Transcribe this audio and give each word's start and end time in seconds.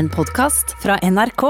En 0.00 0.08
podkast 0.08 0.76
fra 0.82 0.98
NRK. 1.02 1.42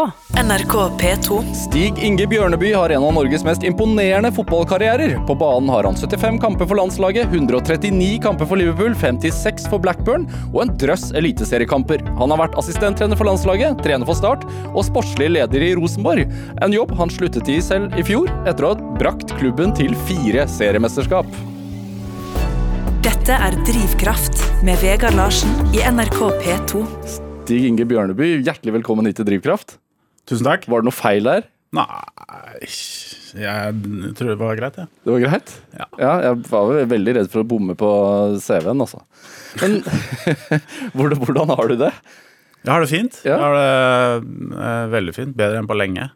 NRK 0.45 0.75
P2. 1.00 1.54
Stig 1.54 1.99
Inge 2.02 2.26
Bjørneby 2.26 2.73
har 2.75 2.91
en 2.91 3.04
av 3.07 3.12
Norges 3.15 3.45
mest 3.46 3.62
imponerende 3.62 4.33
fotballkarrierer. 4.34 5.12
På 5.29 5.37
banen 5.38 5.71
har 5.71 5.87
han 5.87 5.95
75 5.95 6.41
kamper 6.42 6.67
for 6.67 6.81
landslaget, 6.81 7.31
139 7.31 8.18
kamper 8.25 8.50
for 8.50 8.59
Liverpool, 8.59 8.96
56 8.98 9.68
for 9.71 9.79
Blackburn 9.79 10.27
og 10.48 10.64
en 10.64 10.75
drøss 10.82 11.12
eliteseriekamper. 11.23 12.02
Han 12.18 12.34
har 12.34 12.43
vært 12.43 12.59
assistenttrener 12.59 13.23
for 13.23 13.30
landslaget, 13.30 13.79
trener 13.86 14.11
for 14.11 14.18
Start 14.18 14.43
og 14.73 14.82
sportslig 14.91 15.30
leder 15.37 15.69
i 15.69 15.71
Rosenborg. 15.79 16.27
En 16.59 16.75
jobb 16.75 16.98
han 16.98 17.14
sluttet 17.21 17.55
i 17.55 17.62
selv 17.62 17.95
i 17.95 18.03
fjor, 18.11 18.35
etter 18.51 18.67
å 18.67 18.75
ha 18.75 18.93
brakt 18.98 19.30
klubben 19.39 19.79
til 19.79 19.95
fire 20.11 20.51
seriemesterskap. 20.51 21.39
Dette 23.07 23.43
er 23.46 23.62
Drivkraft 23.62 24.43
med 24.67 24.82
Vegard 24.82 25.23
Larsen 25.23 25.55
i 25.71 25.87
NRK 25.87 26.25
P2. 26.43 27.30
Stig 27.51 27.64
Inge 27.67 27.82
Bjørneby, 27.91 28.27
hjertelig 28.46 28.77
velkommen 28.77 29.09
hit 29.09 29.17
til 29.19 29.27
Drivkraft. 29.27 29.73
Tusen 30.31 30.46
takk. 30.46 30.68
Var 30.71 30.85
det 30.85 30.86
noe 30.86 30.95
feil 30.95 31.25
der? 31.27 31.49
Nei, 31.75 31.86
jeg 33.34 34.12
tror 34.14 34.28
det 34.30 34.36
var 34.38 34.60
greit, 34.60 34.78
jeg. 34.78 34.86
Det 35.02 35.10
var 35.10 35.24
greit? 35.24 35.50
Ja. 35.74 35.88
ja. 35.98 36.12
jeg 36.28 36.45
var 36.46 36.70
veldig 36.92 37.14
redd 37.16 37.32
for 37.32 37.42
å 37.42 37.48
bomme 37.50 37.74
på 37.80 37.90
CV-en, 38.38 38.84
altså. 38.86 39.02
Men 39.64 39.80
hvordan, 40.95 41.18
hvordan 41.24 41.54
har 41.56 41.73
du 41.73 41.74
det? 41.80 41.90
Jeg 42.60 42.70
har 42.70 42.86
det 42.86 42.92
fint. 42.92 43.18
Ja. 43.26 43.34
Jeg 43.34 43.42
har 43.42 43.59
det 43.59 44.62
eh, 44.68 44.87
veldig 44.95 45.16
fint. 45.18 45.34
Bedre 45.42 45.59
enn 45.59 45.70
på 45.73 45.80
lenge. 45.80 46.06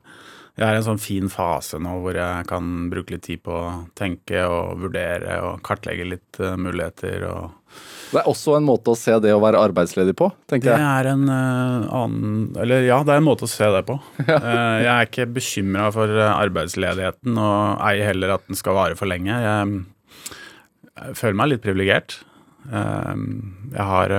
Jeg 0.54 0.68
er 0.68 0.78
i 0.78 0.82
en 0.84 0.86
sånn 0.86 1.02
fin 1.02 1.26
fase 1.34 1.82
nå 1.82 1.96
hvor 2.04 2.14
jeg 2.14 2.46
kan 2.46 2.70
bruke 2.94 3.16
litt 3.16 3.26
tid 3.26 3.42
på 3.42 3.58
å 3.58 3.76
tenke 3.98 4.46
og 4.46 4.86
vurdere 4.86 5.40
og 5.48 5.66
kartlegge 5.66 6.06
litt 6.14 6.38
eh, 6.38 6.54
muligheter 6.54 7.26
og 7.32 7.63
Det 8.14 8.20
er 8.22 8.28
også 8.30 8.54
en 8.58 8.66
måte 8.66 8.92
å 8.92 8.98
se 8.98 9.16
det 9.22 9.32
å 9.34 9.40
være 9.42 9.58
arbeidsledig 9.58 10.14
på, 10.18 10.28
tenker 10.50 10.70
Det 10.70 10.76
jeg. 10.78 10.90
er 11.00 11.08
en 11.10 11.24
uh, 11.26 11.86
annen 11.98 12.44
Eller 12.62 12.86
ja, 12.86 13.00
det 13.06 13.14
er 13.16 13.22
en 13.22 13.26
måte 13.26 13.48
å 13.48 13.50
se 13.50 13.66
det 13.74 13.80
på. 13.88 13.96
uh, 14.22 14.76
jeg 14.84 14.90
er 14.92 15.08
ikke 15.08 15.26
bekymra 15.34 15.88
for 15.94 16.12
eh, 16.14 16.30
arbeidsledigheten, 16.30 17.40
og 17.40 17.82
ei 17.88 18.04
heller 18.06 18.36
at 18.36 18.46
den 18.46 18.60
skal 18.60 18.78
vare 18.78 18.98
for 18.98 19.10
lenge. 19.10 19.34
Jeg, 19.34 19.80
jeg 20.94 21.18
føler 21.18 21.40
meg 21.42 21.50
litt 21.52 21.64
privilegert. 21.64 22.20
Uh, 22.70 23.18
jeg 23.74 23.88
har 23.90 24.18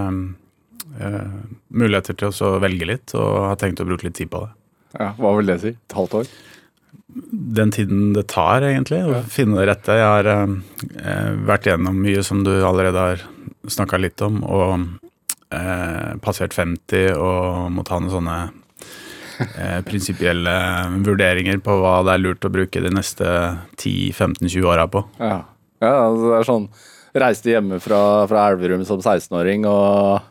muligheter 1.75 2.15
til 2.15 2.31
å 2.45 2.52
velge 2.63 2.87
litt, 2.87 3.15
og 3.17 3.49
har 3.49 3.57
tenkt 3.59 3.81
å 3.83 3.87
bruke 3.87 4.07
litt 4.07 4.15
tid 4.15 4.30
på 4.31 4.43
det. 4.45 4.52
Ja, 4.95 5.09
hva 5.19 5.33
vil 5.35 5.49
det 5.49 5.57
si? 5.63 5.73
Et 5.75 5.95
halvt 5.97 6.19
år? 6.21 6.30
Den 7.55 7.71
tiden 7.71 8.13
det 8.15 8.25
tar, 8.31 8.63
egentlig, 8.63 9.02
å 9.07 9.21
finne 9.31 9.59
det 9.59 9.69
rette. 9.69 9.95
Jeg 9.95 10.07
har 10.07 10.30
eh, 10.31 11.31
vært 11.47 11.67
gjennom 11.69 11.97
mye 12.03 12.23
som 12.25 12.43
du 12.47 12.53
allerede 12.57 12.99
har 12.99 13.23
snakka 13.71 13.99
litt 14.02 14.21
om, 14.25 14.41
og 14.44 14.71
eh, 15.53 16.13
passert 16.23 16.55
50 16.55 17.16
og 17.16 17.71
må 17.75 17.85
ta 17.88 17.99
noen 17.99 18.13
sånne 18.13 18.38
eh, 19.45 19.80
prinsipielle 19.88 20.55
vurderinger 21.05 21.61
på 21.66 21.80
hva 21.81 21.97
det 22.08 22.16
er 22.16 22.23
lurt 22.23 22.47
å 22.47 22.53
bruke 22.53 22.83
de 22.83 22.93
neste 22.93 23.25
10-15-20 23.77 24.69
åra 24.71 24.88
på. 24.91 25.05
Ja. 25.19 25.41
ja, 25.83 25.95
altså 25.95 26.30
det 26.31 26.38
er 26.41 26.53
sånn 26.53 26.69
Reiste 27.16 27.47
hjemme 27.47 27.77
fra, 27.80 27.97
fra 28.27 28.49
Elverum 28.52 28.81
som 28.83 28.99
16-åring 28.99 29.63
og 29.69 29.86
har 29.88 30.25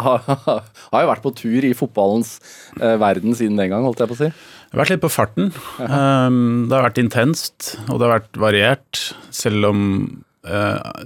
har, 0.00 0.62
ha 0.92 1.02
jo 1.02 1.10
vært 1.10 1.24
på 1.24 1.32
tur 1.36 1.64
i 1.64 1.74
fotballens 1.76 2.34
eh, 2.80 2.96
verden 3.00 3.36
siden 3.36 3.60
den 3.60 3.72
gang, 3.72 3.84
holdt 3.86 4.02
jeg 4.02 4.10
på 4.10 4.16
å 4.16 4.20
si. 4.20 4.30
Det 4.30 4.76
har 4.76 4.82
vært 4.82 4.94
litt 4.94 5.04
på 5.04 5.12
farten. 5.12 5.52
Um, 5.80 6.66
det 6.70 6.76
har 6.76 6.86
vært 6.86 7.00
intenst, 7.02 7.72
og 7.88 7.98
det 7.98 8.06
har 8.06 8.16
vært 8.18 8.40
variert. 8.40 9.00
Selv 9.34 9.70
om 9.70 9.80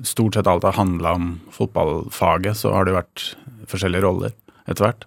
stort 0.06 0.36
sett 0.36 0.46
alt 0.46 0.62
har 0.62 0.76
handla 0.78 1.16
om 1.18 1.40
fotballfaget, 1.50 2.54
så 2.56 2.70
har 2.70 2.86
det 2.86 2.94
vært 2.94 3.24
forskjellige 3.66 4.04
roller 4.04 4.34
etter 4.70 4.86
hvert. 4.86 5.06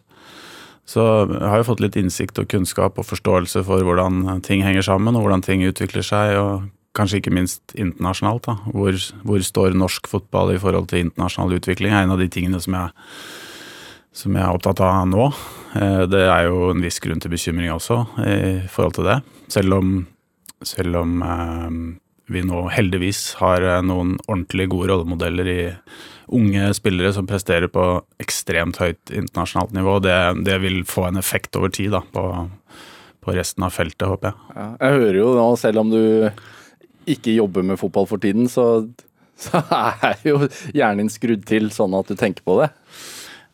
Så 0.88 1.04
jeg 1.28 1.48
har 1.48 1.62
jo 1.62 1.68
fått 1.68 1.84
litt 1.84 1.96
innsikt 2.00 2.40
og 2.40 2.48
kunnskap 2.52 3.00
og 3.00 3.08
forståelse 3.08 3.64
for 3.68 3.84
hvordan 3.84 4.42
ting 4.44 4.64
henger 4.64 4.86
sammen, 4.88 5.16
og 5.16 5.26
hvordan 5.26 5.44
ting 5.44 5.64
utvikler 5.68 6.06
seg, 6.06 6.36
og 6.40 6.68
kanskje 6.98 7.22
ikke 7.22 7.36
minst 7.36 7.76
internasjonalt. 7.76 8.48
da. 8.48 8.56
Hvor, 8.72 8.96
hvor 9.28 9.44
står 9.44 9.76
norsk 9.76 10.08
fotball 10.08 10.56
i 10.56 10.62
forhold 10.62 10.88
til 10.92 11.06
internasjonal 11.06 11.60
utvikling, 11.60 11.94
er 11.94 12.08
en 12.08 12.16
av 12.16 12.20
de 12.20 12.30
tingene 12.32 12.60
som 12.64 12.76
jeg 12.80 12.96
som 14.18 14.34
jeg 14.34 14.42
er 14.42 14.56
opptatt 14.56 14.82
av 14.82 15.04
nå. 15.10 15.28
Eh, 15.78 16.04
Det 16.10 16.24
er 16.26 16.48
jo 16.48 16.72
en 16.72 16.82
viss 16.82 17.00
grunn 17.04 17.22
til 17.22 17.34
bekymring 17.34 17.70
også 17.70 18.00
i 18.26 18.68
forhold 18.72 18.98
til 18.98 19.06
det. 19.06 19.18
Selv 19.54 19.78
om, 19.78 19.92
selv 20.66 21.02
om 21.04 21.22
eh, 21.22 21.78
vi 22.32 22.44
nå 22.46 22.66
heldigvis 22.74 23.38
har 23.42 23.64
eh, 23.64 23.82
noen 23.86 24.16
ordentlig 24.28 24.68
gode 24.74 24.92
rollemodeller 24.92 25.50
i 25.52 25.62
unge 26.38 26.74
spillere 26.76 27.14
som 27.16 27.28
presterer 27.30 27.72
på 27.72 27.84
ekstremt 28.24 28.80
høyt 28.82 29.14
internasjonalt 29.16 29.72
nivå. 29.78 29.98
Det, 30.04 30.16
det 30.48 30.58
vil 30.64 30.82
få 30.88 31.08
en 31.08 31.20
effekt 31.22 31.56
over 31.60 31.72
tid 31.72 31.94
da, 31.96 32.02
på, 32.12 32.26
på 33.24 33.36
resten 33.38 33.64
av 33.64 33.72
feltet, 33.76 34.08
håper 34.12 34.34
jeg. 34.34 34.56
Ja, 34.58 34.68
jeg 34.84 35.00
hører 35.02 35.20
jo 35.22 35.30
nå, 35.38 35.46
selv 35.62 35.84
om 35.86 35.94
du 35.94 36.02
ikke 37.08 37.38
jobber 37.38 37.64
med 37.64 37.80
fotball 37.80 38.10
for 38.10 38.20
tiden, 38.20 38.50
så, 38.52 38.84
så 39.40 39.64
er 40.12 40.20
jo 40.28 40.42
hjernen 40.76 41.06
din 41.06 41.14
skrudd 41.14 41.48
til 41.48 41.72
sånn 41.72 41.96
at 41.96 42.12
du 42.12 42.18
tenker 42.20 42.44
på 42.44 42.60
det. 42.60 42.74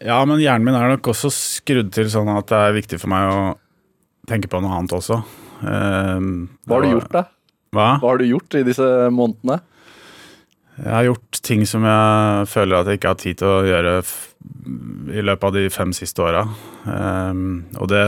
Ja, 0.03 0.17
men 0.25 0.41
hjernen 0.41 0.66
min 0.66 0.75
er 0.79 0.90
nok 0.95 1.13
også 1.13 1.29
skrudd 1.31 1.94
til 1.94 2.09
sånn 2.11 2.31
at 2.34 2.50
det 2.50 2.57
er 2.59 2.78
viktig 2.81 2.97
for 3.03 3.13
meg 3.13 3.29
å 3.29 3.44
tenke 4.28 4.50
på 4.50 4.59
noe 4.63 4.79
annet 4.79 4.97
også. 4.97 5.22
Eh, 5.61 6.25
Hva 6.66 6.79
har 6.79 6.88
du 6.88 6.95
gjort, 6.95 7.13
da? 7.13 7.28
Hva? 7.73 7.95
Hva 8.00 8.13
har 8.13 8.22
du 8.22 8.28
gjort 8.29 8.59
i 8.59 8.66
disse 8.67 8.88
månedene? 9.13 9.59
Jeg 10.73 10.89
har 10.89 11.06
gjort 11.06 11.39
ting 11.45 11.67
som 11.69 11.84
jeg 11.85 12.47
føler 12.50 12.79
at 12.79 12.88
jeg 12.89 12.97
ikke 12.97 13.11
har 13.11 13.19
tid 13.22 13.38
til 13.38 13.50
å 13.51 13.66
gjøre 13.67 13.91
i 15.13 15.22
løpet 15.22 15.45
av 15.45 15.53
de 15.53 15.67
fem 15.73 15.91
siste 15.94 16.23
åra. 16.25 16.41
Um, 16.88 17.66
og 17.78 17.91
det, 17.91 18.01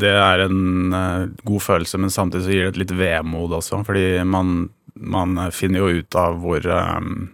det 0.00 0.14
er 0.16 0.46
en 0.46 0.94
eh, 0.96 1.26
god 1.44 1.64
følelse, 1.66 2.00
men 2.00 2.12
samtidig 2.14 2.46
så 2.46 2.54
gir 2.54 2.64
det 2.64 2.72
et 2.72 2.80
litt 2.84 2.94
vemod 2.96 3.52
også. 3.58 3.82
Fordi 3.86 4.06
man, 4.24 4.70
man 4.96 5.36
finner 5.52 5.84
jo 5.84 6.00
ut 6.00 6.18
av 6.18 6.40
hvor, 6.40 6.64
um, 6.72 7.28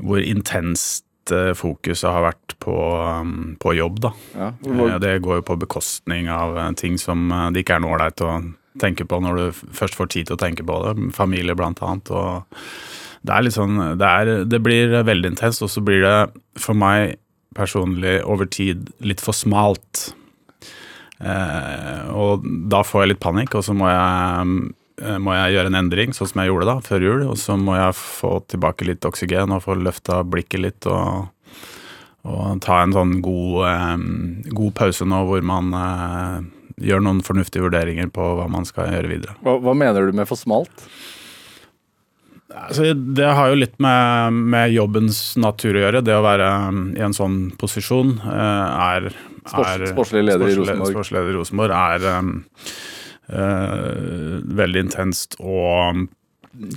hvor 0.00 0.24
intenst 0.24 1.04
eh, 1.34 1.52
fokuset 1.58 2.08
har 2.08 2.24
vært 2.30 2.56
på, 2.64 2.74
um, 3.20 3.54
på 3.60 3.76
jobb, 3.76 4.00
da. 4.08 4.14
Ja. 4.40 4.50
Eh, 4.64 4.98
Det 5.04 5.18
går 5.26 5.42
jo 5.42 5.48
på 5.52 5.60
bekostning 5.66 6.32
av 6.32 6.56
ting 6.80 6.96
som 7.02 7.28
det 7.52 7.66
ikke 7.66 7.76
er 7.76 7.84
noe 7.84 7.98
ålreit 7.98 8.24
å 8.24 8.38
tenke 8.80 9.06
på 9.06 9.20
når 9.22 9.38
du 9.38 9.62
først 9.76 9.96
får 9.98 10.10
tid 10.14 10.28
til 10.28 10.36
å 10.36 10.40
tenke 10.40 10.66
på 10.66 10.80
det. 10.84 10.94
Familie, 11.16 11.56
blant 11.58 11.82
annet. 11.84 12.10
og 12.10 12.64
det 13.24 13.32
er 13.32 13.44
litt 13.46 13.56
sånn 13.56 13.78
det, 13.96 14.04
er, 14.04 14.32
det 14.44 14.60
blir 14.60 14.98
veldig 15.06 15.32
intenst, 15.32 15.62
og 15.64 15.72
så 15.72 15.80
blir 15.84 16.02
det 16.04 16.16
for 16.60 16.76
meg 16.76 17.16
personlig 17.56 18.18
over 18.26 18.48
tid 18.50 18.90
litt 19.06 19.22
for 19.22 19.36
smalt. 19.36 20.10
Eh, 21.24 22.08
og 22.12 22.44
da 22.70 22.82
får 22.84 23.04
jeg 23.04 23.12
litt 23.14 23.22
panikk, 23.24 23.54
og 23.56 23.64
så 23.64 23.76
må 23.76 23.88
jeg, 23.88 24.72
eh, 25.00 25.20
må 25.22 25.36
jeg 25.36 25.54
gjøre 25.54 25.72
en 25.72 25.78
endring, 25.84 26.12
sånn 26.16 26.32
som 26.32 26.42
jeg 26.42 26.50
gjorde 26.50 26.68
da, 26.68 26.76
før 26.84 27.06
jul. 27.06 27.22
Og 27.30 27.38
så 27.40 27.56
må 27.60 27.78
jeg 27.78 27.96
få 28.00 28.34
tilbake 28.50 28.88
litt 28.90 29.08
oksygen 29.08 29.54
og 29.54 29.64
få 29.64 29.78
løfta 29.78 30.20
blikket 30.26 30.64
litt 30.66 30.90
og, 30.90 31.30
og 32.28 32.60
ta 32.64 32.82
en 32.82 32.96
sånn 32.96 33.16
god, 33.24 33.56
eh, 33.70 34.52
god 34.52 34.76
pause 34.82 35.08
nå 35.08 35.22
hvor 35.30 35.46
man 35.46 35.72
eh, 35.80 36.36
gjør 36.82 37.02
noen 37.04 37.20
fornuftige 37.24 37.64
vurderinger 37.66 38.08
på 38.14 38.30
hva 38.38 38.46
man 38.50 38.66
skal 38.68 38.90
gjøre 38.92 39.10
videre. 39.10 39.36
Hva, 39.44 39.58
hva 39.62 39.74
mener 39.78 40.08
du 40.08 40.16
med 40.16 40.28
for 40.30 40.40
smalt? 40.40 40.86
Altså, 42.54 42.92
det 42.94 43.26
har 43.34 43.50
jo 43.50 43.58
litt 43.58 43.74
med, 43.82 44.36
med 44.54 44.74
jobbens 44.74 45.20
natur 45.40 45.74
å 45.74 45.86
gjøre. 45.86 46.02
Det 46.06 46.14
å 46.14 46.24
være 46.24 46.50
um, 46.70 46.82
i 46.94 47.02
en 47.02 47.16
sånn 47.16 47.38
posisjon 47.58 48.14
eh, 48.20 48.84
er, 48.84 49.08
er 49.10 49.86
sportslig 49.90 50.22
leder 50.22 50.52
leder 50.52 51.32
i 51.32 51.34
Rosenborg 51.34 51.74
er 51.74 52.06
um, 52.20 52.36
uh, 53.32 54.38
veldig 54.60 54.84
intenst 54.86 55.34
og 55.42 56.06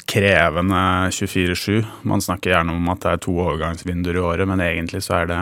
krevende 0.09 0.81
24-7. 1.13 1.83
Man 2.09 2.23
snakker 2.25 2.55
gjerne 2.55 2.73
om 2.73 2.89
at 2.89 3.03
det 3.03 3.13
er 3.13 3.25
to 3.27 3.35
overgangsvinduer 3.43 4.17
i 4.17 4.23
året, 4.31 4.49
men 4.49 4.63
egentlig 4.65 5.03
så 5.05 5.21
er 5.21 5.29
det 5.29 5.41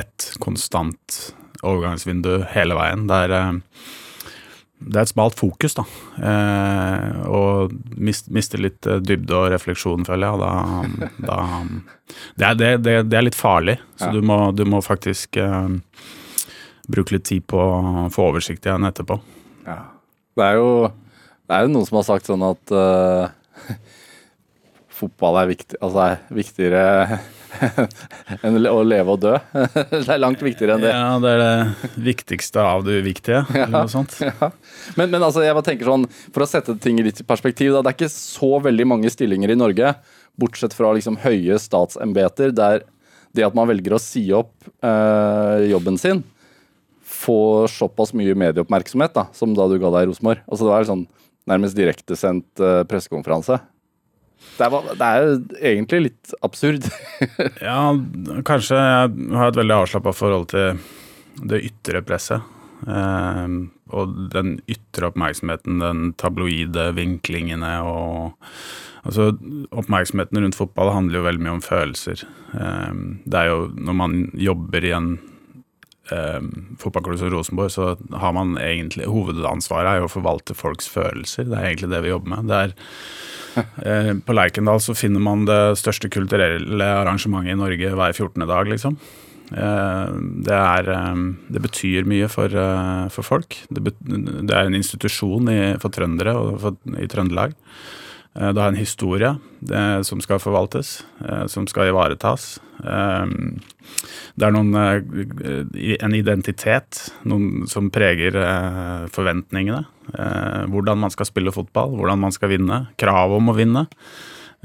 ett 0.00 0.30
konstant 0.40 1.18
overgangsvindu 1.62 2.40
hele 2.52 2.76
veien. 2.78 3.06
Det 3.08 3.22
er 3.26 3.36
eh, 3.38 3.54
det 4.76 4.98
er 4.98 5.06
et 5.06 5.08
smalt 5.08 5.38
fokus, 5.38 5.72
da. 5.78 5.86
Eh, 6.20 7.22
og 7.32 7.72
mist, 7.96 8.28
mister 8.28 8.60
litt 8.60 8.84
eh, 8.84 9.00
dybde 9.00 9.32
og 9.38 9.48
refleksjon, 9.54 10.04
føler 10.04 10.28
jeg. 10.28 10.42
Da, 10.42 11.06
da, 11.30 11.38
det, 12.36 12.44
er, 12.44 12.58
det, 12.60 12.70
det, 12.84 12.96
det 13.08 13.18
er 13.18 13.24
litt 13.24 13.38
farlig, 13.38 13.78
så 13.96 14.12
du, 14.12 14.20
må, 14.20 14.50
du 14.52 14.66
må 14.68 14.82
faktisk 14.84 15.40
bruke 16.86 17.16
litt 17.16 17.24
tid 17.26 17.48
på 17.48 17.58
å 17.58 18.06
få 18.12 18.28
oversikt 18.28 18.68
igjen 18.68 18.84
etterpå. 18.86 19.16
Ja. 19.66 19.80
Det 20.36 20.44
er 20.44 20.58
jo 20.60 20.68
det 21.46 21.54
er 21.54 21.66
jo 21.66 21.72
noen 21.76 21.86
som 21.86 22.00
har 22.00 22.06
sagt 22.08 22.26
sånn 22.26 22.42
at 22.42 22.72
uh, 22.74 23.30
fotball 24.98 25.38
er, 25.42 25.50
viktig, 25.52 25.78
altså 25.78 26.02
er 26.02 26.24
viktigere 26.34 27.20
enn 28.44 28.58
å 28.70 28.80
leve 28.86 29.14
og 29.14 29.22
dø. 29.22 29.34
det 29.92 30.02
er 30.02 30.22
langt 30.22 30.42
viktigere 30.44 30.76
enn 30.76 30.84
det. 30.84 30.92
Ja, 30.92 31.16
det 31.22 31.32
er 31.34 31.42
det 31.42 31.92
viktigste 32.08 32.64
av 32.64 32.84
det 32.86 33.00
uviktige, 33.02 33.44
eller 33.54 33.72
noe 33.74 33.92
sånt. 33.92 34.18
Ja. 34.22 34.50
Men, 34.98 35.12
men 35.12 35.22
altså, 35.22 35.44
jeg 35.44 35.56
bare 35.56 35.68
tenker 35.70 35.90
sånn, 35.92 36.06
for 36.34 36.44
å 36.44 36.50
sette 36.50 36.76
ting 36.82 37.00
i 37.00 37.06
litt 37.06 37.22
perspektiv, 37.28 37.72
da, 37.74 37.82
det 37.84 37.92
er 37.92 37.98
ikke 37.98 38.12
så 38.12 38.56
veldig 38.64 38.88
mange 38.94 39.12
stillinger 39.12 39.54
i 39.54 39.58
Norge, 39.58 39.96
bortsett 40.36 40.76
fra 40.76 40.92
liksom 40.96 41.20
høye 41.22 41.58
statsembeter, 41.60 42.52
der 42.56 42.84
det 43.36 43.44
at 43.44 43.56
man 43.56 43.68
velger 43.68 43.96
å 43.96 44.00
si 44.00 44.24
opp 44.32 44.54
eh, 44.84 45.66
jobben 45.68 45.98
sin, 46.00 46.22
få 47.06 47.66
såpass 47.70 48.14
mye 48.16 48.34
medieoppmerksomhet 48.38 49.14
da, 49.16 49.26
som 49.36 49.52
da 49.56 49.66
du 49.68 49.76
ga 49.80 49.92
deg 49.94 50.06
i 50.06 50.10
Rosenborg. 50.10 50.42
Altså, 50.48 50.64
det 50.64 50.72
var 50.72 50.88
sånn 50.88 51.06
nærmest 51.46 51.78
direktesendt 51.78 52.62
uh, 52.62 52.82
pressekonferanse. 52.90 53.60
Det, 54.56 54.68
det 54.96 55.06
er 55.06 55.30
egentlig 55.72 56.02
litt 56.08 56.34
absurd. 56.46 56.86
ja, 57.68 57.80
kanskje 58.46 58.78
jeg 58.80 59.14
har 59.36 59.50
et 59.50 59.60
veldig 59.60 59.78
avslappa 59.82 60.14
forhold 60.16 60.48
til 60.54 60.80
det 61.44 61.62
ytre 61.68 62.02
presset. 62.06 62.52
Eh, 62.88 63.56
og 63.96 64.16
den 64.32 64.56
ytre 64.70 65.10
oppmerksomheten, 65.10 65.80
den 65.82 66.10
tabloide 66.20 66.90
vinklingene 66.96 67.78
og 67.86 68.52
Altså, 69.06 69.28
oppmerksomheten 69.70 70.40
rundt 70.42 70.56
fotball 70.58 70.88
handler 70.90 71.20
jo 71.20 71.26
veldig 71.28 71.42
mye 71.44 71.52
om 71.54 71.60
følelser. 71.62 72.24
Eh, 72.58 72.94
det 73.22 73.38
er 73.38 73.52
jo 73.52 73.60
når 73.70 73.94
man 74.00 74.16
jobber 74.34 74.82
i 74.82 74.90
en 74.96 75.12
eh, 76.14 76.40
fotballklubb 76.82 77.20
som 77.20 77.32
Rosenborg, 77.32 77.72
så 77.74 77.92
har 78.22 78.34
man 78.36 78.56
egentlig 78.60 79.08
Hovedansvaret 79.10 79.92
er 79.92 80.02
jo 80.02 80.08
å 80.10 80.14
forvalte 80.16 80.56
folks 80.56 80.90
følelser. 80.92 81.48
Det 81.50 81.58
er 81.58 81.70
egentlig 81.70 81.92
det 81.94 82.02
vi 82.04 82.12
jobber 82.14 82.34
med. 82.36 82.56
Er 82.56 82.74
eh, 83.88 84.12
på 84.20 84.36
Lerkendal 84.36 84.82
så 84.84 84.96
finner 84.96 85.22
man 85.22 85.46
det 85.48 85.60
største 85.80 86.10
kulturelle 86.12 86.90
arrangementet 87.02 87.54
i 87.54 87.60
Norge 87.60 87.94
hver 87.96 88.16
14. 88.16 88.46
dag, 88.46 88.74
liksom. 88.74 88.98
Eh, 89.54 90.06
det, 90.42 90.56
er, 90.56 90.88
eh, 90.90 91.20
det 91.54 91.62
betyr 91.62 92.08
mye 92.08 92.28
for, 92.30 92.50
eh, 92.50 93.06
for 93.14 93.26
folk. 93.26 93.58
Det, 93.70 93.84
det, 94.02 94.50
er 94.50 94.66
en 94.66 94.78
institusjon 94.78 95.52
i, 95.52 95.60
for 95.82 95.94
trøndere 95.94 96.34
og 96.38 96.58
for, 96.64 96.80
i 96.98 97.06
Trøndelag. 97.10 97.54
Det 98.36 98.60
har 98.60 98.68
en 98.68 98.76
historie 98.76 99.30
som 100.04 100.20
skal 100.20 100.40
forvaltes, 100.42 100.98
som 101.48 101.64
skal 101.70 101.88
ivaretas. 101.88 102.58
Det 102.76 104.44
er 104.44 104.52
noen, 104.52 104.76
en 104.76 106.16
identitet 106.18 107.00
noen 107.24 107.64
som 107.70 107.88
preger 107.88 108.36
forventningene. 109.14 109.80
Hvordan 110.68 111.00
man 111.00 111.14
skal 111.14 111.30
spille 111.30 111.54
fotball, 111.54 111.96
hvordan 111.96 112.20
man 112.26 112.36
skal 112.36 112.52
vinne, 112.52 112.82
kravet 113.00 113.40
om 113.40 113.54
å 113.54 113.56
vinne. 113.56 113.86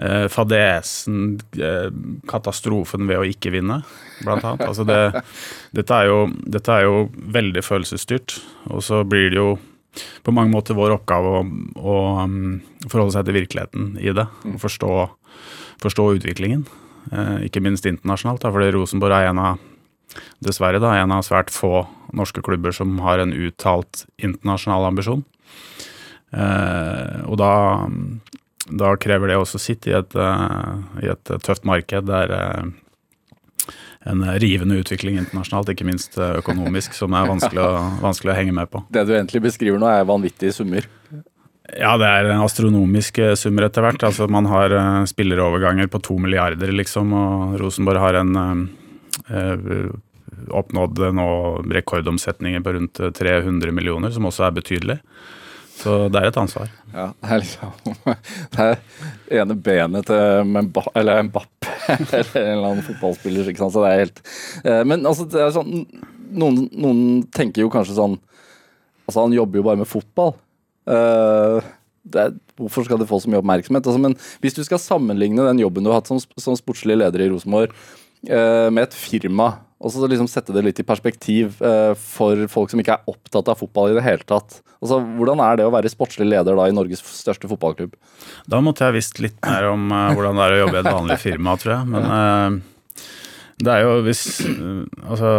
Eh, 0.01 0.27
fadesen, 0.27 1.39
eh, 1.59 1.91
katastrofen 2.27 3.05
ved 3.05 3.19
å 3.19 3.25
ikke 3.27 3.51
vinne, 3.53 3.81
blant 4.23 4.45
annet. 4.47 4.63
Altså 4.65 4.85
det, 4.87 5.21
dette, 5.77 5.93
er 5.93 6.07
jo, 6.09 6.21
dette, 6.41 6.73
er 6.73 6.87
jo, 6.87 7.03
veldig 7.35 7.61
følelsesstyrt. 7.61 8.39
Og 8.71 8.81
så 8.87 9.03
blir 9.05 9.29
det 9.29 9.37
jo 9.37 9.51
på 10.23 10.33
mange 10.35 10.53
måter 10.53 10.77
vår 10.77 10.95
oppgave 10.95 11.33
å, 11.39 11.41
å 11.81 11.97
um, 12.23 12.61
forholde 12.87 13.15
seg 13.15 13.27
til 13.27 13.37
virkeligheten 13.39 13.89
i 14.01 14.13
det. 14.15 14.27
Og 14.47 14.61
forstå, 14.63 14.93
forstå 15.83 16.07
utviklingen. 16.19 16.65
Eh, 17.11 17.47
ikke 17.49 17.63
minst 17.63 17.87
internasjonalt, 17.89 18.43
da, 18.43 18.53
fordi 18.53 18.71
Rosenborg 18.75 19.17
er 19.17 19.31
en 19.31 19.41
av 19.41 19.67
dessverre 20.43 20.81
da, 20.83 20.95
en 20.99 21.13
av 21.15 21.23
svært 21.23 21.51
få 21.53 21.85
norske 22.15 22.43
klubber 22.43 22.75
som 22.75 22.97
har 23.03 23.21
en 23.23 23.31
uttalt 23.35 24.05
internasjonal 24.19 24.89
ambisjon. 24.89 25.23
Eh, 26.31 27.23
og 27.27 27.39
da 27.41 27.53
da 28.69 28.93
krever 28.99 29.31
det 29.31 29.39
også 29.39 29.59
sitt 29.61 29.87
i 29.89 29.95
et, 29.97 30.15
eh, 30.15 31.03
i 31.03 31.09
et 31.11 31.33
tøft 31.43 31.65
marked 31.67 32.07
der 32.07 32.33
eh, 32.35 32.69
en 34.09 34.23
rivende 34.41 34.79
utvikling 34.81 35.19
internasjonalt, 35.21 35.69
ikke 35.73 35.85
minst 35.87 36.17
eh, 36.17 36.37
økonomisk, 36.41 36.95
som 36.97 37.13
er 37.17 37.29
vanskelig 37.29 37.61
å, 37.61 37.71
vanskelig 38.07 38.33
å 38.33 38.37
henge 38.39 38.55
med 38.57 38.71
på. 38.71 38.83
Det 38.93 39.05
du 39.07 39.15
egentlig 39.15 39.43
beskriver 39.45 39.81
nå, 39.81 39.89
er 39.89 40.07
vanvittige 40.09 40.55
summer? 40.55 40.87
Ja, 41.71 41.93
det 42.01 42.07
er 42.09 42.31
astronomiske 42.35 43.31
summer 43.39 43.69
etter 43.69 43.85
hvert. 43.85 44.03
Altså, 44.03 44.27
man 44.27 44.49
har 44.51 44.73
spilleroverganger 45.07 45.87
på 45.91 46.01
to 46.03 46.17
milliarder, 46.19 46.73
liksom, 46.75 47.13
og 47.15 47.59
Rosenborg 47.61 48.01
har 48.03 48.17
en 48.19 48.39
øh, 48.41 49.93
oppnådd 50.51 50.99
nå 51.15 51.27
rekordomsetninger 51.77 52.65
på 52.65 52.73
rundt 52.75 52.99
300 53.15 53.71
millioner, 53.71 54.11
som 54.11 54.27
også 54.27 54.49
er 54.49 54.57
betydelig. 54.57 54.97
Så 55.81 55.95
det 56.13 56.19
er 56.19 56.29
et 56.29 56.37
ansvar. 56.37 56.69
Ja, 56.93 57.07
Det 57.21 57.31
er 57.31 57.41
liksom 57.41 57.71
Det 58.53 58.65
er 58.67 59.41
ene 59.41 59.55
benet 59.55 60.09
til 60.09 60.51
Mbappé, 60.51 60.91
eller 60.99 61.23
Mbappe 61.29 61.60
eller 62.17 62.37
en 62.39 62.51
eller 62.57 62.69
annen 62.69 62.85
fotballspiller. 62.85 63.51
ikke 63.51 63.63
sant, 63.63 63.75
så 63.75 63.83
det 63.85 63.91
er 63.91 64.03
helt 64.05 64.23
eh, 64.63 64.81
Men 64.87 65.05
altså, 65.07 65.27
det 65.29 65.41
er 65.41 65.53
sånn 65.55 65.85
noen, 66.31 66.65
noen 66.71 67.01
tenker 67.33 67.65
jo 67.65 67.71
kanskje 67.73 67.97
sånn 67.97 68.19
Altså, 69.07 69.25
han 69.25 69.33
jobber 69.35 69.59
jo 69.59 69.63
bare 69.65 69.79
med 69.81 69.89
fotball. 69.89 70.35
Uh, 70.87 71.57
er, 72.15 72.35
hvorfor 72.55 72.85
skal 72.85 72.99
det 73.01 73.07
få 73.09 73.17
så 73.19 73.27
mye 73.27 73.41
oppmerksomhet? 73.41 73.83
Altså, 73.83 73.99
men 73.99 74.13
hvis 74.39 74.55
du 74.55 74.61
skal 74.63 74.79
sammenligne 74.79 75.43
den 75.49 75.59
jobben 75.59 75.83
du 75.83 75.89
har 75.91 75.99
hatt 75.99 76.07
som, 76.07 76.21
som 76.39 76.55
sportslig 76.55 76.95
leder 77.01 77.25
i 77.25 77.27
Rosenborg, 77.33 77.73
med 78.21 78.83
et 78.83 78.93
firma 78.93 79.47
og 79.81 79.89
så 79.89 80.05
liksom 80.05 80.29
sette 80.29 80.53
det 80.53 80.61
litt 80.65 80.79
i 80.81 80.85
perspektiv 80.85 81.57
eh, 81.65 81.93
for 81.97 82.43
folk 82.53 82.71
som 82.71 82.81
ikke 82.81 82.99
er 82.99 83.09
opptatt 83.09 83.49
av 83.49 83.57
fotball 83.57 83.91
i 83.91 83.97
det 83.97 84.03
hele 84.05 84.25
tatt. 84.29 84.59
Altså, 84.77 84.99
hvordan 85.17 85.41
er 85.41 85.57
det 85.57 85.65
å 85.65 85.73
være 85.73 85.89
sportslig 85.89 86.27
leder 86.29 86.57
da 86.57 86.67
i 86.69 86.75
Norges 86.75 87.01
største 87.01 87.49
fotballklubb? 87.49 87.95
Da 88.49 88.61
måtte 88.61 88.85
jeg 88.85 88.99
visst 88.99 89.21
litt 89.23 89.39
mer 89.41 89.71
om 89.71 89.89
uh, 89.89 90.11
hvordan 90.13 90.37
det 90.37 90.45
er 90.45 90.55
å 90.55 90.61
jobbe 90.63 90.77
i 90.77 90.83
et 90.83 90.91
vanlig 90.91 91.17
firma, 91.21 91.57
tror 91.61 91.75
jeg. 91.75 91.89
Men 91.95 92.61
det 93.61 93.73
er 93.73 93.83
jo 93.85 93.97
hvis 94.05 94.23
Altså, 94.41 95.33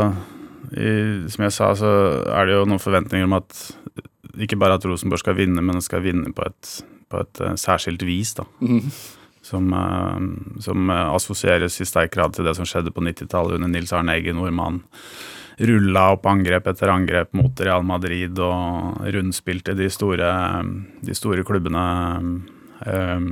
i, 0.73 0.91
som 1.31 1.47
jeg 1.47 1.55
sa, 1.55 1.73
så 1.79 1.95
er 2.35 2.49
det 2.49 2.59
jo 2.59 2.67
noen 2.67 2.83
forventninger 2.83 3.27
om 3.29 3.39
at 3.39 3.65
ikke 4.43 4.59
bare 4.59 4.79
at 4.79 4.87
Rosenborg 4.89 5.23
skal 5.23 5.37
vinne, 5.39 5.63
men 5.63 5.83
skal 5.85 6.03
vinne 6.03 6.31
på 6.35 6.47
et, 6.49 6.77
på 7.13 7.23
et 7.23 7.43
særskilt 7.61 8.03
vis, 8.09 8.35
da. 8.39 8.49
Mm 8.63 8.89
som, 9.53 9.69
eh, 9.77 10.61
som 10.65 10.91
assosieres 10.91 11.81
i 11.81 11.89
sterk 11.89 12.15
grad 12.17 12.35
til 12.37 12.49
det 12.49 12.57
som 12.59 12.69
skjedde 12.69 12.95
på 12.95 13.05
90-tallet 13.05 13.61
under 13.61 13.71
Nils 13.73 13.93
Arne 13.93 14.17
Eggen, 14.17 14.41
hvor 14.41 14.53
man 14.55 14.83
rulla 15.63 16.09
opp 16.15 16.27
angrep 16.27 16.69
etter 16.71 16.91
angrep 16.93 17.35
mot 17.37 17.61
Real 17.61 17.85
Madrid 17.87 18.39
og 18.43 19.03
rundspilte 19.15 19.77
de 19.79 19.89
store, 19.93 20.31
de 21.05 21.17
store 21.17 21.45
klubbene 21.47 21.85
um, 22.87 23.29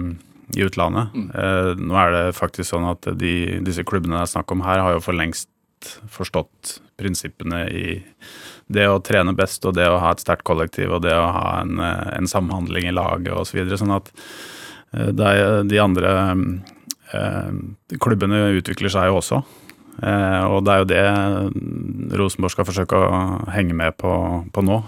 i 0.53 0.67
utlandet. 0.67 1.17
Mm. 1.17 1.31
Uh, 1.33 1.73
nå 1.81 1.97
er 1.97 2.15
det 2.15 2.37
faktisk 2.39 2.75
sånn 2.75 2.91
at 2.91 3.09
de, 3.19 3.35
disse 3.65 3.87
klubbene 3.89 4.19
det 4.19 4.27
er 4.27 4.35
snakk 4.35 4.53
om 4.53 4.63
her, 4.67 4.85
har 4.85 4.99
jo 4.99 5.03
for 5.09 5.17
lengst 5.17 5.49
forstått 6.13 6.77
prinsippene 7.01 7.65
i 7.73 7.99
det 8.71 8.85
å 8.87 9.01
trene 9.03 9.33
best 9.35 9.65
og 9.67 9.79
det 9.79 9.89
å 9.89 9.99
ha 10.03 10.13
et 10.13 10.23
sterkt 10.23 10.45
kollektiv 10.47 10.93
og 10.93 11.03
det 11.07 11.17
å 11.17 11.31
ha 11.33 11.47
en, 11.65 11.81
en 11.81 12.29
samhandling 12.31 12.91
i 12.91 12.95
laget 12.95 13.33
osv. 13.33 13.49
Så 13.49 13.63
videre, 13.63 13.81
sånn 13.81 13.97
at 13.97 14.13
Eh, 14.13 14.60
de 14.91 15.81
andre 15.83 16.13
eh, 17.15 17.51
klubbene 18.03 18.49
utvikler 18.59 18.93
seg 18.93 19.11
jo 19.11 19.21
også. 19.21 19.41
Eh, 20.01 20.45
og 20.49 20.65
det 20.67 20.75
er 20.75 20.83
jo 20.83 20.91
det 20.91 22.17
Rosenborg 22.19 22.55
skal 22.55 22.69
forsøke 22.69 22.99
å 22.99 23.25
henge 23.55 23.77
med 23.77 23.99
på, 24.01 24.13
på 24.51 24.65
nå. 24.67 24.83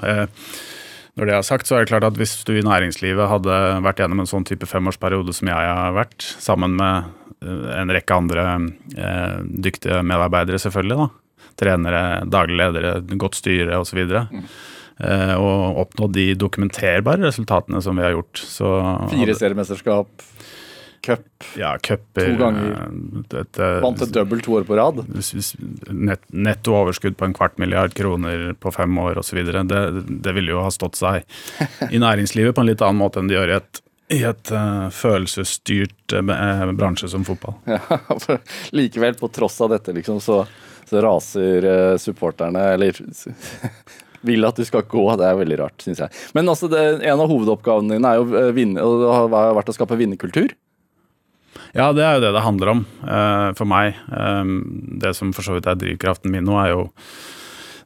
Når 1.13 1.29
det 1.29 1.35
er 1.37 1.44
sagt, 1.44 1.69
så 1.69 1.77
er 1.77 1.85
det 1.85 1.93
klart 1.93 2.06
at 2.09 2.17
hvis 2.17 2.39
du 2.49 2.55
i 2.56 2.65
næringslivet 2.65 3.29
hadde 3.29 3.56
vært 3.85 4.01
gjennom 4.01 4.23
en 4.23 4.31
sånn 4.31 4.47
type 4.49 4.69
femårsperiode 4.69 5.35
som 5.37 5.51
jeg 5.51 5.73
har 5.77 5.93
vært, 5.97 6.25
sammen 6.41 6.79
med 6.79 7.11
en 7.43 7.91
rekke 7.93 8.17
andre 8.17 8.44
eh, 8.97 9.41
dyktige 9.43 10.01
medarbeidere, 10.06 10.61
selvfølgelig, 10.63 10.99
da. 11.03 11.51
trenere, 11.59 12.03
daglig 12.31 12.59
ledere, 12.61 12.94
godt 13.21 13.37
styre 13.41 13.81
osv., 13.82 14.05
mm. 14.06 14.47
Eh, 14.99 15.34
og 15.34 15.82
oppnådd 15.87 16.17
de 16.17 16.27
dokumenterbare 16.39 17.25
resultatene 17.25 17.82
som 17.82 17.99
vi 17.99 18.05
har 18.06 18.17
gjort. 18.17 18.43
Så 18.46 18.72
Fire 19.13 19.37
seriemesterskap, 19.39 20.27
cup 21.03 21.46
ja, 21.58 21.75
cuper, 21.82 22.29
to 22.31 22.39
ganger. 22.39 22.82
Dette, 23.32 23.70
Vant 23.82 24.03
et 24.05 24.15
dobbelt 24.15 24.44
to 24.46 24.58
år 24.61 24.67
på 24.69 24.79
rad. 24.79 25.03
Net, 25.91 26.27
netto 26.31 26.77
overskudd 26.79 27.17
på 27.19 27.29
en 27.29 27.37
kvart 27.37 27.58
milliard 27.63 27.94
kroner 27.99 28.53
på 28.55 28.75
fem 28.75 28.99
år 29.03 29.22
osv. 29.22 29.43
Det, 29.43 29.81
det 30.08 30.37
ville 30.37 30.55
jo 30.55 30.63
ha 30.63 30.70
stått 30.75 31.01
seg 31.01 31.25
i 31.91 32.03
næringslivet 32.03 32.55
på 32.55 32.63
en 32.63 32.70
litt 32.70 32.84
annen 32.84 33.03
måte 33.03 33.22
enn 33.22 33.32
det 33.32 33.41
gjør 33.41 33.56
i 33.56 33.58
et 33.61 33.82
i 34.13 34.19
et 34.29 34.51
uh, 34.53 34.91
følelsesstyrt 34.93 36.13
uh, 36.13 36.72
bransje 36.77 37.08
som 37.08 37.25
fotball. 37.25 37.55
Ja, 37.65 37.81
for 38.20 38.43
Likevel, 38.77 39.15
på 39.17 39.31
tross 39.32 39.56
av 39.65 39.70
dette, 39.72 39.94
liksom, 39.96 40.20
så, 40.20 40.43
så 40.91 41.01
raser 41.01 41.65
uh, 41.65 41.96
supporterne, 42.03 42.67
eller 42.75 42.99
vil 44.26 44.48
at 44.48 44.58
du 44.58 44.64
skal 44.67 44.86
gå. 44.88 45.05
Det 45.19 45.29
er 45.29 45.38
veldig 45.38 45.58
rart, 45.60 45.79
syns 45.84 46.02
jeg. 46.05 46.20
Men 46.36 46.50
altså, 46.50 46.70
det, 46.72 46.82
en 47.02 47.22
av 47.22 47.31
hovedoppgavene 47.31 47.96
dine 47.96 48.12
er 48.12 48.20
jo 48.20 48.38
eh, 48.38 48.52
vinne, 48.56 48.84
og 48.84 49.02
det 49.02 49.41
har 49.41 49.56
vært 49.58 49.72
å 49.72 49.76
skape 49.76 49.98
vinnerkultur. 50.00 50.55
Ja, 51.72 51.91
det 51.96 52.05
er 52.05 52.17
jo 52.17 52.24
det 52.24 52.32
det 52.34 52.44
handler 52.44 52.72
om 52.74 52.82
uh, 53.05 53.52
for 53.56 53.69
meg. 53.69 53.96
Um, 54.12 54.58
det 55.00 55.14
som 55.17 55.32
for 55.36 55.44
så 55.46 55.56
vidt 55.56 55.69
er 55.69 55.79
drivkraften 55.81 56.32
min 56.32 56.44
nå, 56.48 56.58
er 56.60 56.74
jo 56.74 56.82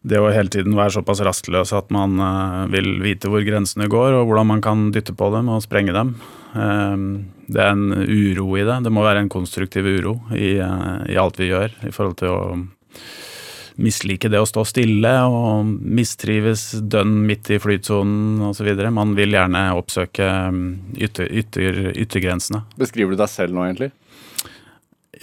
det 0.07 0.21
å 0.23 0.31
hele 0.31 0.51
tiden 0.53 0.77
være 0.79 0.95
såpass 0.99 1.23
rastløs 1.27 1.73
at 1.75 1.91
man 1.95 2.19
uh, 2.23 2.67
vil 2.71 2.97
vite 3.03 3.31
hvor 3.31 3.43
grensene 3.47 3.89
går, 3.91 4.19
og 4.19 4.31
hvordan 4.31 4.51
man 4.55 4.63
kan 4.65 4.89
dytte 4.95 5.15
på 5.19 5.31
dem 5.35 5.51
og 5.55 5.63
sprenge 5.65 5.95
dem. 5.95 6.15
Um, 6.55 7.07
det 7.47 7.63
er 7.63 7.75
en 7.75 7.93
uro 7.95 8.49
i 8.59 8.67
det. 8.67 8.81
Det 8.87 8.95
må 8.95 9.07
være 9.07 9.23
en 9.25 9.31
konstruktiv 9.33 9.87
uro 9.87 10.19
i, 10.35 10.57
uh, 10.59 11.07
i 11.11 11.19
alt 11.19 11.39
vi 11.39 11.53
gjør 11.53 11.75
i 11.87 11.95
forhold 11.95 12.19
til 12.23 12.35
å 12.35 12.41
mislike 13.83 14.31
det 14.33 14.41
å 14.41 14.49
stå 14.49 14.65
stille 14.69 15.13
og 15.29 15.69
mistrives 15.69 16.71
dønn 16.81 17.19
midt 17.29 17.51
i 17.53 17.61
flytsonen 17.61 18.49
osv. 18.51 18.71
Man 18.95 19.15
vil 19.19 19.37
gjerne 19.37 19.69
oppsøke 19.77 20.27
um, 20.49 20.65
ytter, 20.97 21.29
ytter, 21.29 21.81
yttergrensene. 21.93 22.65
Beskriver 22.81 23.13
du 23.15 23.21
deg 23.21 23.33
selv 23.33 23.57
nå, 23.57 23.67
egentlig? 23.69 23.93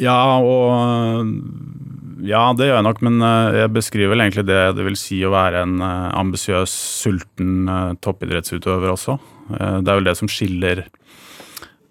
Ja, 0.01 0.17
og 0.41 1.29
Ja, 2.23 2.47
det 2.55 2.69
gjør 2.69 2.77
jeg 2.79 2.87
nok, 2.87 3.01
men 3.03 3.19
eh, 3.25 3.59
jeg 3.59 3.73
beskriver 3.75 4.13
vel 4.13 4.23
egentlig 4.23 4.45
det 4.47 4.61
det 4.77 4.85
vil 4.85 4.95
si 4.97 5.17
å 5.27 5.33
være 5.33 5.65
en 5.65 5.81
uh, 5.83 6.13
ambisiøs, 6.21 6.71
sulten 7.03 7.67
uh, 7.67 7.97
toppidrettsutøver 8.01 8.93
også. 8.93 9.17
Det 9.49 9.91
er 9.91 9.97
vel 9.97 10.07
det 10.07 10.15
som 10.15 10.29
skiller 10.31 10.85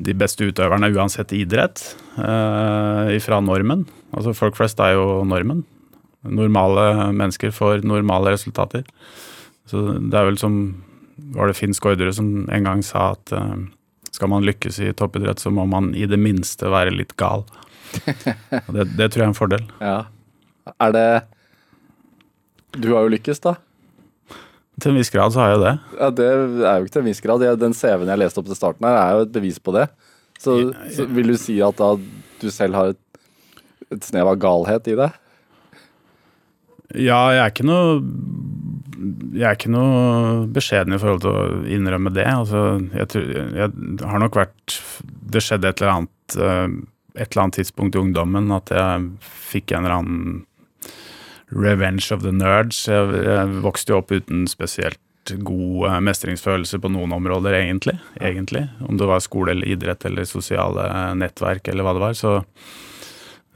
de 0.03 0.15
beste 0.19 0.47
utøverne 0.49 0.89
uansett 0.97 1.35
idrett 1.37 1.83
fra 2.17 3.39
normen. 3.45 3.85
Altså 4.17 4.33
Folk 4.35 4.57
flest 4.57 4.81
er 4.83 4.97
jo 4.97 5.21
normen. 5.29 5.61
Normale 6.23 7.13
mennesker 7.13 7.51
får 7.55 7.83
normale 7.87 8.35
resultater. 8.37 8.85
Så 9.67 9.83
det 9.99 10.19
er 10.19 10.27
vel 10.29 10.39
som 10.41 10.57
Var 11.33 11.49
det 11.49 11.57
Finn 11.59 11.75
Skårderud 11.75 12.15
som 12.17 12.29
en 12.51 12.67
gang 12.67 12.81
sa 12.83 13.13
at 13.15 13.33
skal 14.13 14.29
man 14.29 14.45
lykkes 14.45 14.79
i 14.85 14.93
toppidrett, 14.97 15.41
så 15.41 15.51
må 15.51 15.65
man 15.69 15.93
i 15.97 16.05
det 16.09 16.19
minste 16.21 16.69
være 16.73 16.93
litt 16.93 17.15
gal. 17.21 17.47
det, 18.75 18.85
det, 18.97 19.09
tror 19.13 19.23
jeg 19.23 19.25
er 19.25 19.31
en 19.31 19.37
fordel. 19.37 19.69
Ja. 19.81 19.99
Er 20.81 20.95
det 20.95 21.07
Du 22.77 22.93
har 22.95 23.07
jo 23.07 23.13
lykkes, 23.13 23.41
da. 23.45 23.57
Til 24.81 24.93
en 24.93 24.99
viss 25.01 25.13
grad 25.13 25.35
så 25.35 25.43
har 25.43 25.55
jeg 25.55 25.63
det. 25.63 25.73
Ja, 25.99 26.11
Det 26.11 26.27
er 26.29 26.43
jo 26.43 26.85
ikke 26.85 26.95
til 26.95 27.03
en 27.03 27.09
viss 27.11 27.25
grad. 27.25 27.45
Den 27.61 27.77
CV-en 27.77 28.13
jeg 28.13 28.23
leste 28.23 28.41
opp 28.41 28.49
til 28.49 28.59
starten 28.59 28.89
her, 28.89 28.99
er 28.99 29.17
jo 29.17 29.27
et 29.27 29.35
bevis 29.35 29.61
på 29.61 29.75
det. 29.77 29.89
Så, 30.41 30.59
så 30.93 31.07
vil 31.07 31.33
du 31.33 31.37
si 31.39 31.61
at 31.63 31.79
da 31.79 31.95
du 32.43 32.49
selv 32.51 32.75
har 32.75 32.95
et, 32.95 33.03
et 33.95 34.05
snev 34.05 34.33
av 34.33 34.41
galhet 34.43 34.89
i 34.91 34.97
det? 34.99 35.11
Ja, 36.99 37.21
jeg 37.33 37.43
er 37.43 37.53
ikke 37.53 37.69
noe 37.69 38.01
jeg 39.33 39.47
er 39.49 39.57
ikke 39.57 39.73
noe 39.73 40.47
beskjeden 40.55 40.95
i 40.95 41.01
forhold 41.01 41.25
til 41.25 41.33
å 41.35 41.63
innrømme 41.75 42.13
det. 42.15 42.27
Altså, 42.29 42.79
jeg, 42.95 43.25
jeg 43.57 43.73
har 44.07 44.21
nok 44.23 44.37
vært 44.39 44.77
Det 45.33 45.43
skjedde 45.43 45.73
et 45.73 45.81
eller 45.81 45.95
annet 45.97 46.37
uh, 46.39 46.69
et 47.19 47.33
eller 47.33 47.43
annet 47.43 47.59
tidspunkt 47.61 47.97
i 47.97 48.01
ungdommen 48.01 48.53
at 48.55 48.73
jeg 48.73 49.09
fikk 49.51 49.73
en 49.73 49.85
eller 49.85 49.99
annen 50.01 50.45
revenge 51.53 52.09
of 52.15 52.23
the 52.25 52.33
nerds. 52.33 52.87
Jeg, 52.89 53.25
jeg 53.27 53.65
vokste 53.65 53.93
jo 53.93 53.99
opp 54.01 54.15
uten 54.15 54.47
spesielt 54.49 55.01
god 55.45 55.89
eh, 55.91 55.99
mestringsfølelse 56.09 56.81
på 56.83 56.91
noen 56.91 57.13
områder, 57.15 57.59
egentlig. 57.61 57.99
egentlig. 58.21 58.65
Om 58.81 58.97
det 58.99 59.11
var 59.11 59.21
skole 59.23 59.53
eller 59.53 59.69
idrett 59.75 60.07
eller 60.09 60.27
sosiale 60.29 60.89
nettverk 61.21 61.69
eller 61.69 61.87
hva 61.87 61.93
det 61.97 62.05
var. 62.07 62.17
Så, 62.19 62.33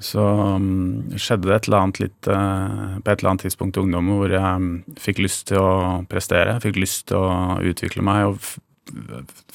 så 0.02 0.22
um, 0.58 1.08
skjedde 1.16 1.48
det 1.48 1.54
et 1.56 1.66
eller 1.68 1.86
annet 1.86 2.00
litt 2.02 2.28
uh, 2.28 2.98
på 3.00 3.08
et 3.08 3.16
eller 3.16 3.30
annet 3.30 3.46
tidspunkt 3.46 3.78
i 3.78 3.82
ungdommen 3.84 4.18
hvor 4.18 4.32
jeg 4.34 4.60
um, 4.60 4.70
fikk 5.00 5.22
lyst 5.24 5.46
til 5.48 5.62
å 5.62 5.72
prestere, 6.10 6.58
fikk 6.60 6.76
lyst 6.82 7.06
til 7.12 7.24
å 7.24 7.58
utvikle 7.64 8.04
meg. 8.04 8.28
og 8.28 8.40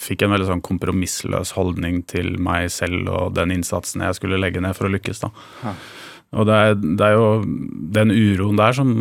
fikk 0.01 0.25
en 0.25 0.33
veldig 0.33 0.49
sånn 0.49 0.63
kompromissløs 0.65 1.53
holdning 1.55 2.01
til 2.09 2.33
meg 2.43 2.67
selv 2.73 3.07
og 3.07 3.35
den 3.37 3.53
innsatsen 3.55 4.03
jeg 4.03 4.17
skulle 4.17 4.39
legge 4.41 4.63
ned 4.63 4.75
for 4.75 4.89
å 4.89 4.91
lykkes. 4.91 5.21
da. 5.23 5.29
Ja. 5.63 5.75
Og 6.41 6.47
det 6.47 6.57
er, 6.57 6.75
det 6.79 7.05
er, 7.05 7.15
jo 7.15 7.29
den 7.95 8.11
uroen 8.11 8.59
der 8.59 8.75
som, 8.75 8.91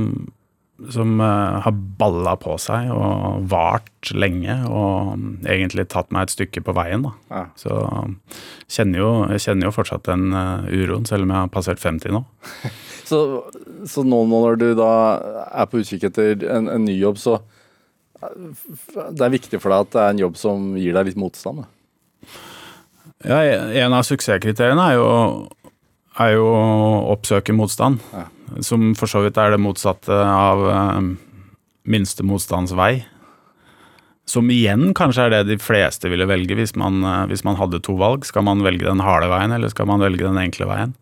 som 0.88 1.20
uh, 1.20 1.60
har 1.64 1.74
balla 2.00 2.32
på 2.40 2.56
seg 2.62 2.88
og 2.94 3.44
vart 3.52 4.10
lenge, 4.16 4.54
og 4.70 5.20
egentlig 5.44 5.86
tatt 5.92 6.08
meg 6.14 6.26
et 6.26 6.34
stykke 6.34 6.62
på 6.64 6.74
veien. 6.76 7.04
da. 7.04 7.12
Ja. 7.28 7.44
Så 7.60 7.80
kjenner 8.70 9.02
jo, 9.02 9.10
jeg 9.34 9.44
kjenner 9.44 9.68
jo 9.68 9.74
fortsatt 9.76 10.08
den 10.08 10.30
uh, 10.32 10.64
uroen, 10.70 11.04
selv 11.08 11.26
om 11.26 11.34
jeg 11.34 11.44
har 11.44 11.52
passert 11.52 11.82
50 11.82 12.16
nå. 12.16 12.24
så, 13.10 13.20
så 13.90 14.06
nå 14.06 14.22
når 14.30 14.60
du 14.62 14.68
da 14.78 14.92
er 15.50 15.68
på 15.70 15.82
utkikk 15.82 16.08
etter 16.10 16.48
en, 16.48 16.70
en 16.72 16.86
ny 16.88 16.96
jobb, 16.96 17.20
så 17.20 17.40
det 18.20 19.24
er 19.24 19.32
viktig 19.32 19.60
for 19.60 19.72
deg 19.72 19.86
at 19.86 19.92
det 19.94 20.00
er 20.02 20.14
en 20.14 20.24
jobb 20.26 20.40
som 20.40 20.72
gir 20.76 20.96
deg 20.96 21.08
litt 21.08 21.20
motstand? 21.20 21.64
Da. 21.64 22.34
Ja, 23.24 23.40
en 23.84 23.96
av 23.96 24.04
suksesskriteriene 24.08 24.84
er 24.92 24.96
jo, 24.96 25.08
er 26.20 26.34
jo 26.36 26.44
å 26.52 26.68
oppsøke 27.14 27.56
motstand. 27.56 28.00
Ja. 28.12 28.28
Som 28.64 28.92
for 28.98 29.10
så 29.10 29.22
vidt 29.24 29.38
er 29.40 29.54
det 29.54 29.62
motsatte 29.62 30.14
av 30.14 30.66
um, 30.98 31.14
minste 31.88 32.26
motstands 32.26 32.74
vei. 32.76 33.04
Som 34.30 34.50
igjen 34.52 34.92
kanskje 34.94 35.26
er 35.26 35.34
det 35.34 35.42
de 35.48 35.58
fleste 35.62 36.10
ville 36.10 36.28
velge 36.30 36.58
hvis 36.58 36.76
man, 36.78 37.00
uh, 37.06 37.24
hvis 37.30 37.44
man 37.46 37.58
hadde 37.60 37.82
to 37.86 37.96
valg. 38.00 38.26
Skal 38.28 38.46
man 38.46 38.64
velge 38.66 38.88
den 38.88 39.02
harde 39.04 39.30
veien, 39.32 39.54
eller 39.56 39.72
skal 39.72 39.88
man 39.90 40.02
velge 40.02 40.26
den 40.26 40.38
enkle 40.40 40.68
veien? 40.70 40.94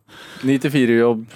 Ni 0.48 0.58
til 0.62 0.72
fire-jobb, 0.74 1.26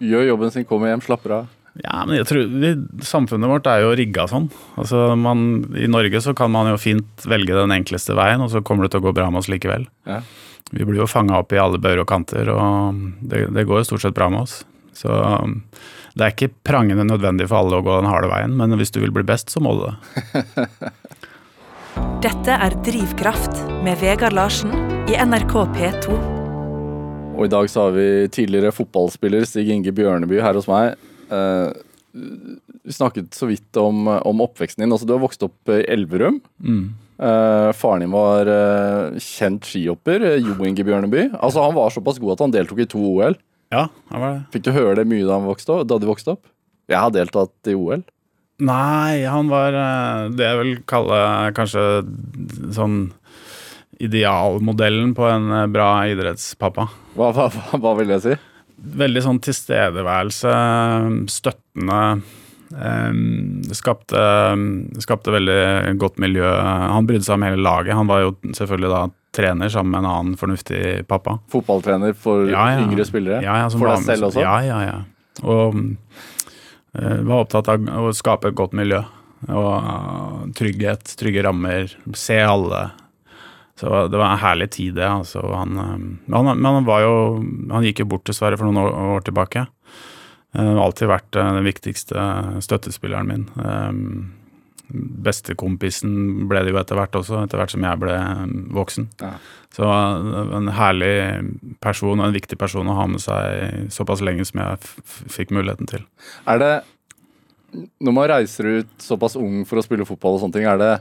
gjør 0.00 0.32
jobben 0.32 0.54
sin, 0.54 0.68
kommer 0.68 0.92
hjem, 0.92 1.04
slapper 1.04 1.40
av. 1.40 1.52
Ja, 1.84 2.04
men 2.08 2.16
jeg 2.16 2.28
tror 2.28 2.46
vi, 2.48 2.70
Samfunnet 3.04 3.50
vårt 3.50 3.66
er 3.68 3.82
jo 3.84 3.92
rigga 3.98 4.24
sånn. 4.30 4.48
Altså 4.80 5.10
man, 5.20 5.66
I 5.76 5.88
Norge 5.90 6.22
så 6.24 6.32
kan 6.36 6.52
man 6.54 6.70
jo 6.70 6.80
fint 6.80 7.26
velge 7.28 7.56
den 7.56 7.74
enkleste 7.74 8.16
veien, 8.16 8.40
og 8.40 8.52
så 8.52 8.62
kommer 8.64 8.86
det 8.86 8.94
til 8.94 9.02
å 9.02 9.08
gå 9.08 9.12
bra 9.16 9.28
med 9.32 9.42
oss 9.42 9.50
likevel. 9.52 9.84
Ja. 10.08 10.22
Vi 10.72 10.86
blir 10.86 11.02
jo 11.02 11.10
fanga 11.10 11.38
opp 11.42 11.52
i 11.54 11.60
alle 11.60 11.78
bauger 11.78 12.02
og 12.02 12.08
kanter, 12.10 12.48
og 12.50 13.02
det, 13.20 13.46
det, 13.54 13.66
går 13.68 13.82
jo 13.82 13.90
stort 13.90 14.06
sett 14.06 14.16
bra 14.16 14.30
med 14.32 14.46
oss. 14.46 14.62
Så 14.96 15.12
um, 15.12 15.60
det 16.16 16.24
er 16.24 16.32
ikke 16.32 16.54
prangende 16.64 17.04
nødvendig 17.04 17.50
for 17.50 17.60
alle 17.60 17.80
å 17.80 17.84
gå 17.84 17.98
den 18.00 18.08
harde 18.08 18.30
veien, 18.32 18.56
men 18.56 18.72
hvis 18.80 18.94
du 18.94 19.02
vil 19.02 19.12
bli 19.12 19.26
best, 19.28 19.52
så 19.52 19.60
må 19.60 19.74
du 19.76 19.84
det. 19.88 20.92
Dette 22.24 22.56
er 22.56 22.74
Drivkraft 22.84 23.60
med 23.84 24.00
Vegard 24.00 24.36
Larsen 24.36 24.72
i 25.08 25.16
NRK 25.20 25.54
P2. 25.76 26.16
Og 27.36 27.44
i 27.44 27.52
dag 27.52 27.68
så 27.68 27.86
har 27.86 27.96
vi 27.96 28.08
tidligere 28.32 28.72
fotballspiller 28.72 29.44
Stig 29.48 29.68
Inge 29.72 29.92
Bjørneby 29.96 30.40
her 30.40 30.56
hos 30.56 30.68
meg. 30.70 30.96
Uh, 31.28 31.72
vi 32.16 32.94
snakket 32.96 33.34
så 33.36 33.48
vidt 33.50 33.76
om, 33.80 34.06
om, 34.08 34.44
oppveksten 34.44 34.84
din. 34.84 34.94
Altså, 34.94 35.08
du 35.08 35.12
har 35.12 35.24
vokst 35.24 35.44
opp 35.44 35.72
i 35.72 35.82
Elverum. 35.92 36.40
Mm. 36.64 36.86
Uh, 37.16 37.72
faren 37.76 38.04
din 38.04 38.12
var 38.12 38.48
uh, 38.48 39.16
kjent 39.20 39.68
skihopper, 39.68 40.24
Jo 40.40 40.56
Inge 40.64 40.84
Bjørneby. 40.86 41.28
Altså, 41.36 41.64
han 41.64 41.76
var 41.76 41.92
såpass 41.92 42.20
god 42.22 42.36
at 42.36 42.46
han 42.46 42.56
deltok 42.56 42.84
i 42.84 42.88
to 42.88 43.02
OL. 43.12 43.36
Ja, 43.76 43.86
han 44.12 44.24
var 44.24 44.34
det. 44.34 44.42
Fikk 44.56 44.66
du 44.66 44.72
høre 44.72 44.96
det 45.02 45.06
mye 45.10 45.26
da, 45.26 45.36
han 45.36 45.48
vokste 45.48 45.76
opp, 45.76 45.86
da 45.92 46.00
du 46.00 46.08
vokste 46.08 46.36
opp? 46.36 46.48
Jeg 46.88 47.02
har 47.02 47.12
deltatt 47.12 47.70
i 47.70 47.76
OL. 47.76 48.02
Nei, 48.64 49.26
han 49.28 49.52
var 49.52 49.74
det 50.32 50.46
jeg 50.46 50.60
vil 50.62 50.74
kalle 50.88 51.20
kanskje 51.56 51.82
sånn 52.72 53.00
idealmodellen 54.00 55.12
på 55.16 55.28
en 55.28 55.50
bra 55.72 55.90
idrettspappa. 56.08 56.88
Hva, 57.16 57.32
hva, 57.36 57.50
hva 57.76 57.96
vil 58.00 58.14
det 58.14 58.22
si? 58.24 58.36
veldig 58.76 59.22
sånn 59.24 59.40
tilstedeværelse, 59.44 60.52
støttende. 61.32 62.00
Um, 62.70 63.62
skapte, 63.74 64.20
skapte 65.02 65.34
veldig 65.34 65.94
godt 66.00 66.18
miljø. 66.22 66.46
Han 66.46 67.06
brydde 67.06 67.28
seg 67.28 67.38
om 67.38 67.46
hele 67.46 67.62
laget. 67.62 67.94
Han 67.94 68.10
var 68.10 68.24
jo 68.24 68.34
selvfølgelig 68.56 68.92
da 68.92 69.02
trener 69.36 69.70
sammen 69.72 69.92
med 69.92 70.02
en 70.02 70.10
annen 70.10 70.38
fornuftig 70.40 71.06
pappa. 71.08 71.38
Fotballtrener 71.52 72.16
for 72.18 72.48
ja, 72.50 72.64
ja. 72.74 72.84
yngre 72.86 73.04
spillere? 73.06 73.42
Ja, 73.44 73.58
ja, 73.62 73.70
for 73.70 73.90
deg 73.92 74.06
selv 74.06 74.30
også? 74.30 74.42
Ja, 74.42 74.56
ja, 74.64 74.80
ja. 74.86 74.98
Og 75.44 75.76
uh, 75.76 77.18
var 77.28 77.42
opptatt 77.42 77.70
av 77.74 78.08
å 78.08 78.14
skape 78.16 78.50
et 78.50 78.58
godt 78.58 78.76
miljø. 78.76 79.02
Og 79.52 79.72
uh, 79.72 80.46
trygghet, 80.56 81.12
trygge 81.20 81.44
rammer. 81.46 81.92
Se 82.16 82.40
alle. 82.42 82.88
Så 83.76 84.06
det 84.08 84.16
var 84.16 84.32
en 84.32 84.40
herlig 84.40 84.70
tid, 84.72 84.94
det. 84.96 85.08
Altså. 85.08 85.42
Han, 85.52 85.76
eh, 85.78 86.34
han, 86.34 86.64
han, 86.64 86.84
var 86.84 87.02
jo 87.04 87.16
Han 87.68 87.84
gikk 87.84 88.00
jo 88.00 88.06
bort 88.08 88.24
dessverre 88.24 88.56
for 88.56 88.68
noen 88.68 88.80
år, 88.80 88.94
år 89.18 89.26
tilbake. 89.26 89.66
Han 90.56 90.66
eh, 90.66 90.72
har 90.78 90.86
alltid 90.86 91.10
vært 91.10 91.36
eh, 91.36 91.52
den 91.58 91.66
viktigste 91.66 92.26
støttespilleren 92.64 93.30
min. 93.30 93.46
Bestekompisen 95.26 96.46
ble 96.46 96.62
det 96.62 96.72
jo 96.72 96.78
etter 96.78 96.98
hvert 96.98 97.16
også, 97.18 97.40
etter 97.42 97.58
hvert 97.58 97.72
som 97.74 97.84
jeg 97.84 98.00
ble 98.02 98.16
voksen. 98.76 99.08
Ja. 99.20 99.32
Så 99.74 99.88
en 100.56 100.70
herlig 100.72 101.16
person 101.84 102.20
og 102.20 102.28
en 102.28 102.36
viktig 102.36 102.56
person 102.60 102.88
å 102.88 102.96
ha 102.96 103.08
med 103.10 103.20
seg 103.20 103.90
såpass 103.92 104.22
lenge 104.24 104.46
som 104.48 104.62
jeg 104.62 104.78
fikk 105.34 105.52
muligheten 105.52 105.90
til. 105.90 106.06
Er 106.48 106.62
det, 106.62 106.72
når 107.98 108.16
man 108.16 108.30
reiser 108.30 108.70
ut 108.78 108.94
såpass 109.02 109.36
ung 109.36 109.66
for 109.68 109.82
å 109.82 109.84
spille 109.84 110.06
fotball 110.08 110.38
og 110.38 110.44
sånne 110.46 110.56
ting, 110.60 110.70
er 110.70 110.80
det 110.80 110.94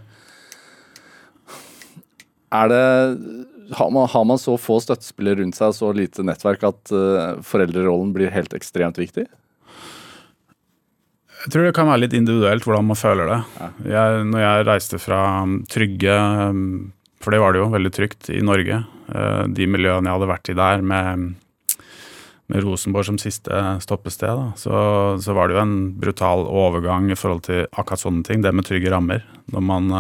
er 2.55 2.71
det 2.71 2.83
har 3.75 3.89
man, 3.91 4.09
har 4.11 4.25
man, 4.25 4.37
så 4.37 4.57
få 4.61 4.77
støttespillere 4.83 5.41
rundt 5.41 5.57
seg 5.57 5.71
og 5.71 5.77
så 5.77 5.87
lite 5.95 6.25
nettverk 6.25 6.67
at 6.67 6.91
uh, 6.93 7.39
foreldrerollen 7.45 8.11
blir 8.15 8.33
helt 8.33 8.53
ekstremt 8.53 8.99
viktig? 9.01 9.25
Jeg 11.45 11.53
tror 11.53 11.67
det 11.67 11.75
kan 11.77 11.85
være 11.85 12.01
litt 12.01 12.15
individuelt 12.17 12.65
hvordan 12.65 12.87
man 12.89 12.97
føler 12.97 13.29
det. 13.29 13.39
Ja. 13.61 13.69
Jeg, 13.93 14.25
når 14.31 14.41
jeg 14.41 14.65
reiste 14.65 14.99
fra 15.01 15.21
trygge, 15.69 16.15
for 17.21 17.35
det 17.35 17.41
var 17.43 17.53
det 17.53 17.61
jo, 17.61 17.71
veldig 17.75 17.91
trygt 17.93 18.29
i 18.33 18.41
Norge, 18.41 18.81
uh, 19.13 19.43
de 19.45 19.67
miljøene 19.69 20.09
jeg 20.09 20.17
hadde 20.17 20.31
vært 20.31 20.49
i 20.49 20.57
der 20.57 20.81
med, 20.89 21.35
med 22.49 22.65
Rosenborg 22.65 23.05
som 23.11 23.21
siste 23.21 23.61
stoppested, 23.85 24.33
da, 24.41 24.47
så, 24.57 24.75
så, 25.21 25.37
var 25.37 25.51
det 25.51 25.59
jo 25.59 25.63
en 25.67 25.77
brutal 26.01 26.49
overgang 26.49 27.11
i 27.13 27.19
forhold 27.19 27.45
til 27.45 27.67
akkurat 27.69 28.01
sånne 28.01 28.25
ting. 28.25 28.41
Det 28.41 28.53
med 28.55 28.65
trygge 28.65 28.89
rammer. 28.93 29.21
Når 29.53 29.67
man 29.69 29.93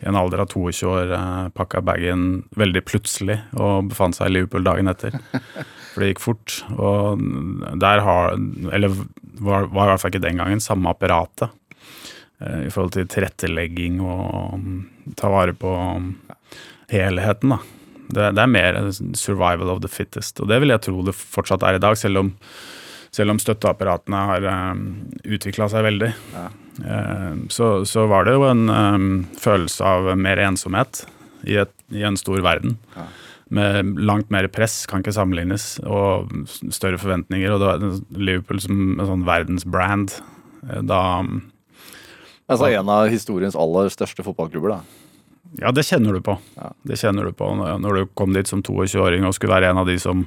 i 0.00 0.08
en 0.08 0.18
alder 0.18 0.44
av 0.44 0.50
22 0.52 0.88
år 0.90 1.12
eh, 1.16 1.48
pakka 1.56 1.82
bagen 1.84 2.44
veldig 2.58 2.84
plutselig 2.86 3.38
og 3.56 3.90
befant 3.92 4.16
seg 4.16 4.30
i 4.30 4.36
Liverpool 4.36 4.66
dagen 4.66 4.90
etter. 4.90 5.16
For 5.94 6.02
det 6.02 6.12
gikk 6.12 6.24
fort. 6.24 6.56
Og 6.74 7.20
der 7.78 8.02
har 8.02 8.34
Eller 8.74 8.90
var, 9.38 9.68
var 9.70 9.86
i 9.86 9.92
hvert 9.92 10.02
fall 10.02 10.12
ikke 10.12 10.24
den 10.24 10.40
gangen 10.42 10.62
samme 10.62 10.90
apparatet 10.90 11.48
eh, 12.42 12.66
i 12.66 12.72
forhold 12.74 12.94
til 12.96 13.08
tilrettelegging 13.10 14.00
og 14.02 14.58
um, 14.58 14.84
ta 15.18 15.30
vare 15.32 15.54
på 15.58 15.70
um, 15.70 16.12
helheten, 16.92 17.56
da. 17.56 17.62
Det, 18.04 18.26
det, 18.36 18.42
er 18.42 18.50
mer 18.52 18.76
survival 19.16 19.70
of 19.72 19.80
the 19.82 19.90
fittest. 19.90 20.38
Og 20.42 20.50
det 20.50 20.60
vil 20.62 20.74
jeg 20.74 20.82
tro 20.84 21.02
det 21.06 21.16
fortsatt 21.16 21.64
er 21.66 21.78
i 21.78 21.82
dag, 21.82 21.96
selv 21.98 22.20
om 22.20 22.34
selv 23.14 23.30
om 23.30 23.38
støtteapparatene 23.38 24.20
har 24.28 24.46
um, 24.74 24.84
utvikla 25.22 25.70
seg 25.70 25.86
veldig, 25.86 26.12
Ja. 26.34 26.48
Eh, 26.82 27.34
så, 27.54 27.68
så 27.86 28.06
var 28.10 28.26
det 28.26 28.34
jo 28.34 28.46
en 28.48 29.26
følelse 29.40 29.84
av 29.84 30.10
mer 30.18 30.40
ensomhet 30.42 31.04
i, 31.46 31.58
et, 31.62 31.72
i 31.94 32.02
en 32.06 32.16
stor 32.18 32.40
verden. 32.44 32.78
Ja. 32.96 33.06
Med 33.54 33.94
langt 34.00 34.30
mer 34.34 34.48
press, 34.50 34.86
kan 34.90 35.02
ikke 35.04 35.12
sammenlignes, 35.14 35.76
og 35.84 36.32
større 36.74 36.98
forventninger. 36.98 37.52
Og 37.54 37.60
det 37.60 37.68
var 37.68 38.22
Liverpool 38.24 38.62
som 38.64 38.78
en 38.98 39.06
sånn 39.06 39.26
verdensbrand. 39.28 40.16
eh, 40.70 40.80
Da 40.82 41.00
Altså 42.44 42.68
en 42.76 42.88
av 42.92 43.06
historiens 43.08 43.54
aller 43.56 43.88
største 43.88 44.20
fotballklubber, 44.26 44.74
da. 44.74 44.80
Ja, 45.62 45.70
det 45.72 45.84
kjenner 45.86 46.12
du 46.16 46.20
på. 46.24 46.34
Ja. 46.58 46.72
Det 46.84 46.98
kjenner 47.00 47.28
du 47.28 47.32
på 47.36 47.46
når 47.56 47.94
du 48.00 48.08
kom 48.18 48.34
dit 48.34 48.48
som 48.50 48.60
22-åring 48.64 49.24
og 49.24 49.32
skulle 49.36 49.54
være 49.54 49.70
en 49.70 49.78
av 49.80 49.86
de 49.88 49.94
som 50.02 50.24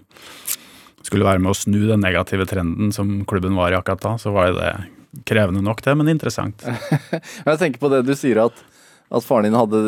skulle 1.06 1.28
være 1.28 1.42
med 1.44 1.52
å 1.52 1.58
snu 1.58 1.82
den 1.90 2.02
negative 2.02 2.48
trenden 2.50 2.90
som 2.96 3.20
klubben 3.30 3.54
var 3.58 3.72
i 3.72 3.78
akkurat 3.78 4.02
da, 4.02 4.14
så 4.18 4.32
var 4.34 4.50
det 4.56 4.72
krevende 5.28 5.64
nok, 5.66 5.84
det, 5.86 5.96
men 6.00 6.12
interessant. 6.12 6.66
Jeg 7.48 7.62
tenker 7.62 7.82
på 7.82 7.92
det 7.94 8.04
du 8.08 8.14
sier 8.18 8.44
at, 8.48 8.62
at 9.08 9.26
faren 9.26 9.48
din 9.48 9.58
hadde 9.58 9.82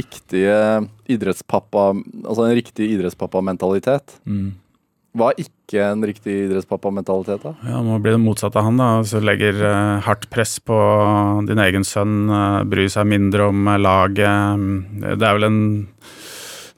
riktige 0.00 0.56
idrettspappa 1.12 1.90
Altså 2.24 2.46
en 2.46 2.56
riktig 2.56 2.92
idrettspappa-mentalitet. 2.96 4.18
Mm. 4.24 4.52
Hva 5.12 5.28
er 5.28 5.42
ikke 5.44 5.82
en 5.90 6.04
riktig 6.08 6.34
idrettspappa-mentalitet, 6.46 7.42
da? 7.44 7.52
Ja, 7.68 7.82
Nå 7.84 7.98
blir 8.00 8.14
det 8.16 8.22
motsatt 8.22 8.56
av 8.56 8.64
han, 8.64 8.78
da. 8.80 8.88
Så 9.04 9.20
legger 9.20 9.58
uh, 9.60 10.00
hardt 10.06 10.24
press 10.32 10.56
på 10.64 10.76
din 11.48 11.60
egen 11.60 11.84
sønn. 11.84 12.30
Uh, 12.32 12.62
bryr 12.64 12.88
seg 12.92 13.10
mindre 13.10 13.50
om 13.52 13.68
uh, 13.68 13.76
laget. 13.76 14.64
Det 15.04 15.18
er 15.20 15.36
vel 15.36 15.48
en 15.50 15.60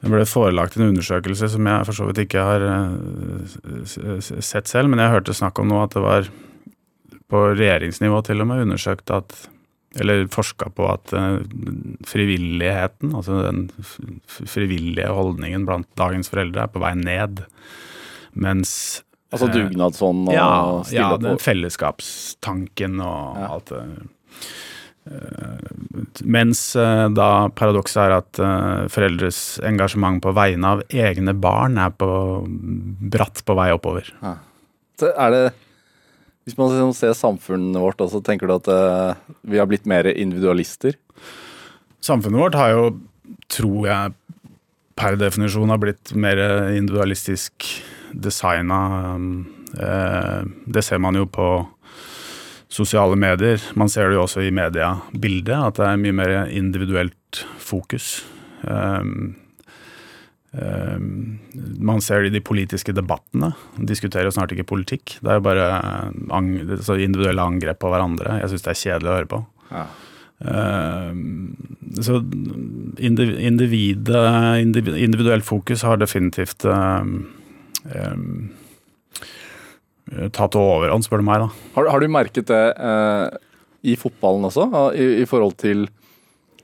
Det 0.05 0.11
ble 0.11 0.25
forelagt 0.29 0.75
en 0.77 0.89
undersøkelse 0.91 1.49
som 1.55 1.71
jeg 1.71 1.87
for 1.89 1.97
så 1.97 2.09
vidt 2.11 2.25
ikke 2.27 2.43
har 2.45 2.65
sett 4.45 4.69
selv, 4.69 4.91
men 4.91 5.01
jeg 5.01 5.15
hørte 5.15 5.37
snakk 5.37 5.63
om 5.63 5.71
nå 5.71 5.79
at 5.81 5.95
det 5.95 6.03
var 6.05 6.29
på 7.35 7.43
regjeringsnivå 7.59 8.23
til 8.31 8.45
og 8.45 8.49
med 8.53 8.65
undersøkt 8.69 9.11
at 9.15 9.35
eller 9.95 10.25
forska 10.27 10.73
på 10.75 10.89
at 10.91 11.13
eh, 11.15 11.37
frivilligheten, 12.07 13.13
altså 13.15 13.45
den 13.45 13.69
frivillige 14.27 15.07
holdningen 15.15 15.67
blant 15.69 15.87
dagens 15.99 16.31
foreldre, 16.33 16.65
er 16.65 16.73
på 16.75 16.83
vei 16.83 16.95
ned. 16.99 17.45
Mens 18.35 18.73
Altså 19.35 19.49
Eh, 19.51 19.55
dugnadsånd 19.55 20.29
og 20.29 20.35
ja, 20.35 20.49
stille 20.87 21.01
ja, 21.01 21.15
opp 21.17 21.23
den 21.25 21.41
fellesskapstanken 21.43 23.01
og 23.03 23.39
Ja. 23.41 23.49
alt 23.55 23.73
det. 23.73 23.81
Eh, 25.11 26.21
mens 26.25 26.61
da 26.75 27.29
paradokset 27.51 27.99
er 28.05 28.15
at 28.21 28.39
foreldres 28.95 29.41
engasjement 29.67 30.23
på 30.23 30.33
vegne 30.37 30.71
av 30.77 30.83
egne 30.89 31.35
barn 31.35 31.79
er 31.83 31.91
på 31.91 32.11
bratt 33.11 33.43
på 33.45 33.59
vei 33.59 33.71
oppover. 33.75 34.11
Så 35.03 35.11
er 35.19 35.35
det 35.35 35.45
Hvis 36.45 36.59
man 36.59 36.71
liksom 36.71 36.93
ser 36.97 37.17
samfunnet 37.17 37.81
vårt 37.81 38.03
så 38.13 38.21
tenker 38.25 38.49
du 38.49 38.57
at 38.59 38.69
eh, 38.69 39.23
vi 39.49 39.61
har 39.61 39.69
blitt 39.71 39.89
mer 39.89 40.09
individualister? 40.13 40.97
Samfunnet 42.05 42.41
vårt 42.41 42.59
har 42.59 42.75
jo, 42.75 42.85
tror 43.49 43.89
jeg, 43.89 44.15
per 44.95 45.17
definisjon 45.19 45.73
har 45.73 45.81
blitt 45.83 46.13
mer 46.15 46.39
individualistisk 46.77 47.71
designa. 48.13 48.81
Eh, 49.81 50.43
det 50.67 50.85
ser 50.85 51.01
man 51.03 51.17
jo 51.19 51.25
på 51.27 51.49
sosiale 52.75 53.17
medier. 53.17 53.63
Man 53.79 53.89
ser 53.89 54.11
det 54.11 54.19
jo 54.19 54.25
også 54.27 54.45
i 54.45 54.53
mediebildet, 54.55 55.57
at 55.57 55.79
det 55.79 55.89
er 55.89 56.03
mye 56.03 56.19
mer 56.21 56.35
individuelt 56.51 57.45
fokus. 57.63 58.19
Um, 58.63 59.35
man 60.55 62.03
ser 62.05 62.23
det 62.23 62.31
i 62.31 62.35
de 62.37 62.43
politiske 62.45 62.95
debattene. 62.95 63.51
Man 63.75 63.89
diskuterer 63.91 64.29
jo 64.29 64.35
snart 64.37 64.53
ikke 64.55 64.69
politikk. 64.71 65.17
Det 65.19 65.33
er 65.33 65.41
jo 65.41 65.47
bare 65.47 65.69
ang 66.31 66.51
så 66.87 66.95
individuelle 66.95 67.43
angrep 67.43 67.81
på 67.83 67.91
hverandre. 67.91 68.37
Jeg 68.39 68.53
syns 68.53 68.67
det 68.67 68.73
er 68.75 68.83
kjedelig 68.83 69.11
å 69.11 69.17
høre 69.17 69.31
på. 69.33 69.41
Ja. 69.75 69.87
Um, 70.45 71.55
så 72.03 72.19
indiv 72.99 73.31
individ, 73.39 74.11
indiv 74.61 74.91
individuelt 74.93 75.47
fokus 75.47 75.85
har 75.87 76.01
definitivt 76.03 76.67
um, 76.67 77.15
um, 77.95 78.51
tatt 80.35 80.59
overhånd, 80.59 81.07
spør 81.07 81.23
du 81.23 81.29
meg. 81.31 81.47
da. 81.47 81.69
Har, 81.79 81.91
har 81.95 82.03
du 82.03 82.11
merket 82.13 82.51
det 82.51 82.65
uh, 82.77 83.31
i 83.87 83.97
fotballen 84.01 84.51
også, 84.51 84.69
i, 84.99 85.07
i 85.23 85.29
forhold 85.29 85.57
til 85.63 85.87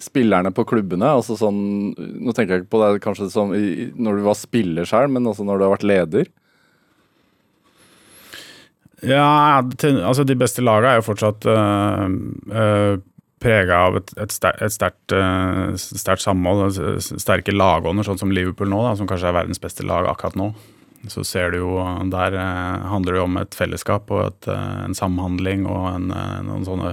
spillerne 0.00 0.52
på 0.54 0.64
klubbene? 0.68 1.12
Altså 1.18 1.36
sånn, 1.38 1.60
nå 1.94 2.34
tenker 2.36 2.56
jeg 2.56 2.64
ikke 2.64 2.74
på 2.74 2.82
det 2.82 3.02
kanskje 3.04 3.30
som 3.32 3.54
i, 3.56 3.90
når 3.96 4.20
du 4.20 4.26
var 4.26 4.38
spiller 4.38 4.88
selv, 4.88 5.12
men 5.14 5.28
også 5.28 5.46
når 5.46 5.60
du 5.60 5.66
har 5.66 5.74
vært 5.74 5.88
leder. 5.90 6.30
Ja, 9.06 9.60
til, 9.80 10.02
altså 10.04 10.26
de 10.28 10.36
beste 10.36 10.64
lagene 10.64 10.92
er 10.92 11.00
jo 11.00 11.06
fortsatt 11.06 11.46
øh, 11.48 12.18
øh 12.50 13.06
prega 13.40 13.78
av 13.86 13.96
et, 13.96 14.10
et, 14.20 14.32
ster 14.34 14.56
et 14.60 14.74
sterkt, 14.74 15.14
uh, 15.16 16.18
samhold, 16.20 16.66
altså, 16.66 17.16
sterke 17.20 17.54
lagånder, 17.54 18.04
sånn 18.04 18.20
som 18.20 18.34
Liverpool 18.36 18.68
nå, 18.68 18.82
da, 18.84 18.90
som 18.98 19.08
kanskje 19.08 19.30
er 19.30 19.38
verdens 19.38 19.62
beste 19.62 19.86
lag 19.88 20.08
akkurat 20.10 20.36
nå. 20.36 20.50
Så 21.08 21.24
ser 21.24 21.54
du 21.54 21.62
jo 21.62 21.78
Der 22.12 22.34
uh, 22.36 22.88
handler 22.92 23.16
det 23.16 23.22
jo 23.22 23.24
om 23.24 23.38
et 23.40 23.56
fellesskap 23.56 24.12
og 24.12 24.26
et, 24.26 24.50
en 24.52 24.92
samhandling 24.92 25.64
og 25.64 25.86
en, 25.94 26.10
noen 26.44 26.66
sånne 26.68 26.90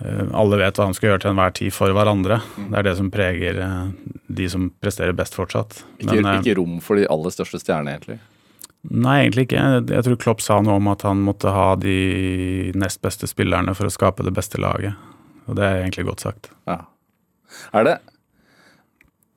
Alle 0.00 0.56
vet 0.60 0.78
hva 0.78 0.86
de 0.88 0.96
skal 0.96 1.10
gjøre 1.10 1.22
til 1.24 1.32
enhver 1.34 1.54
tid 1.58 1.74
for 1.76 1.92
hverandre. 1.92 2.40
Det 2.56 2.78
er 2.80 2.86
det 2.86 2.96
som 2.96 3.10
preger 3.12 3.60
uh, 3.60 3.90
de 4.32 4.48
som 4.48 4.70
presterer 4.80 5.16
best 5.16 5.36
fortsatt. 5.36 5.82
Ikke, 5.98 6.20
Men, 6.22 6.40
ikke 6.40 6.56
rom 6.56 6.78
for 6.84 7.00
de 7.00 7.08
aller 7.12 7.34
største 7.34 7.60
stjernene, 7.60 7.98
egentlig. 7.98 8.20
Nei, 8.88 9.18
egentlig 9.26 9.44
ikke. 9.48 9.64
Jeg 9.92 10.06
tror 10.06 10.20
Klopp 10.22 10.40
sa 10.40 10.56
noe 10.64 10.78
om 10.80 10.88
at 10.88 11.04
han 11.04 11.20
måtte 11.20 11.52
ha 11.52 11.74
de 11.76 12.72
nest 12.80 13.02
beste 13.04 13.28
spillerne 13.28 13.74
for 13.76 13.90
å 13.90 13.92
skape 13.92 14.24
det 14.24 14.32
beste 14.36 14.60
laget. 14.62 14.96
Og 15.50 15.58
det 15.58 15.66
er 15.66 15.82
egentlig 15.82 16.06
godt 16.08 16.24
sagt. 16.24 16.52
Ja. 16.70 16.84
Er 17.76 17.86
det 17.86 17.98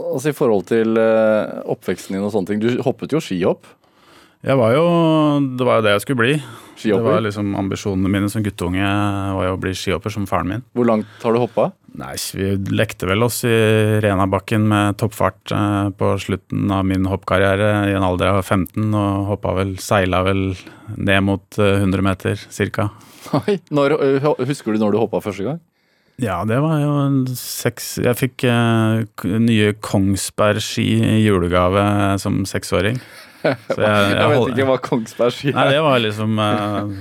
Altså 0.04 0.32
i 0.32 0.36
forhold 0.36 0.66
til 0.68 0.98
eh, 0.98 1.60
oppveksten 1.70 2.16
din 2.16 2.24
og 2.26 2.32
sånne 2.34 2.50
ting, 2.50 2.62
du 2.64 2.82
hoppet 2.84 3.14
jo 3.14 3.22
skihopp. 3.22 3.68
Jeg 4.44 4.60
var 4.60 4.74
jo 4.76 4.84
Det 5.56 5.66
var 5.68 5.80
jo 5.80 5.86
det 5.86 5.96
jeg 5.96 6.04
skulle 6.04 6.20
bli. 6.20 6.34
Det 6.84 7.00
var 7.00 7.22
liksom 7.24 7.54
Ambisjonene 7.56 8.12
mine 8.12 8.28
som 8.32 8.44
guttunge 8.44 8.84
var 8.84 9.46
jo 9.48 9.54
å 9.56 9.62
bli 9.62 9.72
skihopper 9.78 10.12
som 10.12 10.26
faren 10.28 10.50
min. 10.50 10.64
Hvor 10.76 10.90
langt 10.90 11.08
har 11.24 11.32
du 11.32 11.40
hoppa? 11.40 11.70
Nei, 11.96 12.16
vi 12.36 12.50
lekte 12.74 13.08
vel 13.08 13.24
oss 13.24 13.44
i 13.48 13.54
Renabakken 14.04 14.66
med 14.68 14.98
toppfart 15.00 15.54
eh, 15.54 15.92
på 15.96 16.10
slutten 16.20 16.72
av 16.74 16.82
min 16.90 17.06
hoppkarriere 17.08 17.70
i 17.92 17.94
en 17.94 18.04
alder 18.04 18.34
av 18.34 18.42
15, 18.42 18.88
og 18.90 19.28
hoppa 19.30 19.54
vel, 19.60 19.76
seila 19.78 20.24
vel 20.26 20.42
ned 20.98 21.22
mot 21.30 21.60
eh, 21.62 21.78
100 21.86 22.04
meter 22.04 22.42
cirka. 22.50 22.90
Oi, 23.44 23.60
når, 23.70 23.96
eh, 24.02 24.26
Husker 24.50 24.74
du 24.74 24.82
når 24.82 24.98
du 24.98 25.00
hoppa 25.06 25.22
første 25.24 25.46
gang? 25.46 25.62
Ja, 26.22 26.42
det 26.46 26.60
var 26.62 26.78
jo 26.78 26.92
en 27.02 27.24
seks 27.38 27.96
Jeg 28.04 28.18
fikk 28.20 28.44
eh, 28.46 29.06
nye 29.42 29.72
Kongsberg-ski 29.82 30.88
i 31.14 31.22
julegave 31.24 31.86
som 32.22 32.44
seksåring. 32.50 33.00
Så 33.44 33.80
jeg, 33.84 34.10
Jeg, 34.16 34.28
vet 34.32 34.52
ikke 34.54 34.68
hva 34.70 34.78
Kongsberg 34.84 35.36
sier. 35.36 35.56
Nei, 35.58 35.70
det 35.74 35.80
var 35.84 36.04
liksom 36.04 36.40
uh, 36.40 36.94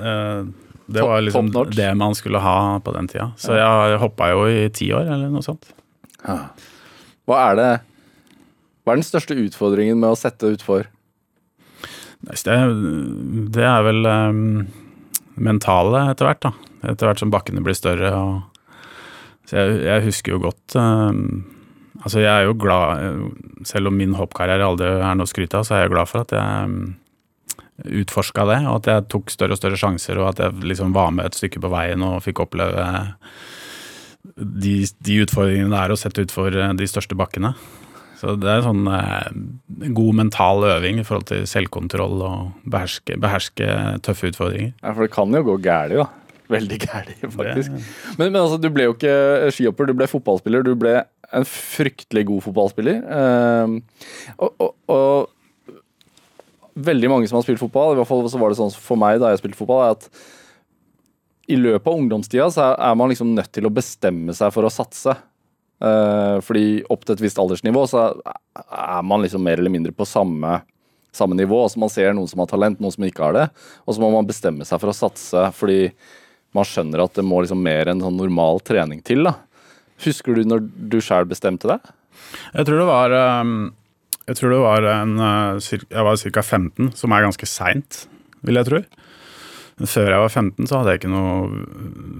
uh, 0.00 0.48
Det 0.86 1.04
var 1.06 1.24
liksom 1.24 1.50
det 1.72 1.90
man 1.98 2.16
skulle 2.18 2.42
ha 2.42 2.58
på 2.82 2.94
den 2.96 3.10
tida. 3.10 3.30
Så 3.40 3.58
jeg 3.58 4.00
hoppa 4.02 4.32
jo 4.34 4.46
i 4.50 4.66
ti 4.74 4.90
år, 4.94 5.06
eller 5.06 5.30
noe 5.32 5.46
sånt. 5.46 5.70
Hva 7.26 7.38
er 7.50 7.58
det 7.58 7.70
Hva 8.82 8.94
er 8.94 9.00
den 9.00 9.06
største 9.06 9.38
utfordringen 9.38 9.98
med 10.02 10.14
å 10.14 10.18
sette 10.18 10.54
utfor? 10.56 10.88
Det, 12.26 12.56
det 13.54 13.66
er 13.66 13.84
vel 13.86 14.06
um, 14.08 14.44
mentale 15.38 16.08
etter 16.10 16.26
hvert, 16.26 16.42
da. 16.48 16.52
Etter 16.90 17.10
hvert 17.10 17.22
som 17.22 17.30
bakkene 17.30 17.62
blir 17.62 17.76
større. 17.76 18.10
Og, 18.14 18.70
så 19.46 19.60
jeg, 19.60 19.82
jeg 19.86 20.04
husker 20.08 20.34
jo 20.34 20.40
godt 20.48 20.74
eh, 20.80 21.18
Altså, 22.06 22.20
jeg 22.22 22.30
er 22.30 22.46
jo 22.46 22.54
glad 22.54 23.64
Selv 23.66 23.90
om 23.90 23.96
min 23.98 24.14
hoppkarriere 24.14 24.62
aldri 24.62 24.86
er 24.94 25.18
noe 25.18 25.26
å 25.26 25.30
skryte 25.30 25.58
av, 25.58 25.66
så 25.66 25.74
er 25.74 25.84
jeg 25.84 25.94
glad 25.96 26.10
for 26.10 26.22
at 26.22 26.34
jeg 26.36 26.94
utforska 27.76 28.46
det, 28.48 28.60
og 28.70 28.78
at 28.78 28.86
jeg 28.88 29.06
tok 29.12 29.32
større 29.32 29.56
og 29.56 29.60
større 29.60 29.76
sjanser, 29.80 30.16
og 30.22 30.30
at 30.30 30.38
jeg 30.40 30.68
liksom 30.70 30.94
var 30.96 31.10
med 31.12 31.28
et 31.28 31.36
stykke 31.36 31.60
på 31.60 31.70
veien 31.72 32.00
og 32.06 32.22
fikk 32.24 32.40
oppleve 32.46 32.86
de, 34.36 34.76
de 35.04 35.18
utfordringene 35.24 35.72
det 35.72 35.82
er 35.82 35.92
å 35.92 35.98
sette 36.00 36.24
utfor 36.26 36.56
eh, 36.56 36.72
de 36.78 36.88
største 36.88 37.18
bakkene. 37.18 37.52
Så 38.16 38.32
det 38.40 38.48
er 38.48 38.64
sånn 38.64 38.86
eh, 38.88 39.90
god 39.94 40.20
mental 40.22 40.64
øving 40.66 41.02
i 41.02 41.06
forhold 41.06 41.28
til 41.30 41.44
selvkontroll 41.48 42.22
og 42.24 42.68
beherske, 42.72 43.18
beherske 43.20 43.68
tøffe 44.06 44.32
utfordringer. 44.32 44.72
Ja, 44.80 44.94
For 44.94 45.04
det 45.04 45.12
kan 45.14 45.36
jo 45.36 45.44
gå 45.50 45.58
gærent, 45.66 46.00
da. 46.00 46.08
Veldig 46.46 46.78
gærent, 46.78 47.24
faktisk. 47.34 47.74
Men, 48.16 48.30
men 48.30 48.40
altså, 48.40 48.58
du 48.62 48.68
ble 48.70 48.86
jo 48.86 48.94
ikke 48.94 49.50
skihopper, 49.54 49.88
du 49.90 49.96
ble 49.98 50.06
fotballspiller. 50.10 50.62
Du 50.64 50.76
ble 50.78 51.00
en 51.34 51.46
fryktelig 51.48 52.26
god 52.28 52.44
fotballspiller. 52.44 53.00
Ehm, 53.18 53.78
og, 54.36 54.52
og, 54.62 54.72
og 54.92 56.82
veldig 56.86 57.10
mange 57.10 57.30
som 57.30 57.38
har 57.38 57.46
spilt 57.46 57.62
fotball, 57.62 57.94
i 57.94 58.00
hvert 58.00 58.10
fall 58.10 58.26
så 58.30 58.40
var 58.40 58.52
det 58.52 58.60
sånn 58.60 58.74
for 58.74 59.00
meg 59.00 59.20
da 59.22 59.32
jeg 59.32 59.42
spilte 59.42 59.58
fotball, 59.58 59.86
er 59.86 59.96
at 59.96 60.10
i 61.46 61.58
løpet 61.58 61.86
av 61.86 61.98
ungdomstida 62.00 62.46
så 62.50 62.70
er 62.74 62.94
man 62.98 63.12
liksom 63.12 63.34
nødt 63.36 63.52
til 63.54 63.68
å 63.68 63.74
bestemme 63.74 64.34
seg 64.34 64.52
for 64.54 64.66
å 64.66 64.72
satse. 64.72 65.14
Eh, 65.76 66.38
fordi 66.42 66.80
opp 66.90 67.04
til 67.04 67.14
et 67.14 67.22
visst 67.22 67.38
aldersnivå 67.38 67.84
så 67.90 68.08
er 68.10 69.04
man 69.06 69.22
liksom 69.22 69.44
mer 69.44 69.60
eller 69.60 69.72
mindre 69.72 69.94
på 69.94 70.08
samme 70.08 70.60
samme 71.16 71.36
nivå. 71.38 71.62
Altså 71.62 71.80
Man 71.80 71.92
ser 71.92 72.14
noen 72.14 72.28
som 72.28 72.42
har 72.42 72.50
talent, 72.50 72.80
noen 72.80 72.92
som 72.92 73.06
ikke 73.06 73.24
har 73.24 73.36
det. 73.36 73.46
Og 73.86 73.96
så 73.96 74.02
må 74.02 74.10
man 74.12 74.28
bestemme 74.28 74.66
seg 74.68 74.82
for 74.82 74.92
å 74.92 74.96
satse 74.96 75.48
fordi 75.56 75.90
man 76.56 76.66
skjønner 76.68 77.04
at 77.04 77.16
det 77.16 77.24
må 77.26 77.42
liksom 77.42 77.60
mer 77.64 77.90
enn 77.90 78.02
sånn 78.04 78.18
normal 78.20 78.62
trening 78.64 79.02
til. 79.04 79.26
da. 79.28 79.34
Husker 80.04 80.36
du 80.36 80.44
når 80.48 80.66
du 80.92 80.98
sjøl 81.04 81.28
bestemte 81.28 81.68
deg? 81.70 81.92
Jeg 82.56 82.68
tror 82.68 82.80
det 82.80 82.88
var 82.88 83.14
um, 83.44 83.56
Jeg 84.26 84.38
tror 84.38 84.52
det 84.54 84.60
var 84.62 84.86
en 84.90 85.16
uh, 85.20 85.60
Jeg 85.60 86.06
var 86.08 86.20
ca. 86.20 86.42
15, 86.42 86.92
som 86.98 87.14
er 87.14 87.26
ganske 87.26 87.48
seint, 87.48 88.04
vil 88.46 88.60
jeg 88.60 88.68
tro. 88.68 88.82
Før 89.76 90.08
jeg 90.08 90.22
var 90.22 90.32
15, 90.32 90.68
så 90.68 90.78
hadde 90.78 90.94
jeg 90.94 91.02
ikke 91.02 91.12
noe 91.12 91.64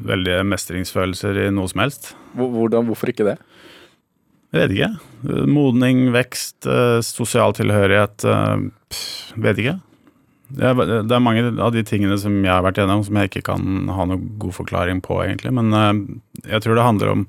veldige 0.04 0.44
mestringsfølelser 0.44 1.38
i 1.46 1.50
noe 1.56 1.70
som 1.72 1.80
helst. 1.86 2.10
Hvordan, 2.36 2.84
hvorfor 2.88 3.12
ikke 3.12 3.24
det? 3.30 3.38
Jeg 4.52 4.60
vet 4.60 4.74
ikke. 4.76 5.46
Modning, 5.48 6.10
vekst, 6.14 6.68
uh, 6.68 7.00
sosial 7.04 7.56
tilhørighet. 7.56 8.26
Uh, 8.28 8.68
vet 9.40 9.62
ikke. 9.62 9.78
Det 10.46 10.68
er 10.70 11.22
mange 11.22 11.48
av 11.58 11.72
de 11.74 11.82
tingene 11.86 12.18
som 12.22 12.36
jeg 12.38 12.52
har 12.52 12.62
vært 12.62 12.78
gjennom 12.78 13.02
som 13.06 13.16
jeg 13.18 13.30
ikke 13.30 13.46
kan 13.48 13.88
ha 13.90 14.04
noen 14.06 14.28
god 14.38 14.54
forklaring 14.60 15.00
på, 15.02 15.18
egentlig. 15.24 15.50
Men 15.56 15.72
jeg 16.44 16.62
tror 16.62 16.78
det 16.78 16.86
handler 16.86 17.14
om 17.14 17.24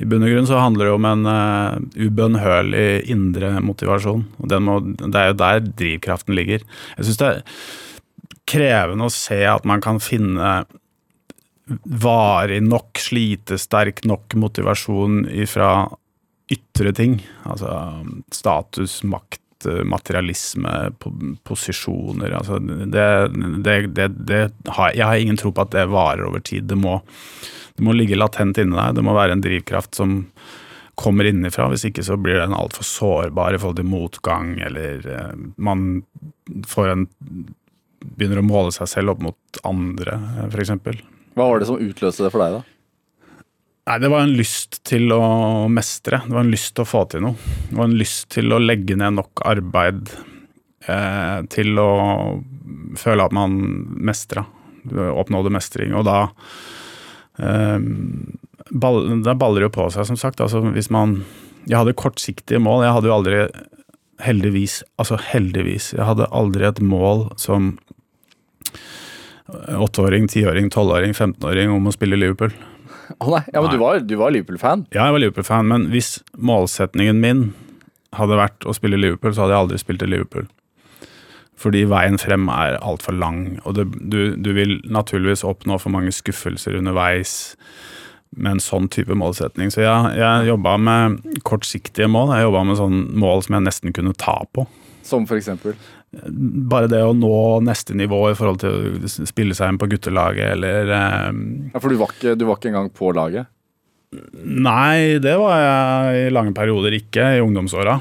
i 0.00 0.08
bunn 0.08 0.24
og 0.24 0.32
grunn 0.32 0.48
så 0.48 0.60
handler 0.60 0.88
det 0.88 0.94
om 0.96 1.06
en 1.08 1.24
uh, 1.28 1.78
ubønnhørlig 2.00 2.86
indre 3.12 3.54
motivasjon. 3.62 4.24
og 4.40 4.54
må, 4.64 4.78
Det 4.98 5.18
er 5.18 5.30
jo 5.30 5.40
der 5.40 5.64
drivkraften 5.68 6.36
ligger. 6.36 6.64
Jeg 6.96 7.08
syns 7.08 7.20
det 7.20 7.28
er 7.30 7.42
krevende 8.52 9.08
å 9.08 9.14
se 9.14 9.42
at 9.46 9.66
man 9.68 9.82
kan 9.84 10.00
finne 10.02 10.62
varig 12.02 12.58
nok, 12.64 12.98
slitesterk 13.00 14.02
nok 14.08 14.34
motivasjon 14.36 15.22
ifra 15.30 15.86
ytre 16.52 16.92
ting. 16.96 17.20
Altså 17.48 17.70
status, 18.34 19.00
makt, 19.06 19.41
materialisme, 19.66 20.72
posisjoner. 21.48 22.34
Altså 22.38 22.58
det, 22.58 23.06
det, 23.64 23.76
det, 23.96 24.08
det 24.28 24.42
har, 24.66 24.92
jeg 24.96 25.06
har 25.06 25.22
ingen 25.22 25.40
tro 25.40 25.52
på 25.54 25.64
at 25.64 25.74
det 25.74 25.88
varer 25.92 26.26
over 26.28 26.42
tid. 26.44 26.68
Det 26.70 26.78
må 26.78 27.00
det 27.76 27.84
må 27.86 27.94
ligge 27.96 28.18
latent 28.18 28.58
inni 28.60 28.76
deg. 28.76 28.98
Det 28.98 29.04
må 29.04 29.14
være 29.16 29.36
en 29.36 29.44
drivkraft 29.44 29.96
som 29.96 30.18
kommer 31.00 31.28
innenfra. 31.28 31.70
Hvis 31.72 31.86
ikke 31.88 32.04
så 32.04 32.18
blir 32.20 32.40
den 32.40 32.56
altfor 32.56 32.86
sårbar 32.86 33.56
i 33.56 33.60
forhold 33.60 33.80
til 33.80 33.88
motgang, 33.88 34.54
eller 34.60 35.08
eh, 35.08 35.34
man 35.56 36.02
får 36.68 36.94
en 36.94 37.10
Begynner 38.02 38.40
å 38.40 38.42
måle 38.42 38.72
seg 38.74 38.88
selv 38.90 39.12
opp 39.12 39.20
mot 39.22 39.58
andre, 39.62 40.16
eh, 40.42 40.46
f.eks. 40.50 40.72
Hva 41.38 41.44
var 41.46 41.60
det 41.62 41.68
som 41.68 41.78
utløste 41.78 42.24
det 42.26 42.32
for 42.34 42.42
deg, 42.42 42.56
da? 42.56 42.71
Nei, 43.88 43.98
Det 43.98 44.08
var 44.08 44.22
en 44.22 44.36
lyst 44.38 44.78
til 44.86 45.10
å 45.14 45.22
mestre. 45.72 46.22
Det 46.26 46.34
var 46.34 46.44
en 46.44 46.52
lyst 46.52 46.74
til 46.76 46.84
å 46.84 46.88
få 46.88 47.02
til 47.10 47.24
noe. 47.24 47.54
Det 47.68 47.78
var 47.78 47.88
en 47.88 47.98
lyst 47.98 48.28
til 48.34 48.54
å 48.54 48.60
legge 48.62 48.96
ned 48.98 49.18
nok 49.18 49.42
arbeid 49.48 50.12
eh, 50.86 51.38
til 51.50 51.80
å 51.82 51.90
føle 53.00 53.26
at 53.26 53.34
man 53.34 53.58
mestra. 54.06 54.46
Oppnådde 54.86 55.50
mestring. 55.54 55.96
Og 55.98 56.06
da 56.06 56.20
eh, 57.42 57.78
ball, 58.70 59.02
det 59.26 59.38
baller 59.40 59.66
jo 59.66 59.74
på 59.74 59.88
seg, 59.94 60.06
som 60.06 60.20
sagt. 60.20 60.42
Altså, 60.44 60.62
hvis 60.70 60.90
man 60.90 61.22
Jeg 61.66 61.78
hadde 61.78 61.98
kortsiktige 61.98 62.62
mål. 62.62 62.84
Jeg 62.86 62.96
hadde 62.96 63.10
jo 63.10 63.18
aldri 63.18 63.44
Heldigvis, 64.22 64.84
altså 65.02 65.16
heldigvis. 65.18 65.96
Jeg 65.96 66.06
hadde 66.06 66.28
aldri 66.30 66.68
et 66.68 66.78
mål 66.78 67.32
som 67.42 67.72
åtteåring, 69.50 70.28
tiåring, 70.30 70.68
tolvåring, 70.70 71.10
15-åring 71.10 71.72
om 71.74 71.90
å 71.90 71.94
spille 71.94 72.20
Liverpool. 72.20 72.54
Å 73.12 73.26
oh, 73.26 73.34
nei, 73.34 73.42
ja, 73.52 73.60
men 73.60 73.68
nei. 73.68 73.76
Du 73.76 73.82
var, 73.82 74.00
du 74.06 74.16
var 74.20 74.34
Liverpool-fan? 74.34 74.86
Ja, 74.94 75.06
jeg 75.06 75.16
var 75.16 75.22
Liverpool-fan, 75.24 75.68
men 75.70 75.86
hvis 75.92 76.16
målsetningen 76.38 77.20
min 77.22 77.46
hadde 78.16 78.36
vært 78.38 78.66
å 78.68 78.74
spille 78.76 79.00
Liverpool, 79.00 79.32
så 79.34 79.44
hadde 79.44 79.56
jeg 79.56 79.64
aldri 79.66 79.80
spilt 79.80 80.04
i 80.04 80.10
Liverpool. 80.10 80.48
Fordi 81.62 81.84
veien 81.86 82.18
frem 82.18 82.48
er 82.50 82.78
altfor 82.82 83.14
lang, 83.16 83.60
og 83.62 83.76
det, 83.78 83.86
du, 84.00 84.34
du, 84.34 84.50
vil 84.56 84.78
naturligvis 84.90 85.44
oppnå 85.46 85.78
for 85.80 85.94
mange 85.94 86.12
skuffelser 86.14 86.78
underveis 86.80 87.54
med 88.32 88.56
en 88.56 88.62
sånn 88.64 88.88
type 88.92 89.14
målsetning. 89.18 89.70
Så 89.70 89.84
jeg, 89.84 90.14
jeg 90.18 90.48
jobba 90.48 90.78
med 90.80 91.18
kortsiktige 91.46 92.08
mål. 92.10 92.32
Jeg 92.32 92.46
jobba 92.46 92.62
med 92.64 92.78
sånn 92.80 93.02
mål 93.20 93.44
som 93.44 93.58
jeg 93.58 93.66
nesten 93.68 93.94
kunne 93.94 94.14
ta 94.16 94.38
på. 94.56 94.64
Som 95.04 95.26
for 95.28 95.36
eksempel? 95.36 95.76
Bare 96.12 96.90
det 96.92 97.00
å 97.00 97.14
nå 97.16 97.36
neste 97.64 97.96
nivå 97.96 98.18
i 98.28 98.36
forhold 98.36 98.60
til 98.60 98.98
å 99.00 99.08
spille 99.08 99.56
seg 99.56 99.72
inn 99.72 99.80
på 99.80 99.88
guttelaget, 99.94 100.58
eller 100.58 100.92
eh, 100.92 101.28
Ja, 101.72 101.80
For 101.80 101.88
du 101.88 101.96
var, 102.00 102.12
ikke, 102.12 102.34
du 102.36 102.44
var 102.48 102.60
ikke 102.60 102.72
engang 102.72 102.90
på 102.92 103.14
laget? 103.16 103.48
Nei, 104.12 105.16
det 105.24 105.38
var 105.40 105.56
jeg 105.56 106.26
i 106.26 106.34
lange 106.34 106.52
perioder 106.56 106.92
ikke, 106.98 107.30
i 107.38 107.40
ungdomsåra. 107.40 107.96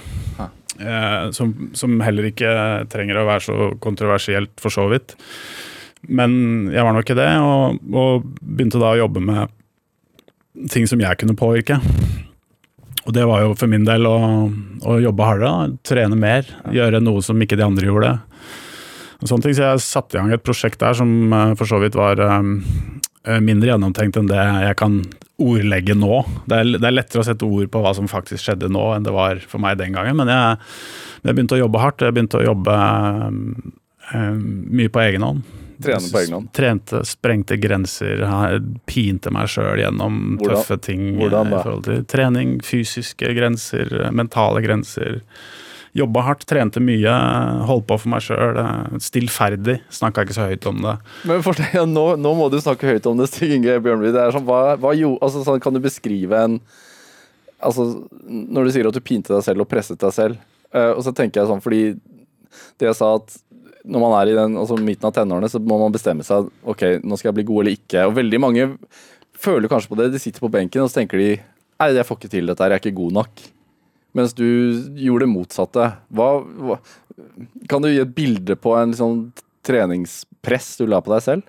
Eh, 0.81 1.31
som, 1.31 1.53
som, 1.77 1.99
heller 2.01 2.31
ikke 2.31 2.51
trenger 2.91 3.21
å 3.21 3.27
være 3.27 3.45
så 3.45 3.69
kontroversielt, 3.83 4.53
for 4.61 4.73
så 4.73 4.87
vidt. 4.91 5.15
Men 6.09 6.71
jeg 6.73 6.83
var 6.83 6.95
nok 6.95 7.05
ikke 7.05 7.19
det, 7.19 7.31
og, 7.45 7.79
og 7.93 8.27
begynte 8.41 8.81
da 8.81 8.93
å 8.95 9.01
jobbe 9.03 9.23
med 9.23 10.67
ting 10.73 10.87
som 10.89 10.99
jeg 10.99 11.19
kunne 11.21 11.37
påvirke. 11.37 11.77
Og 13.07 13.15
det 13.15 13.23
var 13.25 13.43
jo 13.43 13.55
for 13.57 13.71
min 13.71 13.85
del 13.87 14.05
å, 14.05 14.17
å 14.85 14.97
jobbe 15.01 15.25
hardere, 15.25 15.71
trene 15.87 16.17
mer, 16.19 16.45
gjøre 16.69 17.01
noe 17.01 17.23
som 17.25 17.39
ikke 17.41 17.57
de 17.57 17.65
andre 17.65 17.89
gjorde. 17.89 18.11
Sånne 19.21 19.45
ting, 19.45 19.55
Så 19.57 19.65
jeg 19.65 19.81
satte 19.85 20.17
i 20.17 20.21
gang 20.21 20.31
et 20.33 20.45
prosjekt 20.45 20.81
der 20.81 20.97
som 20.97 21.33
eh, 21.33 21.53
for 21.59 21.69
så 21.69 21.77
vidt 21.81 21.97
var 21.97 22.17
um, 22.25 22.55
mindre 23.45 23.69
gjennomtenkt 23.69 24.17
enn 24.17 24.29
det 24.29 24.39
jeg 24.41 24.77
kan 24.79 25.01
ordlegge 25.41 25.95
nå. 25.97 26.23
Det 26.49 26.57
er, 26.57 26.71
det 26.77 26.87
er, 26.87 26.95
lettere 26.95 27.21
å 27.21 27.25
sette 27.25 27.45
ord 27.45 27.69
på 27.73 27.81
hva 27.83 27.93
som 27.97 28.09
faktisk 28.09 28.45
skjedde 28.45 28.69
nå, 28.73 28.87
enn 28.95 29.05
det 29.05 29.13
var 29.13 29.41
for 29.49 29.61
meg 29.61 29.77
den 29.81 29.93
gangen. 29.97 30.17
Men 30.17 30.29
jeg, 30.29 30.71
jeg 31.21 31.37
begynte 31.37 31.57
å 31.57 31.61
jobbe 31.61 31.81
hardt. 31.81 32.05
Jeg 32.05 32.17
begynte 32.17 32.41
å 32.41 32.45
jobbe 32.45 32.77
um, 33.29 33.41
mye 34.77 34.93
på 34.93 35.03
egen 35.05 35.25
hånd. 35.25 35.45
Trene 35.83 36.11
på 36.11 36.21
egen 36.21 36.37
hånd? 36.37 36.51
Trente, 36.55 37.01
sprengte 37.07 37.57
grenser, 37.61 38.23
pinte 38.89 39.33
meg 39.33 39.49
sjøl 39.51 39.81
gjennom 39.81 40.21
hvordan, 40.37 40.61
tøffe 40.61 40.77
ting. 40.85 41.09
Hvordan 41.19 41.51
da? 41.55 41.97
Trening, 42.11 42.59
fysiske 42.65 43.33
grenser, 43.37 43.91
mentale 44.15 44.63
grenser. 44.65 45.21
Jobba 45.97 46.21
hardt, 46.23 46.45
trente 46.47 46.79
mye, 46.79 47.11
holdt 47.67 47.87
på 47.89 47.97
for 47.99 48.11
meg 48.13 48.23
sjøl. 48.23 48.59
Stillferdig. 49.03 49.81
Snakka 49.91 50.23
ikke 50.23 50.37
så 50.37 50.47
høyt 50.47 50.67
om 50.69 50.79
det. 50.85 50.93
Men 51.27 51.43
fortell, 51.43 51.83
nå, 51.89 52.05
nå, 52.21 52.31
må 52.37 52.47
du 52.51 52.61
snakke 52.63 52.93
høyt 52.93 53.09
om 53.11 53.19
det, 53.19 53.27
Stig 53.31 53.57
Inge 53.57 53.75
Bjørnby. 53.83 54.13
Det 54.15 54.23
er 54.23 54.35
sånn, 54.35 54.47
hva, 54.47 54.77
hva, 54.79 54.95
altså, 54.95 55.43
sånn, 55.43 55.59
kan 55.63 55.75
du 55.75 55.81
beskrive 55.83 56.45
en 56.47 56.61
altså, 57.59 57.89
Når 58.23 58.65
du 58.65 58.73
sier 58.73 58.87
at 58.89 58.95
du 58.95 59.03
pinte 59.03 59.33
deg 59.33 59.43
selv 59.45 59.65
og 59.65 59.69
presset 59.71 59.99
deg 60.01 60.15
selv, 60.15 60.39
uh, 60.73 60.93
og 60.95 61.03
så 61.05 61.13
tenker 61.15 61.41
jeg 61.41 61.51
sånn 61.51 61.63
fordi 61.63 61.83
det 62.79 62.89
jeg 62.89 62.97
sa 62.97 63.13
at 63.19 63.35
når 63.85 64.03
man 64.03 64.17
er 64.19 64.31
i 64.31 64.35
den, 64.37 64.57
altså 64.61 64.77
midten 64.77 65.07
av 65.09 65.15
tenårene, 65.15 65.49
så 65.51 65.61
må 65.61 65.79
man 65.81 65.93
bestemme 65.93 66.25
seg 66.25 66.49
ok, 66.67 66.83
nå 67.03 67.17
skal 67.17 67.31
jeg 67.31 67.39
bli 67.39 67.47
god 67.47 67.63
eller 67.63 67.79
ikke. 67.79 68.05
Og 68.09 68.17
veldig 68.19 68.41
mange 68.43 68.67
føler 69.41 69.71
kanskje 69.71 69.91
på 69.93 69.97
det. 70.01 70.11
De 70.13 70.21
sitter 70.21 70.43
på 70.43 70.51
benken 70.53 70.83
og 70.83 70.91
så 70.91 71.01
tenker 71.01 71.21
de 71.21 71.31
nei, 71.33 71.89
jeg 71.95 72.05
får 72.05 72.19
ikke 72.19 72.35
til 72.35 72.51
dette 72.51 72.67
jeg 72.67 72.77
er 72.77 72.83
ikke 72.83 72.99
god 72.99 73.19
nok 73.21 73.43
mens 74.17 74.33
du 74.35 74.43
gjorde 74.99 75.25
det 75.25 75.31
motsatte. 75.31 75.87
Hva, 76.11 76.27
hva, 76.43 76.77
kan 77.71 77.83
du 77.83 77.89
gi 77.91 78.01
et 78.03 78.15
bilde 78.15 78.57
på 78.59 78.75
en 78.75 78.93
sånn 78.95 79.21
treningspress 79.67 80.73
du 80.81 80.87
la 80.89 81.01
på 81.03 81.13
deg 81.13 81.23
selv? 81.23 81.47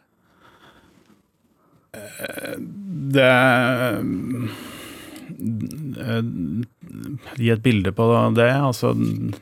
Det 3.13 3.33
Gi 7.39 7.51
et 7.53 7.65
bilde 7.65 7.93
på 7.97 8.07
det. 8.37 8.51
Altså, 8.53 8.93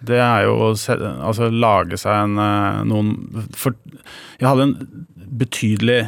det 0.07 0.21
er 0.23 0.47
jo 0.47 0.57
å 0.57 0.71
altså, 0.73 1.51
lage 1.51 1.99
seg 2.01 2.25
en 2.27 2.41
eh, 2.41 2.81
noen 2.91 3.15
For 3.57 3.77
jeg 4.41 4.49
hadde 4.49 4.69
en 4.69 4.77
betydelig 5.41 6.01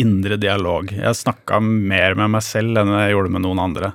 indre 0.00 0.38
dialog. 0.40 0.92
Jeg 0.94 1.18
snakka 1.18 1.60
mer 1.64 2.14
med 2.18 2.32
meg 2.36 2.44
selv 2.46 2.78
enn 2.80 2.94
jeg 2.94 3.14
gjorde 3.14 3.34
med 3.34 3.44
noen 3.44 3.62
andre. 3.62 3.92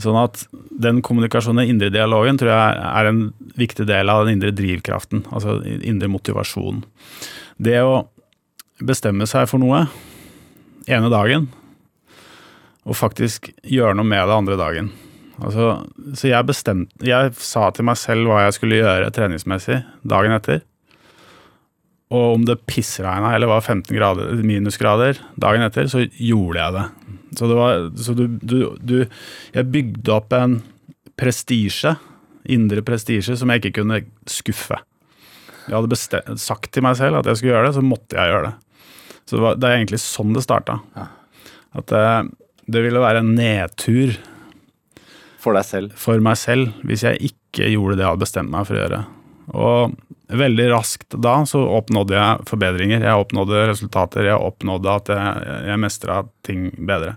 Sånn 0.00 0.16
at 0.16 0.44
den 0.80 1.00
kommunikasjonen, 1.04 1.64
den 1.64 1.74
indre 1.74 1.90
dialogen, 1.92 2.38
tror 2.40 2.52
jeg 2.52 2.84
er 2.88 3.08
en 3.10 3.22
viktig 3.60 3.84
del 3.88 4.12
av 4.12 4.24
den 4.24 4.38
indre 4.38 4.52
drivkraften. 4.56 5.26
Altså 5.32 5.58
indre 5.66 6.08
motivasjon. 6.12 6.84
Det 7.60 7.80
å 7.84 8.04
bestemme 8.80 9.26
seg 9.28 9.48
for 9.50 9.60
noe 9.60 9.84
ene 10.88 11.10
dagen, 11.12 11.50
og 12.88 12.96
faktisk 12.96 13.50
gjøre 13.66 13.96
noe 13.98 14.08
med 14.08 14.26
det 14.28 14.36
andre 14.36 14.58
dagen. 14.60 14.90
Altså, 15.40 15.66
så 16.18 16.28
jeg 16.28 16.44
bestemte 16.44 17.06
Jeg 17.06 17.30
sa 17.40 17.70
til 17.72 17.86
meg 17.88 17.96
selv 17.96 18.28
hva 18.28 18.42
jeg 18.44 18.56
skulle 18.58 18.80
gjøre 18.82 19.12
treningsmessig 19.16 19.78
dagen 20.04 20.36
etter. 20.36 20.60
Og 22.10 22.34
om 22.36 22.44
det 22.44 22.58
pissregna 22.68 23.30
eller 23.36 23.48
var 23.52 23.62
15 23.62 23.94
grader, 23.94 24.32
minusgrader 24.42 25.20
dagen 25.40 25.62
etter, 25.64 25.86
så 25.88 26.02
gjorde 26.08 26.58
jeg 26.58 26.76
det. 26.76 26.86
Så, 27.38 27.46
det 27.46 27.56
var, 27.56 27.84
så 28.02 28.14
du, 28.18 28.24
du, 28.42 28.56
du, 28.82 28.96
Jeg 29.54 29.70
bygde 29.70 30.12
opp 30.16 30.34
en 30.34 30.58
prestisje, 31.20 31.94
indre 32.50 32.82
prestisje, 32.82 33.36
som 33.38 33.52
jeg 33.52 33.62
ikke 33.62 33.78
kunne 33.78 34.00
skuffe. 34.28 34.80
Jeg 35.68 35.76
hadde 35.76 35.92
bestemt, 35.92 36.42
sagt 36.42 36.72
til 36.74 36.82
meg 36.82 36.98
selv 36.98 37.20
at 37.20 37.30
jeg 37.30 37.38
skulle 37.38 37.54
gjøre 37.54 37.68
det, 37.68 37.76
så 37.78 37.86
måtte 37.86 38.18
jeg 38.18 38.32
gjøre 38.32 38.48
det. 38.48 38.54
Så 39.28 39.36
det, 39.36 39.42
var, 39.44 39.58
det 39.60 39.68
er 39.68 39.78
egentlig 39.78 40.02
sånn 40.02 40.34
det 40.34 40.42
starta. 40.42 40.80
At 41.78 41.92
det, 41.92 42.04
det 42.70 42.84
ville 42.84 43.02
være 43.02 43.22
en 43.22 43.32
nedtur 43.36 44.14
For 45.40 45.56
deg 45.56 45.66
selv? 45.66 45.96
For 45.98 46.22
meg 46.22 46.38
selv, 46.38 46.74
hvis 46.86 47.04
jeg 47.06 47.32
ikke 47.32 47.70
gjorde 47.72 47.96
det 47.98 48.04
jeg 48.04 48.12
hadde 48.12 48.22
bestemt 48.22 48.52
meg 48.52 48.66
for 48.68 48.76
å 48.76 48.82
gjøre. 48.84 49.00
Og 49.56 49.96
veldig 50.40 50.66
raskt 50.70 51.16
da 51.18 51.40
så 51.48 51.62
oppnådde 51.78 52.14
jeg 52.14 52.46
forbedringer. 52.50 53.02
Jeg 53.02 53.24
oppnådde 53.24 53.64
resultater. 53.72 54.28
Jeg 54.28 54.38
oppnådde 54.50 54.92
at 55.00 55.10
jeg, 55.10 55.56
jeg 55.72 55.82
mestra 55.82 56.20
ting 56.46 56.68
bedre. 56.76 57.16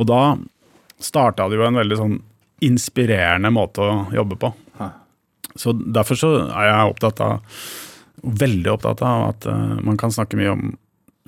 Og 0.00 0.08
da 0.10 0.22
starta 0.98 1.46
det 1.50 1.60
jo 1.60 1.66
en 1.68 1.78
veldig 1.78 2.00
sånn 2.00 2.16
inspirerende 2.64 3.52
måte 3.52 3.84
å 3.84 3.96
jobbe 4.14 4.40
på. 4.40 4.50
Så 5.54 5.72
derfor 5.72 6.18
så 6.18 6.30
er 6.48 6.70
jeg 6.70 6.94
opptatt 6.94 7.20
av, 7.22 7.58
veldig 8.24 8.72
opptatt 8.72 9.04
av 9.06 9.28
at 9.28 9.46
uh, 9.46 9.76
man 9.86 9.98
kan 10.00 10.14
snakke 10.14 10.38
mye 10.40 10.54
om 10.54 10.72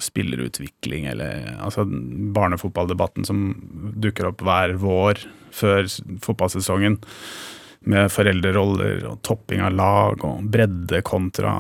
spillerutvikling, 0.03 1.07
eller 1.09 1.57
altså 1.57 1.87
barnefotballdebatten 2.37 3.25
som 3.25 3.49
dukker 3.97 4.29
opp 4.31 4.45
hver 4.45 4.77
vår 4.81 5.23
før 5.57 5.89
fotballsesongen 6.25 6.99
med 7.87 8.11
foreldreroller 8.11 9.05
og 9.07 9.21
topping 9.25 9.63
av 9.63 9.75
lag 9.79 10.25
og 10.27 10.47
bredde 10.51 11.01
kontra 11.07 11.53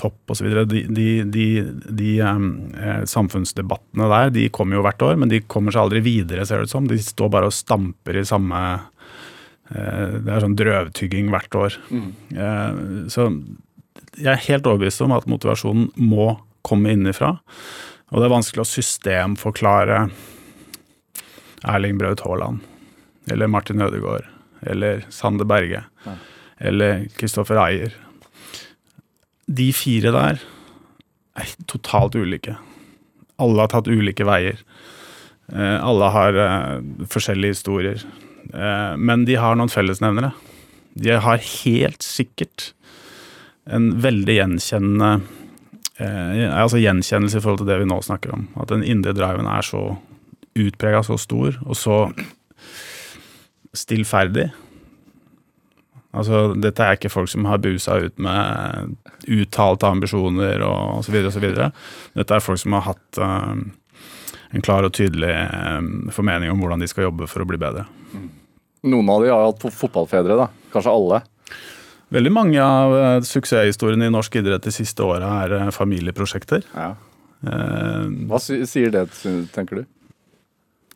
topp 0.00 0.32
osv. 0.32 0.48
De, 0.70 0.80
de, 0.88 1.08
de, 1.28 1.46
de 1.84 2.12
eh, 2.24 3.02
samfunnsdebattene 3.10 4.08
der 4.10 4.32
de 4.32 4.46
kommer 4.54 4.78
jo 4.78 4.84
hvert 4.86 5.04
år, 5.04 5.18
men 5.20 5.32
de 5.32 5.42
kommer 5.44 5.74
seg 5.74 5.84
aldri 5.84 6.00
videre, 6.06 6.46
ser 6.48 6.62
det 6.62 6.70
ut 6.70 6.74
som. 6.74 6.88
De 6.88 6.98
står 7.00 7.30
bare 7.34 7.50
og 7.50 7.56
stamper 7.56 8.16
i 8.16 8.24
samme 8.26 8.62
eh, 8.72 10.16
Det 10.24 10.32
er 10.32 10.46
sånn 10.46 10.56
drøvtygging 10.58 11.28
hvert 11.34 11.60
år. 11.60 11.78
Mm. 11.92 12.08
Eh, 12.32 12.82
så 13.12 13.28
jeg 14.14 14.30
er 14.32 14.44
helt 14.48 14.66
overbevist 14.70 15.04
om 15.04 15.12
at 15.16 15.28
motivasjonen 15.28 15.90
må 16.00 16.32
komme 16.66 16.94
innifra. 16.94 17.36
Og 18.12 18.20
det 18.20 18.28
er 18.28 18.34
vanskelig 18.34 18.64
å 18.64 18.68
systemforklare 18.68 20.06
Erling 21.64 21.98
Braut 22.00 22.22
Haaland 22.24 22.60
eller 23.32 23.48
Martin 23.48 23.82
Ødegaard 23.82 24.28
eller 24.68 25.04
Sander 25.12 25.48
Berge 25.48 25.84
ja. 26.04 26.16
eller 26.58 27.06
Kristoffer 27.16 27.60
Ayer. 27.60 27.94
De 29.46 29.70
fire 29.76 30.12
der 30.14 30.42
er 31.34 31.54
totalt 31.68 32.16
ulike. 32.16 32.56
Alle 33.40 33.64
har 33.64 33.72
tatt 33.72 33.90
ulike 33.90 34.26
veier. 34.28 34.60
Eh, 35.52 35.78
alle 35.84 36.10
har 36.14 36.38
eh, 36.44 36.84
forskjellige 37.10 37.56
historier. 37.56 38.04
Eh, 38.52 38.94
men 38.96 39.26
de 39.28 39.36
har 39.40 39.58
noen 39.58 39.72
fellesnevnere. 39.72 40.32
De 40.94 41.16
har 41.18 41.42
helt 41.64 42.04
sikkert 42.06 42.70
en 43.64 43.90
veldig 44.04 44.36
gjenkjennende 44.38 45.43
altså 46.00 46.80
gjenkjennelse 46.82 47.38
i 47.38 47.42
forhold 47.44 47.62
til 47.62 47.68
det 47.70 47.78
vi 47.82 47.86
nå 47.90 48.00
snakker 48.02 48.34
om. 48.34 48.48
At 48.58 48.72
den 48.72 48.82
indre 48.82 49.14
driven 49.14 49.46
er 49.46 49.62
så 49.66 49.96
utprega, 50.54 51.02
så 51.02 51.18
stor, 51.18 51.58
og 51.66 51.76
så 51.78 51.98
stillferdig. 53.74 54.48
Altså, 56.14 56.52
dette 56.54 56.82
er 56.82 56.94
ikke 56.94 57.10
folk 57.10 57.30
som 57.30 57.46
har 57.50 57.62
busa 57.62 57.96
ut 58.04 58.20
med 58.22 58.94
uttalte 59.34 59.88
ambisjoner 59.88 60.62
og 60.62 61.00
osv. 61.00 61.16
osv. 61.26 61.48
Dette 62.14 62.36
er 62.36 62.44
folk 62.44 62.60
som 62.62 62.76
har 62.78 62.86
hatt 62.92 63.18
um, 63.18 63.64
en 64.54 64.62
klar 64.62 64.86
og 64.86 64.94
tydelig 64.94 65.32
um, 65.34 66.10
formening 66.14 66.52
om 66.52 66.62
hvordan 66.62 66.84
de 66.84 66.90
skal 66.90 67.08
jobbe 67.08 67.26
for 67.30 67.42
å 67.42 67.48
bli 67.50 67.58
bedre. 67.58 67.88
Noen 68.84 69.10
av 69.10 69.24
de 69.24 69.32
har 69.32 69.48
hatt 69.48 69.66
fotballfedre, 69.74 70.38
da. 70.38 70.48
Kanskje 70.70 70.94
alle? 70.94 71.22
Veldig 72.14 72.32
mange 72.34 72.62
av 72.62 72.94
uh, 72.94 73.24
suksesshistoriene 73.26 74.06
i 74.08 74.14
norsk 74.14 74.38
idrett 74.38 74.66
de 74.66 74.74
siste 74.74 75.02
åra 75.02 75.32
er 75.44 75.56
uh, 75.58 75.72
familieprosjekter. 75.74 76.62
Ja. 76.74 76.92
Uh, 77.44 78.06
Hva 78.30 78.40
sier 78.40 78.94
det, 78.94 79.08
tenker 79.54 79.82
du? 79.82 79.84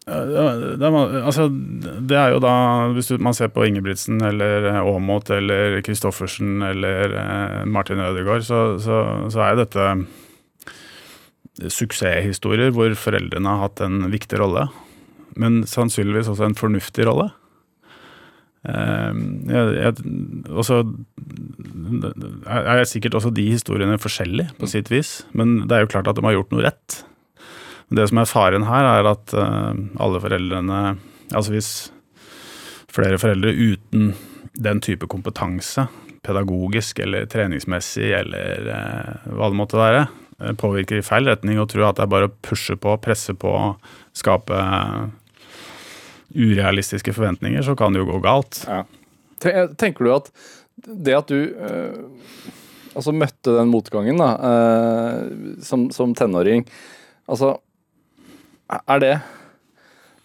Det 0.08 0.40
er, 0.88 0.94
altså, 1.20 1.48
det 1.52 2.16
er 2.16 2.32
jo 2.32 2.38
da, 2.40 2.52
hvis 2.96 3.10
man 3.20 3.34
ser 3.36 3.50
på 3.52 3.66
Ingebrigtsen 3.68 4.22
eller 4.24 4.70
Aamodt 4.80 5.28
eller 5.36 5.82
Christoffersen 5.84 6.62
eller 6.64 7.12
eh, 7.12 7.66
Martin 7.68 8.00
Ødegaard, 8.00 8.46
så, 8.46 8.78
så, 8.80 9.02
så 9.28 9.42
er 9.44 9.58
dette 9.60 9.88
suksesshistorier 11.74 12.72
hvor 12.72 12.94
foreldrene 12.96 13.52
har 13.52 13.66
hatt 13.66 13.82
en 13.84 14.06
viktig 14.12 14.40
rolle. 14.40 14.68
Men 15.36 15.60
sannsynligvis 15.68 16.30
også 16.32 16.48
en 16.48 16.56
fornuftig 16.58 17.04
rolle. 17.08 17.28
Eh, 18.66 19.18
jeg, 19.48 19.74
jeg, 19.78 19.92
også, 20.50 20.80
er 22.48 22.82
sikkert 22.90 23.18
også 23.18 23.30
de 23.34 23.46
historiene 23.52 24.00
forskjellige 24.02 24.56
på 24.58 24.70
sitt 24.70 24.90
vis, 24.92 25.20
men 25.38 25.62
det 25.68 25.76
er 25.76 25.84
jo 25.84 25.92
klart 25.92 26.10
at 26.10 26.18
de 26.18 26.26
har 26.26 26.34
gjort 26.36 26.54
noe 26.54 26.66
rett. 26.66 27.02
Det 27.94 28.08
som 28.10 28.20
er 28.20 28.28
faren 28.28 28.66
her, 28.68 28.88
er 28.98 29.08
at 29.14 29.32
uh, 29.32 29.72
alle 30.02 30.20
foreldrene 30.20 30.80
Altså 31.32 31.52
hvis 31.52 31.70
flere 32.88 33.18
foreldre 33.20 33.50
uten 33.52 34.14
den 34.56 34.78
type 34.80 35.04
kompetanse, 35.12 35.84
pedagogisk 36.24 37.02
eller 37.04 37.26
treningsmessig 37.28 38.14
eller 38.16 38.70
uh, 38.72 39.26
hva 39.36 39.50
det 39.52 39.58
måtte 39.60 39.80
være, 39.80 40.06
uh, 40.40 40.54
påvirker 40.56 41.00
i 41.00 41.04
feil 41.04 41.28
retning 41.28 41.60
og 41.60 41.68
tror 41.72 41.90
at 41.90 42.00
det 42.00 42.06
er 42.06 42.12
bare 42.14 42.30
å 42.30 42.34
pushe 42.44 42.78
på, 42.80 42.96
presse 43.04 43.36
på, 43.36 43.52
skape 44.16 44.62
urealistiske 46.34 47.14
forventninger, 47.16 47.62
så 47.64 47.76
kan 47.78 47.94
det 47.94 48.02
jo 48.02 48.10
gå 48.10 48.20
galt. 48.24 48.62
Ja. 48.68 48.82
Tenker 49.78 50.04
du 50.04 50.12
at 50.16 50.32
det 50.78 51.14
at 51.14 51.30
du 51.30 51.38
altså 52.98 53.14
møtte 53.14 53.54
den 53.54 53.70
motgangen 53.70 54.18
da, 54.18 54.28
som, 55.64 55.88
som 55.94 56.14
tenåring 56.18 56.64
altså 57.30 57.56
er 58.68 59.02
det 59.02 59.12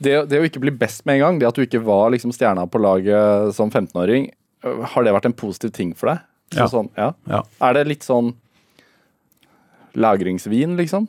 det, 0.03 0.15
det, 0.29 0.39
å 0.39 0.47
ikke 0.47 0.61
bli 0.63 0.73
best 0.75 1.05
med 1.07 1.19
en 1.19 1.23
gang, 1.23 1.39
det 1.39 1.47
at 1.47 1.57
du 1.57 1.63
ikke 1.63 1.83
var 1.85 2.11
liksom 2.13 2.33
stjerna 2.35 2.65
på 2.67 2.81
laget 2.81 3.53
som 3.55 3.69
15-åring, 3.71 4.27
har 4.63 5.05
det 5.05 5.13
vært 5.15 5.29
en 5.29 5.37
positiv 5.37 5.71
ting 5.75 5.93
for 5.95 6.11
deg? 6.11 6.25
Så 6.53 6.59
ja. 6.59 6.69
Sånn, 6.71 6.89
ja. 6.99 7.09
ja. 7.29 7.41
Er 7.63 7.77
det 7.77 7.85
litt 7.87 8.03
sånn 8.05 8.33
lagringsvin, 9.93 10.75
liksom? 10.79 11.07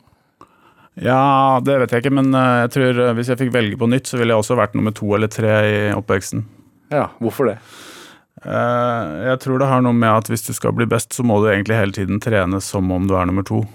Ja, 0.95 1.59
det 1.63 1.75
vet 1.81 1.91
jeg 1.91 2.05
ikke, 2.05 2.13
men 2.15 2.31
eh, 2.31 2.61
jeg 2.63 2.71
tror 2.75 3.01
eh, 3.03 3.15
hvis 3.17 3.31
jeg 3.31 3.39
fikk 3.41 3.51
velge 3.55 3.79
på 3.79 3.89
nytt, 3.91 4.07
så 4.07 4.19
ville 4.19 4.31
jeg 4.31 4.43
også 4.43 4.55
vært 4.59 4.77
nummer 4.77 4.95
to 4.95 5.09
eller 5.17 5.31
tre 5.31 5.55
i 5.67 5.79
oppveksten. 5.95 6.45
Ja, 6.93 7.09
hvorfor 7.19 7.49
det? 7.49 7.57
Eh, 8.45 9.09
jeg 9.27 9.41
tror 9.43 9.59
det 9.59 9.67
har 9.67 9.83
noe 9.83 9.95
med 9.97 10.11
at 10.11 10.31
hvis 10.31 10.45
du 10.47 10.53
skal 10.55 10.75
bli 10.77 10.87
best, 10.87 11.11
så 11.15 11.25
må 11.27 11.41
du 11.41 11.49
egentlig 11.51 11.79
hele 11.81 11.95
tiden 11.95 12.21
trene 12.23 12.61
som 12.63 12.91
om 12.95 13.09
du 13.09 13.15
er 13.19 13.27
nummer 13.27 13.43
to. 13.47 13.65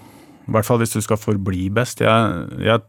I 0.49 0.55
hvert 0.55 0.67
fall 0.67 0.81
hvis 0.81 0.95
du 0.97 1.01
skal 1.05 1.21
forbli 1.21 1.69
best. 1.73 2.01
Jeg, 2.01 2.47
jeg, 2.57 2.81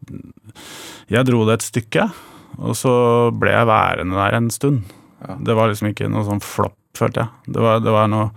jeg, 1.12 1.28
dro 1.28 1.44
det 1.48 1.58
et 1.58 1.68
stykke, 1.68 2.08
og 2.56 2.76
så 2.78 2.94
ble 3.36 3.52
jeg 3.52 3.68
værende 3.68 4.16
der 4.16 4.38
en 4.38 4.50
stund. 4.54 4.96
Ja. 5.22 5.36
Det 5.44 5.58
var 5.58 5.68
liksom 5.70 5.92
ikke 5.92 6.08
noe 6.10 6.24
sånn 6.26 6.42
flopp, 6.42 6.78
følte 6.98 7.26
jeg. 7.26 7.52
Det 7.52 7.62
var, 7.62 7.84
det 7.84 7.92
var 7.94 8.08
noe 8.10 8.32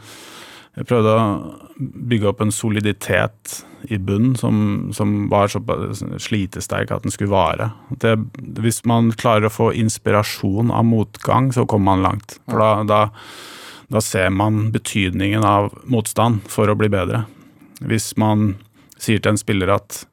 Jeg 0.76 0.88
prøvde 0.90 1.12
å 1.16 1.26
bygge 1.80 2.28
opp 2.32 2.42
en 2.44 2.52
soliditet 2.52 3.62
i 3.88 4.00
bunnen 4.02 4.34
som, 4.36 4.56
som 4.96 5.28
var 5.32 5.48
så 5.52 5.62
slitesterk 6.20 6.92
at 6.92 7.06
den 7.06 7.14
skulle 7.14 7.32
vare. 7.32 7.70
Det, 8.02 8.16
hvis 8.60 8.82
man 8.88 9.14
klarer 9.16 9.48
å 9.48 9.54
få 9.54 9.70
inspirasjon 9.78 10.74
av 10.76 10.88
motgang, 10.88 11.52
så 11.56 11.64
kommer 11.70 11.94
man 11.94 12.06
langt. 12.10 12.38
For 12.50 12.60
da, 12.60 12.72
da, 12.90 13.02
da 13.94 14.04
ser 14.04 14.34
man 14.36 14.70
betydningen 14.76 15.46
av 15.48 15.72
motstand 15.88 16.44
for 16.52 16.72
å 16.72 16.78
bli 16.80 16.92
bedre. 16.92 17.24
Hvis 17.80 18.14
man 18.20 18.56
sier 19.00 19.22
til 19.22 19.36
en 19.36 19.40
spiller 19.40 19.72
at 19.76 20.04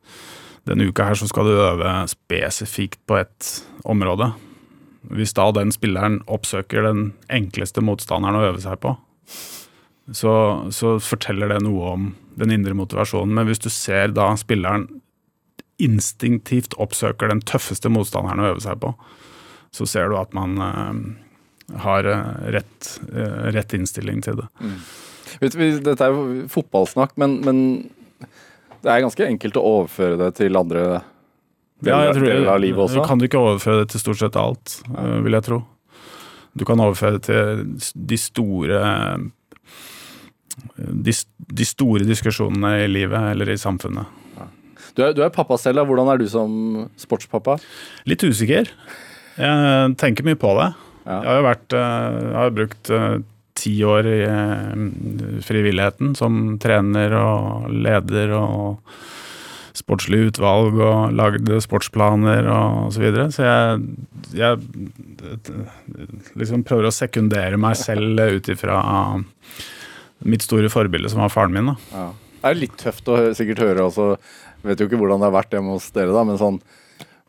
denne 0.69 0.87
uka 0.87 1.09
her 1.09 1.19
så 1.19 1.27
skal 1.31 1.49
du 1.49 1.57
øve 1.59 1.95
spesifikt 2.11 3.01
på 3.11 3.19
et 3.19 3.51
område. 3.89 4.31
Hvis 5.11 5.35
da 5.35 5.49
den 5.55 5.75
spilleren 5.75 6.21
oppsøker 6.31 6.87
den 6.87 7.09
enkleste 7.33 7.83
motstanderen 7.83 8.39
å 8.39 8.45
øve 8.53 8.63
seg 8.63 8.79
på, 8.83 8.95
så, 10.13 10.35
så, 10.75 10.97
forteller 11.03 11.53
det 11.53 11.63
noe 11.65 11.95
om 11.95 12.11
den 12.41 12.53
indre 12.55 12.77
motivasjonen. 12.77 13.35
Men 13.37 13.49
hvis 13.49 13.63
du 13.63 13.71
ser 13.73 14.13
da 14.17 14.33
spilleren 14.41 14.89
instinktivt 15.83 16.77
oppsøker 16.81 17.33
den 17.33 17.43
tøffeste 17.49 17.91
motstanderen 17.93 18.43
å 18.43 18.51
øve 18.53 18.65
seg 18.65 18.81
på, 18.83 18.93
så 19.73 19.89
ser 19.89 20.13
du 20.13 20.19
at 20.21 20.35
man 20.37 20.59
uh, 20.61 21.79
har 21.83 22.07
uh, 22.07 22.45
rett, 22.55 22.91
uh, 23.09 23.49
rett, 23.57 23.73
innstilling 23.75 24.21
til 24.25 24.43
det. 24.43 24.49
Mm. 24.61 24.77
Dette 25.43 25.97
er 26.05 26.13
jo 26.13 26.45
fotballsnakk, 26.53 27.17
men, 27.19 27.39
men 27.47 27.63
det 28.83 28.93
er 28.93 29.05
ganske 29.05 29.27
enkelt 29.27 29.59
å 29.59 29.65
overføre 29.79 30.19
det 30.21 30.33
til 30.41 30.59
andre 30.61 30.85
deler, 31.83 32.09
ja, 32.11 32.15
deler 32.15 32.51
av 32.53 32.63
livet 32.63 32.85
også. 32.85 33.01
Du 33.01 33.07
kan 33.09 33.23
ikke 33.25 33.41
overføre 33.41 33.83
det 33.83 33.93
til 33.95 34.03
stort 34.03 34.21
sett 34.23 34.39
alt, 34.39 34.81
ja. 34.89 35.05
Eh, 35.05 35.21
vil 35.27 35.39
jeg 35.39 35.47
tro. 35.49 35.63
Du 36.53 36.67
kan 36.69 36.83
overføre 36.85 37.17
det 37.17 37.23
til 37.31 37.63
de 38.13 38.19
store 38.21 38.83
de, 40.77 41.15
de, 41.53 41.67
store 41.67 42.07
diskusjonene 42.09 42.75
i 42.85 42.91
livet 42.91 43.33
eller 43.33 43.53
i 43.53 43.59
samfunnet. 43.61 44.21
Ja. 44.37 44.49
Du, 44.93 45.03
er, 45.05 45.15
du, 45.17 45.23
er, 45.25 45.33
pappa 45.35 45.59
selv, 45.61 45.81
da. 45.81 45.87
Hvordan 45.89 46.11
er 46.13 46.21
du 46.21 46.29
som 46.31 46.55
sportspappa? 47.01 47.59
Litt 48.09 48.25
usikker. 48.25 48.71
Jeg 49.41 49.95
tenker 50.01 50.27
mye 50.27 50.39
på 50.39 50.53
det. 50.59 50.73
Jeg 51.03 51.27
har 51.27 51.39
jo 51.41 51.47
vært 51.49 51.75
eh, 51.75 52.19
Jeg 52.21 52.37
har 52.39 52.53
brukt 52.59 52.91
eh, 52.95 53.15
ti 53.59 53.73
år 53.87 54.09
i 54.09 54.21
eh, 54.27 54.85
frivilligheten 55.47 56.15
som 56.19 56.39
trener 56.63 57.17
og 57.19 57.73
leder 57.73 58.37
og 58.39 58.95
sportslig 59.77 60.29
utvalg 60.29 60.77
og 60.85 61.15
lagde 61.17 61.59
sportsplaner 61.65 62.47
og 62.53 62.93
så 62.93 63.03
videre. 63.03 63.31
Så 63.33 63.45
jeg, 63.47 63.79
jeg 64.37 64.61
liksom 66.39 66.65
prøver 66.69 66.91
å 66.91 66.95
sekundere 66.95 67.61
meg 67.61 67.79
selv 67.81 68.21
ut 68.37 68.51
ifra 68.53 68.83
mitt 70.25 70.45
store 70.45 70.71
forbilde, 70.73 71.11
som 71.13 71.23
var 71.25 71.33
faren 71.33 71.55
min. 71.57 71.73
da. 71.73 71.77
Ja. 71.93 72.11
Det 72.43 72.51
er 72.51 72.59
litt 72.59 72.79
tøft 72.81 73.07
å 73.11 73.19
sikkert 73.39 73.63
høre 73.63 73.85
også. 73.87 74.07
Vet 74.67 74.81
jo 74.81 74.89
ikke 74.89 74.99
hvordan 74.99 75.23
det 75.23 75.29
har 75.29 75.37
vært 75.37 75.55
hjemme 75.55 75.77
hos 75.77 75.91
dere, 75.95 76.15
da, 76.15 76.25
men 76.27 76.39
sånn 76.41 76.59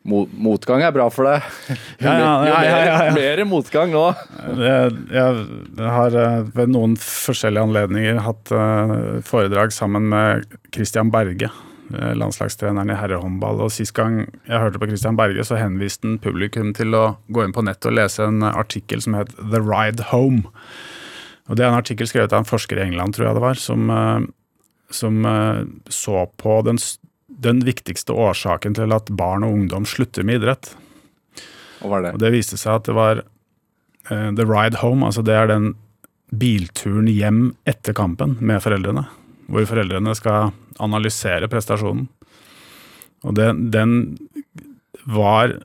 mot, 0.04 0.30
motgang 0.36 0.82
er 0.84 0.92
bra 0.94 1.06
for 1.12 1.28
deg. 1.28 1.44
Jo, 2.02 2.08
Ja, 2.08 2.32
ja, 2.44 2.80
ja, 2.84 2.96
mer 3.16 3.44
motgang 3.48 3.92
nå. 3.94 4.06
Jeg, 4.60 4.96
jeg 5.14 5.92
har 5.96 6.16
eh, 6.20 6.40
ved 6.56 6.72
noen 6.74 6.96
forskjellige 7.00 7.68
anledninger 7.70 8.20
hatt 8.26 8.52
eh, 8.54 8.96
foredrag 9.26 9.72
sammen 9.74 10.10
med 10.12 10.44
Christian 10.74 11.12
Berge, 11.14 11.48
eh, 11.94 12.12
landslagstreneren 12.20 12.92
i 12.92 12.98
herrehåndball. 13.00 13.62
Og 13.64 13.72
Sist 13.74 13.96
gang 13.96 14.24
jeg 14.44 14.60
hørte 14.60 14.82
på 14.82 14.90
Christian 14.90 15.18
Berge, 15.20 15.46
så 15.46 15.58
henviste 15.60 16.10
han 16.10 16.18
publikum 16.22 16.74
til 16.76 16.94
å 16.98 17.06
gå 17.32 17.46
inn 17.46 17.56
på 17.56 17.64
nettet 17.64 17.92
og 17.92 17.98
lese 18.02 18.28
en 18.28 18.44
artikkel 18.50 19.02
som 19.04 19.16
het 19.18 19.32
The 19.40 19.62
Ride 19.62 20.10
Home. 20.12 20.50
Og 21.48 21.56
Det 21.56 21.64
er 21.64 21.70
en 21.70 21.80
artikkel 21.80 22.08
skrevet 22.08 22.32
av 22.32 22.42
en 22.42 22.48
forsker 22.48 22.78
i 22.80 22.86
England, 22.86 23.16
tror 23.16 23.28
jeg 23.28 23.36
det 23.36 23.44
var, 23.44 23.60
som, 23.60 23.90
eh, 23.90 24.26
som 24.90 25.26
eh, 25.28 25.64
så 25.92 26.24
på 26.40 26.56
den, 26.64 26.80
den 27.28 27.60
viktigste 27.66 28.16
årsaken 28.16 28.76
til 28.78 28.94
at 28.96 29.12
barn 29.12 29.44
og 29.44 29.58
ungdom 29.58 29.84
slutter 29.88 30.24
med 30.24 30.40
idrett. 30.40 30.72
Og 31.84 31.90
hva 31.90 32.00
er 32.00 32.06
det? 32.06 32.14
Og 32.16 32.22
det 32.24 32.32
viste 32.32 32.56
seg 32.60 32.78
at 32.78 32.88
det 32.88 32.96
var 32.96 33.20
uh, 33.20 34.30
the 34.32 34.46
ride 34.48 34.80
home, 34.80 35.04
altså 35.04 35.24
det 35.26 35.34
er 35.36 35.50
den 35.50 35.74
bilturen 36.32 37.10
hjem 37.10 37.42
etter 37.68 37.92
kampen 37.96 38.38
med 38.40 38.62
foreldrene. 38.64 39.04
Hvor 39.52 39.66
foreldrene 39.68 40.14
skal 40.16 40.54
analysere 40.82 41.50
prestasjonen. 41.52 42.08
Og 43.24 43.36
det, 43.36 43.50
den 43.74 44.16
var 45.04 45.58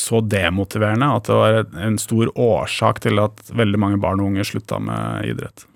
så 0.00 0.18
demotiverende 0.26 1.06
at 1.14 1.28
det 1.30 1.36
var 1.38 1.60
en 1.86 1.98
stor 2.02 2.30
årsak 2.34 2.98
til 3.04 3.20
at 3.22 3.44
veldig 3.54 3.78
mange 3.78 4.00
barn 4.02 4.20
og 4.22 4.32
unge 4.32 4.44
slutta 4.48 4.80
med 4.82 5.28
idrett. 5.30 5.66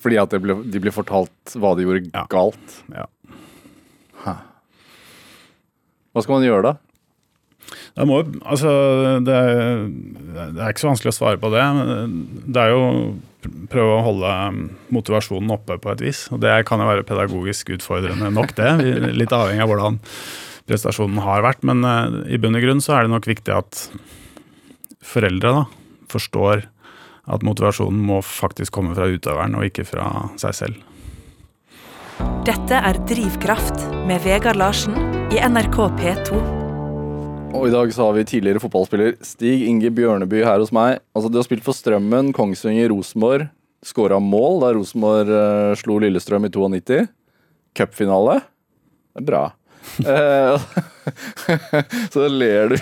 Fordi 0.00 0.16
at 0.22 0.30
det 0.32 0.40
ble, 0.44 0.56
de 0.70 0.80
ble 0.80 0.92
fortalt 0.94 1.56
hva 1.58 1.74
de 1.76 1.84
gjorde 1.84 2.08
Ja. 2.14 2.24
galt. 2.32 2.78
Ja. 2.94 3.08
Hva 6.14 6.22
skal 6.24 6.38
man 6.38 6.46
gjøre 6.46 6.64
da? 6.64 6.74
Det, 7.98 8.06
må, 8.08 8.22
altså, 8.48 8.70
det, 9.26 9.34
er, 9.34 9.82
det 10.54 10.62
er 10.62 10.70
ikke 10.72 10.82
så 10.86 10.90
vanskelig 10.92 11.12
å 11.12 11.18
svare 11.18 11.40
på 11.42 11.50
det. 11.52 11.64
Det 12.48 12.62
er 12.62 12.72
jo 12.72 12.84
prøve 13.70 13.98
å 13.98 14.04
holde 14.06 14.30
motivasjonen 14.94 15.52
oppe 15.54 15.76
på 15.82 15.92
et 15.92 16.02
vis. 16.06 16.24
Og 16.34 16.40
det 16.42 16.54
kan 16.68 16.80
jo 16.82 16.88
være 16.88 17.04
pedagogisk 17.06 17.74
utfordrende 17.76 18.30
nok, 18.34 18.54
det. 18.58 18.72
Litt 19.18 19.34
avhengig 19.34 19.66
av 19.66 19.70
hvordan 19.74 20.00
prestasjonen 20.68 21.20
har 21.24 21.44
vært. 21.46 21.64
Men 21.66 21.84
eh, 21.86 22.34
i 22.36 22.40
bunn 22.40 22.58
og 22.58 22.64
grunn 22.64 22.82
så 22.84 22.98
er 22.98 23.06
det 23.06 23.14
nok 23.14 23.28
viktig 23.30 23.54
at 23.56 23.86
foreldre 25.04 25.54
da, 25.60 25.64
forstår 26.12 26.66
at 27.28 27.44
motivasjonen 27.44 28.00
må 28.08 28.20
faktisk 28.24 28.78
komme 28.78 28.94
fra 28.96 29.08
utøveren, 29.10 29.56
og 29.58 29.66
ikke 29.68 29.84
fra 29.88 30.28
seg 30.40 30.56
selv. 30.56 30.84
Dette 32.48 32.78
er 32.80 32.98
Drivkraft 33.06 33.84
med 34.08 34.24
Vegard 34.24 34.58
Larsen 34.58 34.96
i 35.34 35.42
NRK 35.44 35.76
P2. 36.00 36.40
Og 37.56 37.68
i 37.68 37.72
dag 37.72 37.92
så 37.94 38.08
har 38.08 38.16
vi 38.16 38.26
tidligere 38.28 38.60
fotballspiller 38.60 39.14
Stig 39.24 39.62
Inge 39.68 39.90
Bjørneby 39.94 40.42
her 40.44 40.60
hos 40.60 40.72
meg. 40.74 40.98
Altså 41.16 41.30
Du 41.32 41.38
har 41.38 41.46
spilt 41.46 41.64
for 41.64 41.76
Strømmen, 41.76 42.32
Kongsvinger, 42.36 42.90
Rosenborg. 42.92 43.46
Skåra 43.84 44.18
mål 44.20 44.60
da 44.64 44.72
Rosenborg 44.76 45.30
eh, 45.32 45.76
slo 45.80 46.00
Lillestrøm 46.02 46.48
i 46.48 46.52
92. 46.52 47.06
Cupfinale. 47.78 48.40
Det 49.14 49.22
er 49.22 49.28
bra. 49.30 49.42
Eh, 50.04 50.60
så 52.12 52.28
ler 52.28 52.74
du. 52.74 52.76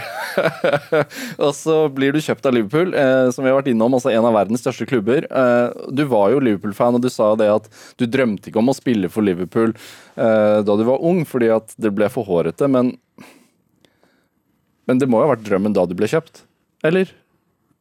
og 1.45 1.53
så 1.57 1.77
blir 1.93 2.17
du 2.17 2.21
kjøpt 2.23 2.49
av 2.49 2.57
Liverpool, 2.57 2.95
eh, 2.97 3.29
som 3.35 3.45
vi 3.45 3.53
har 3.53 3.59
vært 3.61 3.71
innom, 3.73 3.97
altså 3.97 4.13
en 4.13 4.29
av 4.29 4.37
verdens 4.37 4.65
største 4.65 4.89
klubber. 4.91 5.29
Eh, 5.31 5.89
du 5.95 6.05
var 6.11 6.33
jo 6.35 6.43
Liverpool-fan, 6.43 6.99
og 6.99 7.05
du 7.05 7.11
sa 7.13 7.33
det 7.39 7.49
at 7.53 7.71
du 8.01 8.07
drømte 8.11 8.51
ikke 8.51 8.63
om 8.63 8.73
å 8.73 8.77
spille 8.77 9.11
for 9.13 9.27
Liverpool 9.27 9.77
da 10.17 10.65
du 10.65 10.81
var 10.89 11.03
ung, 11.05 11.19
fordi 11.29 11.51
at 11.53 11.75
det 11.77 11.91
ble 11.93 12.07
for 12.09 12.25
hårete. 12.25 12.65
Men 12.73 12.95
men 14.87 15.01
det 15.03 15.09
må 15.11 15.21
jo 15.21 15.27
ha 15.27 15.35
vært 15.35 15.47
drømmen 15.47 15.75
da 15.77 15.85
du 15.89 15.97
ble 15.99 16.09
kjøpt? 16.11 16.45
Eller? 16.87 17.11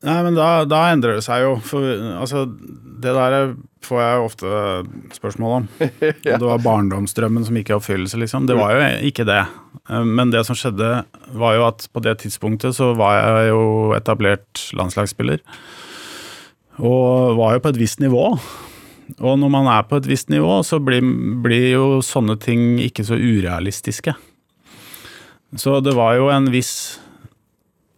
Nei, 0.04 0.18
men 0.28 0.36
da, 0.36 0.66
da 0.68 0.82
endrer 0.92 1.18
det 1.18 1.24
seg 1.26 1.46
jo. 1.46 1.54
For 1.66 1.86
altså, 2.20 2.44
det 3.02 3.14
der 3.16 3.54
får 3.86 4.02
jeg 4.02 4.18
jo 4.18 4.26
ofte 4.28 4.50
spørsmål 5.16 5.56
om. 5.62 5.70
Ja. 6.26 6.40
Det 6.42 6.46
var 6.46 6.62
barndomsdrømmen 6.66 7.46
som 7.48 7.58
gikk 7.58 7.72
i 7.72 7.78
oppfyllelse, 7.78 8.20
liksom. 8.22 8.48
Det 8.50 8.58
var 8.58 8.76
jo 8.76 8.86
ikke 9.08 9.26
det. 9.30 9.40
Eh, 9.90 10.04
Men 10.06 10.34
det 10.34 10.44
som 10.48 10.58
skjedde, 10.58 10.92
var 11.38 11.58
jo 11.58 11.66
at 11.70 11.88
på 11.94 12.04
det 12.06 12.18
tidspunktet 12.26 12.76
så 12.78 12.92
var 12.98 13.18
jeg 13.20 13.50
jo 13.54 13.64
etablert 13.98 14.68
landslagsspiller. 14.78 15.42
Og 16.84 17.38
var 17.40 17.56
jo 17.56 17.64
på 17.64 17.72
et 17.72 17.80
visst 17.80 18.02
nivå. 18.04 18.28
Og 19.22 19.38
når 19.40 19.52
man 19.54 19.70
er 19.70 19.86
på 19.88 20.00
et 20.02 20.08
visst 20.10 20.32
nivå, 20.34 20.60
så 20.66 20.80
blir, 20.82 21.06
blir 21.46 21.68
jo 21.76 21.86
sånne 22.04 22.36
ting 22.42 22.80
ikke 22.84 23.06
så 23.06 23.18
urealistiske. 23.22 24.16
Så 25.56 25.78
det 25.86 25.94
var 25.96 26.18
jo 26.18 26.32
en 26.34 26.50
viss 26.52 26.98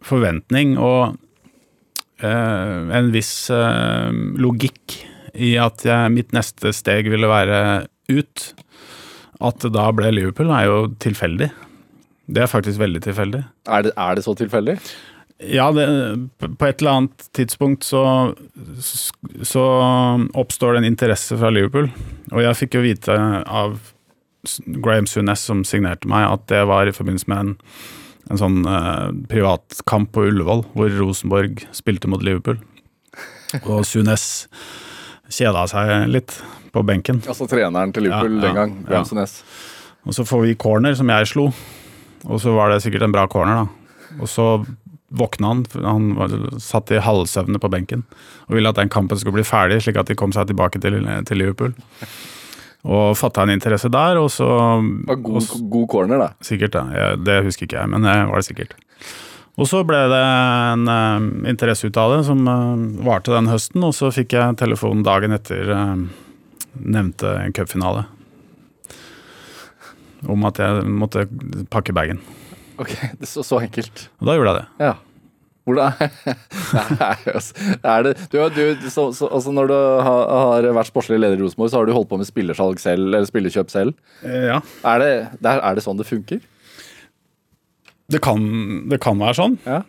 forventning 0.04 0.76
og 0.78 1.16
en 2.26 3.12
viss 3.14 3.50
eh, 3.54 4.10
logikk 4.42 4.96
i 5.38 5.52
at 5.60 5.84
jeg, 5.86 6.14
mitt 6.14 6.34
neste 6.34 6.72
steg 6.74 7.10
ville 7.12 7.30
være 7.30 7.60
ut. 8.10 8.46
At 9.38 9.60
det 9.62 9.70
da 9.76 9.86
ble 9.94 10.10
Liverpool, 10.14 10.50
er 10.50 10.66
jo 10.66 10.78
tilfeldig. 10.98 11.50
Det 12.28 12.42
er 12.42 12.50
faktisk 12.50 12.80
veldig 12.80 13.04
tilfeldig. 13.04 13.44
Er 13.70 13.86
det, 13.86 13.92
er 13.94 14.18
det 14.18 14.24
så 14.26 14.34
tilfeldig? 14.36 14.76
Ja, 15.38 15.68
det, 15.70 15.86
på 16.42 16.66
et 16.66 16.80
eller 16.82 16.96
annet 16.96 17.28
tidspunkt 17.36 17.86
så, 17.86 18.02
så 19.46 19.64
oppstår 20.34 20.74
det 20.74 20.82
en 20.82 20.88
interesse 20.90 21.38
fra 21.38 21.52
Liverpool. 21.54 21.86
Og 22.32 22.42
jeg 22.42 22.58
fikk 22.64 22.74
jo 22.74 22.82
vite 22.82 23.14
av 23.46 23.78
Graham 24.82 25.06
Sunes 25.06 25.44
som 25.46 25.62
signerte 25.66 26.10
meg, 26.10 26.26
at 26.26 26.48
det 26.50 26.64
var 26.66 26.90
i 26.90 26.94
forbindelse 26.94 27.30
med 27.30 27.44
en, 27.44 27.54
en 28.28 28.40
sånn 28.40 28.60
eh, 28.68 29.08
privatkamp 29.30 30.12
på 30.14 30.26
Ullevål, 30.28 30.64
hvor 30.74 30.92
Rosenborg 30.98 31.64
spilte 31.76 32.10
mot 32.10 32.24
Liverpool. 32.24 32.60
Og 33.64 33.84
Sunes 33.88 34.46
kjeda 35.32 35.64
seg 35.70 36.08
litt 36.12 36.36
på 36.72 36.84
benken. 36.86 37.22
Altså 37.24 37.48
treneren 37.48 37.94
til 37.96 38.08
Liverpool 38.08 38.38
Ja, 38.38 38.44
den 38.44 38.58
gang, 38.58 38.76
ja. 38.88 39.02
Sunes. 39.08 39.40
Og 40.08 40.16
så 40.16 40.24
får 40.28 40.44
vi 40.44 40.58
corner, 40.60 40.96
som 40.96 41.08
jeg 41.12 41.30
slo. 41.30 41.48
Og 42.28 42.40
så 42.42 42.52
var 42.56 42.72
det 42.72 42.82
sikkert 42.84 43.06
en 43.06 43.14
bra 43.14 43.24
corner, 43.30 43.64
da. 43.64 44.20
Og 44.22 44.30
så 44.30 44.48
våkna 45.08 45.52
han, 45.52 45.62
han 45.84 46.08
var, 46.18 46.34
satt 46.60 46.92
i 46.92 47.00
halvsøvne 47.00 47.60
på 47.62 47.70
benken 47.72 48.02
og 48.48 48.58
ville 48.58 48.68
at 48.68 48.76
den 48.76 48.90
kampen 48.92 49.16
skulle 49.16 49.38
bli 49.38 49.44
ferdig, 49.46 49.80
slik 49.84 49.96
at 49.96 50.10
de 50.10 50.16
kom 50.18 50.34
seg 50.36 50.50
tilbake 50.50 50.80
til, 50.84 51.00
til 51.28 51.40
Liverpool. 51.40 51.72
Og 52.86 53.16
fatta 53.18 53.42
en 53.42 53.50
interesse 53.50 53.90
der, 53.90 54.20
og 54.20 54.28
så 54.30 54.46
var 54.46 55.18
god, 55.18 55.40
og, 55.42 55.64
god 55.72 55.88
corner, 55.90 56.20
da. 56.22 56.28
Sikkert, 56.46 56.76
da. 56.76 56.84
Jeg, 56.94 57.22
det 57.26 57.40
husker 57.48 57.66
ikke 57.66 57.80
jeg, 57.80 57.90
men 57.90 58.06
det 58.06 58.14
var 58.30 58.38
det 58.38 58.46
sikkert. 58.46 58.76
Og 59.58 59.66
så 59.66 59.82
ble 59.86 59.98
det 60.12 60.20
en 60.22 60.86
uh, 60.86 61.48
interesse 61.50 61.90
ut 61.90 61.98
av 61.98 62.14
det 62.14 62.20
som 62.28 62.44
uh, 62.46 63.02
varte 63.02 63.34
den 63.34 63.50
høsten, 63.50 63.82
og 63.82 63.96
så 63.96 64.12
fikk 64.14 64.36
jeg 64.38 64.58
telefon 64.60 65.02
dagen 65.06 65.34
etter 65.34 65.72
uh, 65.74 65.98
nevnte 66.78 67.34
cupfinale. 67.58 68.06
Om 70.30 70.46
at 70.46 70.62
jeg 70.62 70.86
måtte 71.02 71.26
pakke 71.70 71.94
bagen. 71.94 72.22
Ok, 72.78 72.94
det 73.18 73.26
så, 73.26 73.42
så 73.42 73.58
enkelt. 73.64 74.06
Og 74.22 74.30
da 74.30 74.38
gjorde 74.38 74.54
jeg 74.54 74.62
det. 74.62 74.86
Ja. 74.86 74.94
Hvordan 75.68 75.92
er 77.92 78.06
det 78.06 78.14
du, 78.32 78.38
du, 78.56 78.88
så, 78.88 79.08
så, 79.12 79.28
altså 79.28 79.52
Når 79.52 79.68
du 79.70 79.76
har, 79.76 80.22
har 80.32 80.68
vært 80.78 80.90
sportslig 80.90 81.20
leder 81.20 81.36
i 81.36 81.44
Rosenborg, 81.44 81.72
så 81.72 81.80
har 81.80 81.88
du 81.88 81.94
holdt 81.96 82.10
på 82.10 82.20
med 82.20 82.28
spillersalg 82.28 82.80
selv, 82.82 83.10
eller 83.10 83.28
spillerkjøp 83.28 83.72
selv. 83.72 83.96
Ja. 84.24 84.62
Er 84.88 85.04
det, 85.04 85.12
er 85.52 85.76
det 85.76 85.84
sånn 85.84 86.00
det 86.00 86.08
funker? 86.08 86.40
Det 88.08 88.20
kan, 88.24 88.42
det 88.88 89.00
kan 89.04 89.20
være 89.20 89.36
sånn. 89.36 89.58
Ja. 89.68 89.82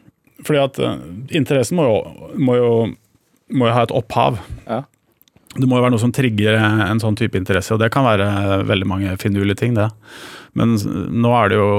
Fordi 0.44 0.62
at 0.62 0.80
eh, 0.84 1.04
interessen 1.40 1.80
må 1.80 1.88
jo, 1.88 2.00
må, 2.40 2.56
jo, 2.60 2.72
må 3.56 3.70
jo 3.70 3.76
ha 3.76 3.86
et 3.88 3.96
opphav. 3.96 4.42
Ja. 4.68 4.84
Det 5.56 5.66
må 5.66 5.80
jo 5.80 5.86
være 5.86 5.96
noe 5.96 6.04
som 6.04 6.14
trigger 6.14 6.60
en 6.60 7.02
sånn 7.02 7.18
type 7.18 7.40
interesse, 7.40 7.74
og 7.74 7.82
det 7.82 7.90
kan 7.94 8.06
være 8.06 8.60
veldig 8.70 8.88
mange 8.88 9.16
finurlige 9.22 9.64
ting, 9.64 9.74
det. 9.78 9.88
Men 10.58 10.76
nå 10.78 11.32
er 11.40 11.52
det 11.52 11.58
jo 11.58 11.72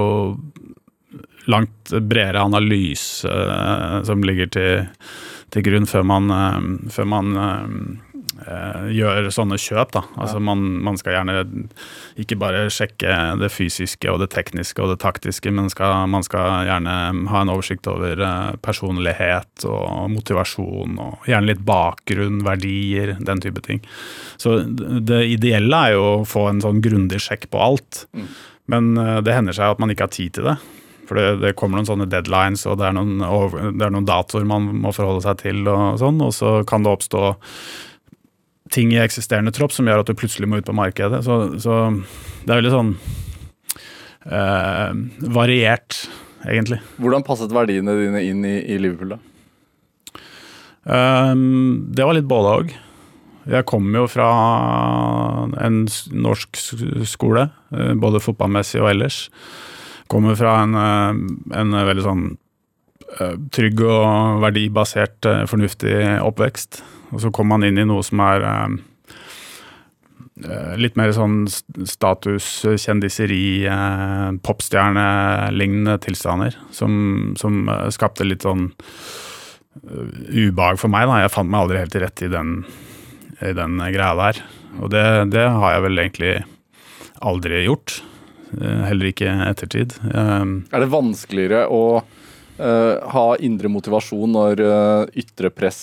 langt 1.51 1.94
bredere 2.03 2.44
analyse 2.44 3.28
eh, 3.28 4.03
som 4.07 4.22
ligger 4.26 4.53
til, 4.55 4.86
til 5.55 5.66
grunn 5.66 5.88
før 5.90 6.07
man, 6.07 6.30
eh, 6.34 6.62
før 6.94 7.09
man 7.11 7.32
eh, 7.40 8.86
gjør 8.96 9.28
sånne 9.34 9.59
kjøp. 9.61 9.92
Da. 9.96 10.03
Altså 10.20 10.40
man, 10.42 10.62
man 10.86 10.98
skal 11.01 11.18
gjerne 11.18 11.66
ikke 12.20 12.38
bare 12.40 12.66
sjekke 12.72 13.16
det 13.40 13.51
fysiske 13.53 14.11
og 14.12 14.20
det 14.22 14.30
tekniske 14.34 14.82
og 14.82 14.92
det 14.94 15.01
taktiske, 15.03 15.53
men 15.55 15.70
skal, 15.72 16.07
man 16.12 16.26
skal 16.26 16.68
gjerne 16.68 16.96
ha 17.32 17.42
en 17.42 17.53
oversikt 17.53 17.88
over 17.90 18.22
personlighet 18.64 19.66
og 19.68 20.11
motivasjon, 20.14 20.98
og 21.01 21.30
gjerne 21.30 21.53
litt 21.53 21.64
bakgrunn, 21.66 22.42
verdier, 22.46 23.16
den 23.20 23.42
type 23.42 23.64
ting. 23.66 23.82
Så 24.40 24.61
det 24.66 25.24
ideelle 25.34 25.82
er 25.88 25.98
jo 25.98 26.07
å 26.11 26.28
få 26.28 26.48
en 26.51 26.62
sånn 26.64 26.80
grundig 26.84 27.20
sjekk 27.24 27.51
på 27.53 27.61
alt, 27.61 28.05
men 28.70 28.94
eh, 28.96 29.18
det 29.24 29.34
hender 29.36 29.57
seg 29.57 29.74
at 29.74 29.82
man 29.82 29.92
ikke 29.92 30.07
har 30.07 30.14
tid 30.14 30.36
til 30.38 30.51
det. 30.51 30.57
For 31.11 31.18
det, 31.18 31.40
det 31.42 31.56
kommer 31.58 31.80
noen 31.80 31.88
sånne 31.88 32.06
deadlines, 32.06 32.62
og 32.70 32.76
det 32.78 32.86
er 32.86 32.94
noen, 32.94 33.16
det 33.74 33.82
er 33.82 33.90
noen 33.90 34.06
datoer 34.06 34.44
man 34.46 34.68
må 34.84 34.92
forholde 34.94 35.24
seg 35.24 35.40
til, 35.42 35.64
og 35.66 35.98
sånn, 35.98 36.20
og 36.22 36.30
så 36.36 36.61
kan 36.70 36.86
det 36.86 36.92
oppstå 36.94 37.24
ting 38.70 38.92
i 38.94 39.00
eksisterende 39.02 39.50
tropp 39.50 39.74
som 39.74 39.90
gjør 39.90 40.04
at 40.04 40.11
du 40.11 40.14
plutselig 40.14 40.46
må 40.46 40.61
ut 40.61 40.68
på 40.68 40.76
markedet. 40.78 41.24
Så, 41.26 41.40
så 41.58 41.80
det 42.44 42.52
er 42.52 42.61
veldig 42.61 42.72
sånn 42.76 42.92
eh, 44.30 44.92
variert, 45.34 45.98
egentlig. 46.46 46.78
Hvordan 47.02 47.26
passet 47.26 47.50
verdiene 47.54 47.96
dine 47.98 48.22
inn 48.28 48.46
i, 48.46 48.54
i 48.70 48.78
Liverpool, 48.78 49.16
da? 49.16 49.24
Um, 50.86 51.90
det 51.90 52.06
var 52.06 52.16
litt 52.16 52.30
både 52.30 52.54
òg. 52.61 52.70
Jeg 53.50 53.66
kommer 53.68 54.04
jo 54.04 54.06
fra 54.12 54.28
en 55.58 55.82
norsk 56.14 56.62
skole, 57.08 57.48
eh, 57.74 57.92
både 57.98 58.22
fotballmessig 58.22 58.78
og 58.84 58.92
ellers. 58.92 59.24
Kommer 60.11 60.38
fra 60.38 60.61
en, 60.64 60.74
eh, 60.74 61.58
en 61.61 61.78
veldig 61.88 62.06
sånn 62.06 62.24
eh, 63.18 63.36
trygg 63.54 63.82
og 63.86 64.42
verdibasert, 64.44 65.28
fornuftig 65.50 65.96
oppvekst. 66.22 66.82
Og 67.14 67.24
så 67.24 67.32
kommer 67.34 67.58
man 67.58 67.68
inn 67.68 67.80
i 67.82 67.88
noe 67.88 68.06
som 68.06 68.22
er 68.22 68.44
litt 70.80 70.94
mer 70.96 71.11
sånn 71.12 71.42
status, 71.84 72.46
kjendiseri, 72.80 73.66
popstjernelignende 74.46 75.98
tilstander. 76.00 76.56
Som, 76.72 77.34
som 77.36 77.66
skapte 77.92 78.24
litt 78.24 78.46
sånn 78.46 78.70
ubehag 79.80 80.78
for 80.80 80.92
meg. 80.92 81.08
da, 81.08 81.20
Jeg 81.24 81.34
fant 81.34 81.50
meg 81.50 81.64
aldri 81.64 81.82
helt 81.82 81.92
til 81.94 82.04
rette 82.04 82.26
i 82.26 82.32
den, 82.32 82.54
i 83.42 83.52
den 83.56 83.76
greia 83.92 84.14
der. 84.18 84.42
Og 84.78 84.92
det, 84.92 85.04
det, 85.34 85.46
har 85.50 85.76
jeg 85.76 85.84
vel 85.86 86.02
egentlig 86.04 86.34
aldri 87.20 87.64
gjort. 87.66 88.00
Eh, 88.59 88.82
heller 88.88 89.11
ikke 89.12 89.30
ettertid. 89.46 89.94
Um, 90.11 90.62
er 90.72 90.82
det 90.82 90.90
vanskeligere 90.92 91.66
å 91.70 91.82
uh, 92.01 92.94
ha 93.14 93.26
indre 93.44 93.70
motivasjon 93.72 94.34
når 94.34 94.64
uh, 94.64 95.05
ytre 95.18 95.53
press 95.55 95.82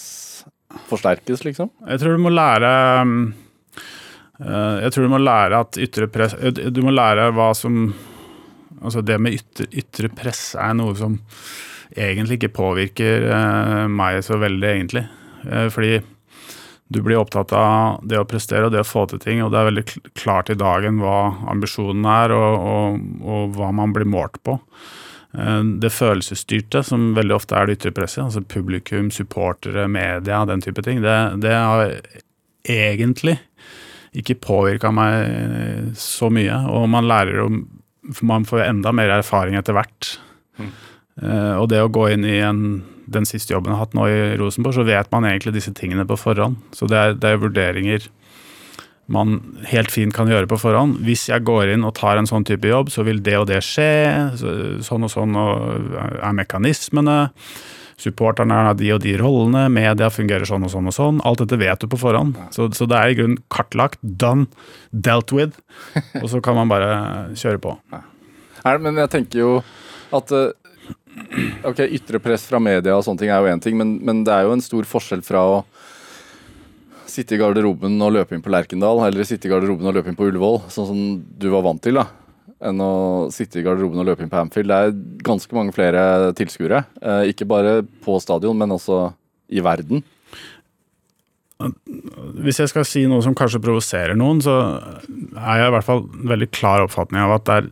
forsterkes, 0.89 1.45
liksom? 1.47 1.71
Jeg 1.87 2.01
tror 2.01 2.17
du 2.17 2.25
må 2.25 2.33
lære 2.33 2.69
uh, 3.01 4.75
Jeg 4.83 4.91
tror 4.93 5.07
du 5.07 5.13
må 5.15 5.21
lære 5.23 5.61
at 5.63 5.79
ytre 5.81 6.09
press 6.11 6.35
Du 6.75 6.81
må 6.85 6.91
lære 6.93 7.31
hva 7.33 7.47
som 7.57 7.87
Altså 8.77 9.01
det 9.01 9.15
med 9.23 9.39
ytre, 9.39 9.65
ytre 9.73 10.11
press 10.13 10.51
er 10.59 10.75
noe 10.77 10.93
som 10.99 11.15
egentlig 11.95 12.37
ikke 12.39 12.53
påvirker 12.57 13.27
eh, 13.31 13.85
meg 13.89 14.21
så 14.25 14.39
veldig, 14.41 14.69
egentlig. 14.69 15.03
Eh, 15.47 15.67
fordi 15.73 15.99
du 16.87 17.01
blir 17.03 17.19
opptatt 17.19 17.51
av 17.55 18.05
det 18.07 18.19
å 18.19 18.27
prestere 18.27 18.67
og 18.67 18.75
det 18.75 18.83
å 18.83 18.87
få 18.87 19.05
til 19.11 19.19
ting, 19.23 19.41
og 19.43 19.51
det 19.51 19.59
er 19.59 19.69
veldig 19.71 19.85
klart 20.19 20.51
i 20.53 20.57
dagen 20.59 21.01
hva 21.03 21.33
ambisjonen 21.51 22.07
er, 22.07 22.33
og, 22.35 22.69
og, 22.71 23.01
og 23.27 23.57
hva 23.57 23.73
man 23.75 23.95
blir 23.95 24.07
målt 24.07 24.39
på. 24.47 24.55
Eh, 25.35 25.63
det 25.83 25.91
følelsesstyrte, 25.95 26.83
som 26.87 27.11
veldig 27.17 27.35
ofte 27.35 27.57
er 27.57 27.67
det 27.67 27.79
ytre 27.79 27.93
presset, 27.97 28.23
altså 28.23 28.45
publikum, 28.47 29.11
supportere, 29.11 29.87
media, 29.91 30.45
den 30.47 30.63
type 30.63 30.83
ting, 30.85 31.03
det, 31.03 31.17
det 31.43 31.55
har 31.55 31.91
egentlig 32.67 33.37
ikke 34.17 34.39
påvirka 34.41 34.91
meg 34.95 35.93
så 35.99 36.31
mye. 36.33 36.63
Og 36.71 36.87
man 36.89 37.07
lærer 37.09 37.43
jo 37.43 37.49
Man 38.23 38.45
får 38.47 38.61
enda 38.63 38.93
mer 38.95 39.09
erfaring 39.11 39.57
etter 39.59 39.75
hvert. 39.75 40.13
Mm. 40.55 40.69
Uh, 41.19 41.53
og 41.59 41.65
det 41.67 41.81
å 41.83 41.89
gå 41.91 42.05
inn 42.13 42.23
i 42.23 42.37
en, 42.39 42.61
den 43.07 43.27
siste 43.27 43.53
jobben 43.55 43.71
jeg 43.71 43.79
har 43.79 43.87
hatt 43.87 43.97
nå 43.97 44.05
i 44.11 44.19
Rosenborg, 44.39 44.75
så 44.77 44.85
vet 44.87 45.11
man 45.13 45.27
egentlig 45.29 45.55
disse 45.55 45.73
tingene 45.75 46.05
på 46.07 46.19
forhånd. 46.19 46.59
Så 46.75 46.89
det 46.91 46.99
er, 46.99 47.17
det 47.17 47.33
er, 47.33 47.41
vurderinger 47.41 48.07
man 49.07 49.37
helt 49.71 49.91
fint 49.91 50.11
kan 50.15 50.27
gjøre 50.27 50.49
på 50.51 50.59
forhånd. 50.59 50.99
Hvis 51.07 51.29
jeg 51.29 51.45
går 51.47 51.71
inn 51.71 51.87
og 51.87 51.95
tar 51.95 52.19
en 52.19 52.27
sånn 52.27 52.43
type 52.47 52.67
jobb, 52.67 52.91
så 52.91 53.05
vil 53.07 53.21
det 53.23 53.37
og 53.39 53.47
det 53.47 53.61
skje. 53.63 53.87
Sånn 54.83 55.07
og 55.07 55.13
sånn 55.13 55.37
og 55.39 55.95
er 55.95 56.35
mekanismene. 56.35 57.17
Supporterne 57.97 58.59
har 58.67 58.75
de 58.77 58.91
og 58.93 58.99
de 59.01 59.15
rollene, 59.17 59.63
media 59.73 60.11
fungerer 60.13 60.45
sånn 60.45 60.67
og 60.67 60.73
sånn 60.73 60.91
og 60.91 60.93
sånn. 60.93 61.21
Alt 61.25 61.41
dette 61.45 61.57
vet 61.57 61.81
du 61.81 61.87
på 61.89 62.01
forhånd. 62.01 62.35
Så, 62.53 62.67
så 62.77 62.85
det 62.89 62.99
er 62.99 63.13
i 63.13 63.17
grunnen 63.17 63.39
kartlagt, 63.53 63.97
done, 64.03 64.45
dealt 64.91 65.33
with. 65.33 65.57
Og 66.21 66.27
så 66.29 66.43
kan 66.43 66.59
man 66.59 66.69
bare 66.69 66.91
kjøre 67.39 67.63
på. 67.63 67.73
Men 68.83 68.99
jeg 68.99 69.13
tenker 69.13 69.39
jo 69.39 69.51
at 70.13 70.31
uh, 70.35 70.51
Ok, 71.67 71.81
Ytre 71.97 72.21
press 72.23 72.45
fra 72.49 72.59
media 72.63 72.95
og 72.97 73.03
sånne 73.05 73.21
ting 73.21 73.31
er 73.33 73.41
jo 73.43 73.51
én 73.51 73.63
ting, 73.63 73.77
men, 73.79 73.97
men, 74.05 74.23
det 74.27 74.33
er 74.33 74.47
jo 74.47 74.55
en 74.55 74.63
stor 74.63 74.87
forskjell 74.87 75.23
fra 75.25 75.43
å 75.45 75.57
sitte 77.07 77.35
i 77.35 77.41
garderoben 77.41 77.95
og 78.03 78.13
løpe 78.13 78.35
inn 78.35 78.43
på 78.45 78.51
Lerkendal, 78.53 79.01
eller 79.07 79.27
sitte 79.27 79.49
i 79.49 79.51
garderoben 79.51 79.87
og 79.89 79.95
løpe 79.97 80.11
inn 80.11 80.17
på 80.17 80.27
Ullevål, 80.29 80.61
sånn 80.73 80.89
som 80.89 81.03
du 81.39 81.47
var 81.53 81.65
vant 81.65 81.81
til, 81.83 81.99
da, 81.99 82.07
enn 82.67 82.83
å 82.83 82.91
sitte 83.33 83.61
i 83.61 83.65
garderoben 83.65 84.01
og 84.01 84.09
løpe 84.09 84.25
inn 84.25 84.31
på 84.31 84.39
Hamfield. 84.39 84.69
Det 84.69 84.77
er 84.77 85.23
ganske 85.25 85.57
mange 85.57 85.73
flere 85.75 86.33
tilskuere. 86.37 86.83
Eh, 87.01 87.31
ikke 87.31 87.47
bare 87.49 87.79
på 88.05 88.17
stadion, 88.23 88.57
men 88.59 88.75
også 88.75 89.07
i 89.53 89.63
verden. 89.63 90.03
Hvis 92.37 92.59
jeg 92.61 92.69
skal 92.69 92.85
si 92.85 93.05
noe 93.09 93.23
som 93.25 93.35
kanskje 93.37 93.61
provoserer 93.63 94.17
noen, 94.17 94.43
så 94.45 94.59
er 94.77 95.63
jeg 95.63 95.71
i 95.71 95.73
hvert 95.73 95.87
fall 95.87 96.03
veldig 96.05 96.49
klar 96.53 96.83
oppfatning 96.85 97.23
av 97.23 97.37
at 97.39 97.47
det 97.47 97.55
er 97.57 97.69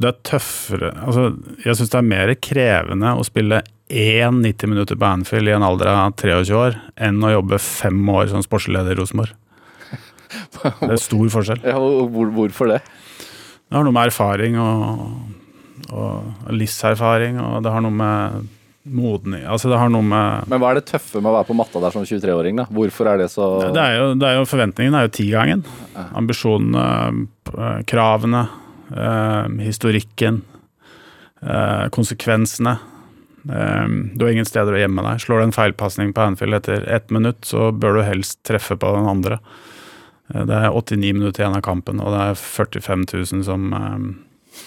det 0.00 0.08
er 0.08 0.18
tøffere 0.24 0.90
altså, 1.04 1.26
Jeg 1.64 1.76
syns 1.76 1.92
det 1.92 1.98
er 1.98 2.08
mer 2.08 2.32
krevende 2.40 3.12
å 3.20 3.26
spille 3.26 3.60
én 3.90 4.38
90 4.44 4.70
minutter 4.70 4.98
på 4.98 5.08
Anfield 5.08 5.50
i 5.50 5.54
en 5.56 5.66
alder 5.66 5.90
av 5.90 6.14
23 6.14 6.56
år 6.56 6.78
enn 7.08 7.18
å 7.26 7.32
jobbe 7.34 7.58
fem 7.62 7.98
år 8.12 8.30
som 8.30 8.44
sportsleder 8.44 8.94
i 8.94 9.00
Rosenborg. 9.00 9.34
Det 10.62 10.92
er 10.94 11.02
stor 11.02 11.32
forskjell. 11.34 11.64
Ja, 11.66 11.74
hvor, 11.80 12.30
hvorfor 12.36 12.70
det? 12.70 12.78
Det 12.86 13.74
har 13.76 13.86
noe 13.86 13.94
med 13.96 14.12
erfaring 14.12 14.56
og, 14.62 15.02
og 15.90 16.54
livserfaring, 16.54 17.40
og 17.42 17.60
det 17.66 17.74
har 17.74 17.82
noe 17.82 17.94
med 17.94 18.48
moden 18.90 19.34
altså 19.44 19.68
det 19.68 19.76
har 19.76 19.90
noe 19.92 20.06
med 20.06 20.48
Men 20.48 20.62
hva 20.62 20.70
er 20.72 20.78
det 20.80 20.86
tøffe 20.88 21.20
med 21.20 21.28
å 21.28 21.34
være 21.36 21.48
på 21.50 21.56
matta 21.58 21.82
der 21.82 21.92
som 21.94 22.06
23-åring, 22.06 22.62
da? 22.62 22.64
Hvorfor 22.72 23.10
er 23.12 23.20
det 23.20 23.28
så 23.32 23.50
Det 23.74 23.82
er 23.82 23.98
jo, 23.98 24.06
det 24.18 24.26
er 24.30 24.38
jo 24.38 24.46
Forventningen 24.48 24.96
er 24.96 25.06
jo 25.06 25.12
tigangen. 25.18 25.64
Ambisjonene, 26.16 27.26
kravene, 27.90 28.46
historikken, 28.90 30.42
eh, 31.42 31.88
konsekvensene. 31.94 32.78
Eh, 33.48 33.88
du 34.14 34.24
har 34.24 34.32
ingen 34.32 34.48
steder 34.48 34.74
å 34.74 34.80
gjemme 34.80 35.04
deg. 35.06 35.20
Slår 35.22 35.40
du 35.40 35.48
en 35.48 35.56
feilpasning 35.56 36.12
på 36.16 36.24
Anfield 36.26 36.58
etter 36.60 36.86
ett 36.88 37.10
minutt, 37.10 37.44
så 37.48 37.70
bør 37.72 38.00
du 38.00 38.02
helst 38.08 38.42
treffe 38.44 38.76
på 38.76 38.94
den 38.96 39.08
andre. 39.08 39.40
Eh, 40.34 40.44
det 40.46 40.56
er 40.56 40.74
89 40.74 41.14
minutter 41.16 41.44
igjen 41.44 41.58
av 41.58 41.64
kampen, 41.66 42.02
og 42.02 42.14
det 42.14 42.24
er 42.30 42.40
45 42.40 43.06
000 43.12 43.44
som, 43.46 43.72
eh, 43.72 44.58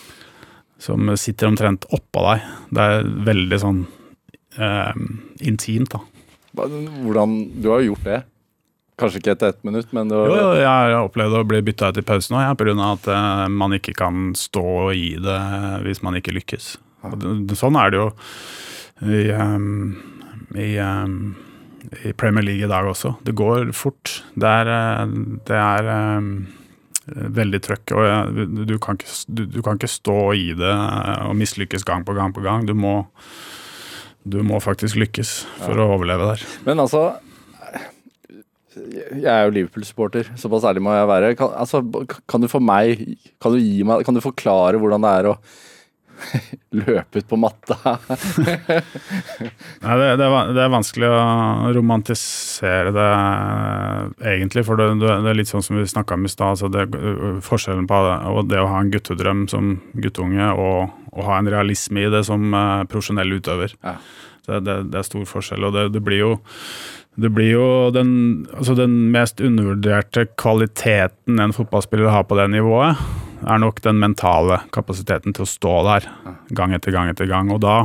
som 0.79 1.13
sitter 1.17 1.51
omtrent 1.51 1.87
oppå 1.91 2.25
deg. 2.29 2.49
Det 2.73 2.87
er 2.89 3.11
veldig 3.31 3.61
sånn 3.61 3.85
eh, 4.57 4.93
intimt, 5.41 5.93
da. 5.93 6.03
Hvordan 6.53 7.61
Du 7.61 7.71
har 7.71 7.81
jo 7.81 7.93
gjort 7.93 8.05
det. 8.05 8.23
Kanskje 8.99 9.23
ikke 9.23 9.33
etter 9.33 9.53
ett 9.53 9.63
minutt, 9.65 9.89
men 9.95 10.09
det 10.11 10.17
var... 10.17 10.29
Jo, 10.29 10.35
jo, 10.37 10.57
jeg 10.61 10.69
har 10.69 10.95
opplevd 10.99 11.37
å 11.39 11.45
bli 11.49 11.61
bytta 11.65 11.89
ut 11.89 11.97
i 11.97 12.05
pausen 12.05 12.37
òg, 12.37 12.43
ja, 12.45 12.57
pga. 12.57 12.75
at 12.91 13.07
uh, 13.09 13.45
man 13.49 13.73
ikke 13.73 13.95
kan 13.97 14.33
stå 14.37 14.67
i 14.93 15.15
det 15.21 15.39
hvis 15.87 16.03
man 16.05 16.19
ikke 16.19 16.35
lykkes. 16.35 16.75
Det, 17.17 17.57
sånn 17.59 17.79
er 17.79 17.91
det 17.91 17.99
jo 17.99 18.11
i, 19.03 19.23
um, 19.33 19.95
i, 20.55 20.77
um, 20.79 21.33
i, 22.03 22.13
Premier 22.13 22.45
League 22.45 22.63
i 22.63 22.69
dag 22.69 22.87
også. 22.87 23.15
Det 23.25 23.33
går 23.35 23.73
fort. 23.75 24.19
Det 24.39 24.47
er, 24.61 24.69
eh, 24.71 25.17
det 25.49 25.57
er 25.57 25.89
um, 26.19 26.29
veldig 27.39 27.59
trøkk. 27.65 27.95
og 27.97 28.07
jeg, 28.07 28.47
du, 28.69 28.77
kan 28.79 28.99
ikke, 28.99 29.09
du, 29.27 29.43
du, 29.57 29.59
kan 29.65 29.81
ikke, 29.81 29.91
stå 29.91 30.19
i 30.37 30.53
det 30.55 30.77
og 31.25 31.35
mislykkes 31.41 31.83
gang 31.89 32.05
på 32.07 32.15
gang 32.15 32.31
på 32.35 32.45
gang. 32.45 32.69
Du 32.69 32.77
må, 32.77 33.01
du 34.23 34.39
må 34.45 34.61
faktisk 34.63 35.01
lykkes 35.01 35.35
for 35.65 35.75
ja. 35.75 35.83
å 35.83 35.97
overleve 35.97 36.33
der. 36.33 36.47
Men 36.69 36.85
altså 36.85 37.09
jeg 38.75 39.29
er 39.29 39.45
jo 39.47 39.53
Liverpool-supporter, 39.57 40.31
såpass 40.39 40.65
ærlig 40.69 40.83
må 40.85 40.95
jeg 40.95 41.09
være. 41.09 41.35
Kan, 41.39 41.53
altså, 41.57 41.83
kan 42.29 42.43
du 42.43 42.49
for 42.51 42.63
meg 42.63 43.03
kan 43.43 43.53
du, 43.53 43.59
meg, 43.87 44.05
kan 44.07 44.17
du 44.17 44.23
forklare 44.23 44.81
hvordan 44.81 45.05
det 45.05 45.13
er 45.19 45.29
å 45.33 45.37
løpe 46.83 47.21
ut 47.21 47.27
på 47.29 47.37
matta? 47.41 47.77
Nei, 49.83 49.95
det, 49.99 50.09
det, 50.19 50.27
er, 50.27 50.51
det, 50.55 50.67
vanskelig 50.73 51.09
å 51.09 51.21
romantisere 51.75 52.93
det, 52.95 53.09
egentlig. 54.33 54.65
For 54.67 54.79
det, 54.79 54.89
det 55.03 55.31
er 55.31 55.39
litt 55.39 55.51
sånn 55.51 55.65
som 55.65 55.79
vi 55.79 55.87
snakka 55.89 56.17
om 56.17 56.27
i 56.27 56.31
stad. 56.31 56.57
Altså 56.57 57.41
forskjellen 57.45 57.87
på 57.89 58.03
det, 58.07 58.17
det, 58.53 58.61
å 58.61 58.71
ha 58.71 58.83
en 58.83 58.93
guttedrøm 58.93 59.47
som 59.51 59.77
guttunge 59.93 60.51
og 60.53 60.93
å 61.13 61.25
ha 61.27 61.39
en 61.39 61.51
realisme 61.51 62.05
i 62.05 62.11
det 62.13 62.23
som 62.25 62.53
uh, 62.55 62.85
profesjonell 62.89 63.37
utøver. 63.37 63.75
Ja. 63.85 63.97
Det, 64.43 64.75
er 64.91 65.05
stor 65.07 65.23
forskjell. 65.29 65.63
Og 65.63 65.75
det, 65.93 66.01
blir 66.03 66.19
jo 66.19 66.31
det 67.15 67.29
blir 67.29 67.51
jo 67.51 67.67
den, 67.93 68.11
altså 68.57 68.73
den 68.77 69.11
mest 69.13 69.41
undervurderte 69.43 70.25
kvaliteten 70.39 71.39
en 71.39 71.53
fotballspiller 71.53 72.09
har 72.09 72.25
på 72.25 72.37
det 72.39 72.47
nivået, 72.55 72.97
er 73.43 73.59
nok 73.61 73.81
den 73.83 73.99
mentale 74.01 74.61
kapasiteten 74.73 75.35
til 75.35 75.45
å 75.45 75.49
stå 75.51 75.73
der 75.87 76.07
gang 76.57 76.73
etter 76.73 76.95
gang 76.95 77.11
etter 77.11 77.29
gang. 77.29 77.51
Og 77.53 77.61
da 77.61 77.83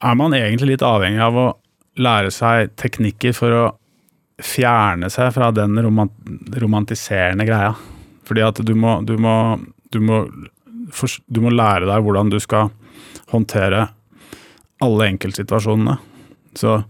er 0.00 0.18
man 0.18 0.34
egentlig 0.34 0.74
litt 0.74 0.86
avhengig 0.86 1.22
av 1.22 1.38
å 1.38 1.46
lære 2.02 2.32
seg 2.34 2.72
teknikker 2.80 3.36
for 3.36 3.54
å 3.54 3.64
fjerne 4.42 5.10
seg 5.12 5.30
fra 5.36 5.52
den 5.54 5.78
romantiserende 5.78 7.46
greia. 7.46 7.74
Fordi 8.26 8.46
at 8.46 8.62
du 8.64 8.74
må, 8.78 8.98
du 9.06 9.14
må, 9.20 9.34
du 9.92 10.00
må, 10.02 10.22
du 11.28 11.42
må 11.44 11.52
lære 11.52 11.86
deg 11.86 12.06
hvordan 12.06 12.32
du 12.32 12.40
skal 12.42 12.72
håndtere 13.30 13.86
alle 14.82 15.12
enkeltsituasjonene. 15.12 16.00
Så 16.58 16.80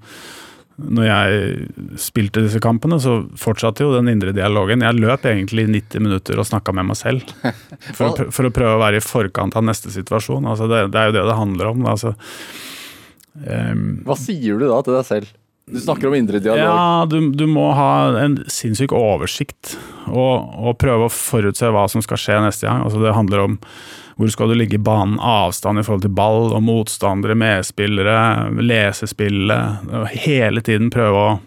når 0.82 1.06
jeg 1.06 1.98
spilte 2.00 2.44
disse 2.44 2.60
kampene, 2.62 2.98
så 3.02 3.20
fortsatte 3.38 3.84
jo 3.84 3.92
den 3.94 4.10
indre 4.12 4.34
dialogen. 4.36 4.84
Jeg 4.84 4.98
løp 4.98 5.26
egentlig 5.28 5.66
90 5.70 6.04
minutter 6.04 6.40
og 6.40 6.48
snakka 6.48 6.74
med 6.76 6.90
meg 6.90 6.98
selv. 7.00 7.34
For 7.96 8.08
å, 8.08 8.30
for 8.32 8.48
å, 8.48 8.52
prøve 8.54 8.76
å 8.76 8.80
være 8.80 9.00
i 9.00 9.04
forkant 9.04 9.56
av 9.58 9.64
neste 9.66 9.90
situasjon. 9.92 10.46
Altså 10.48 10.68
det, 10.70 10.84
det, 10.94 10.98
er 11.00 11.10
jo 11.10 11.14
det 11.16 11.24
det 11.28 11.36
handler 11.36 11.70
om. 11.72 11.86
Altså, 11.90 12.12
um, 13.42 13.86
Hva 14.06 14.16
sier 14.18 14.60
du 14.60 14.68
da 14.70 14.78
til 14.86 14.96
deg 14.96 15.08
selv? 15.08 15.32
Du 15.72 15.80
snakker 15.80 16.10
om 16.10 16.14
indre 16.14 16.40
dialog. 16.42 16.62
Ja, 16.62 17.06
du, 17.08 17.30
du 17.38 17.44
må 17.50 17.68
ha 17.76 18.12
en 18.20 18.40
sinnssyk 18.50 18.94
oversikt. 18.96 19.76
Og, 20.10 20.54
og, 20.58 20.76
prøve 20.82 21.06
å 21.06 21.12
forutse 21.12 21.70
hva 21.72 21.86
som 21.90 22.02
skal 22.04 22.20
skje 22.20 22.38
neste 22.42 22.66
gang. 22.66 22.82
Altså 22.86 23.02
det 23.02 23.14
handler 23.16 23.44
om 23.46 23.58
hvor 24.16 24.32
skal 24.32 24.52
du 24.52 24.56
ligge 24.58 24.78
i 24.78 24.82
banen, 24.82 25.18
avstand 25.18 25.80
i 25.80 25.86
forhold 25.86 26.04
til 26.06 26.14
ball 26.16 26.52
og 26.52 26.62
motstandere, 26.66 27.36
medspillere, 27.38 28.50
lese 28.62 29.08
spillet. 29.10 29.92
Hele 30.24 30.64
tiden 30.64 30.92
prøve 30.92 31.22
å 31.22 31.38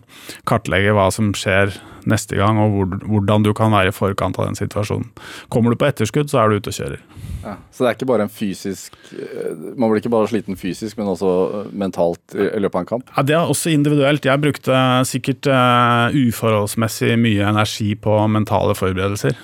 kartlegge 0.49 0.95
hva 0.95 1.09
som 1.13 1.33
skjer 1.37 1.75
neste 2.09 2.37
gang, 2.37 2.59
og 2.61 3.01
hvordan 3.05 3.45
du 3.45 3.51
kan 3.57 3.73
være 3.73 3.91
i 3.91 3.95
forkant 3.95 4.37
av 4.39 4.49
den 4.49 4.57
situasjonen. 4.57 5.09
Kommer 5.53 5.73
du 5.73 5.79
på 5.81 5.87
etterskudd, 5.89 6.29
så 6.31 6.43
er 6.43 6.51
du 6.51 6.59
ute 6.59 6.73
og 6.73 6.77
kjører. 6.77 7.01
Ja, 7.45 7.55
så 7.73 7.83
det 7.83 7.89
er 7.89 7.97
ikke 7.97 8.07
bare 8.09 8.25
en 8.25 8.31
fysisk 8.33 8.95
eh, 9.13 9.51
Man 9.77 9.91
blir 9.91 9.99
ikke 9.99 10.09
bare 10.09 10.29
sliten 10.31 10.57
fysisk, 10.57 10.97
men 10.97 11.11
også 11.11 11.33
eh, 11.59 11.67
mentalt 11.77 12.33
i 12.33 12.57
løpet 12.57 12.79
av 12.79 12.81
en 12.81 12.89
kamp? 12.89 13.11
Ja, 13.11 13.25
Det 13.27 13.35
er 13.37 13.51
også 13.53 13.73
individuelt. 13.73 14.25
Jeg 14.25 14.41
brukte 14.41 14.79
sikkert 15.05 15.49
uh, 15.51 16.09
uforholdsmessig 16.09 17.13
mye 17.21 17.45
energi 17.45 17.91
på 18.01 18.17
mentale 18.33 18.73
forberedelser. 18.77 19.37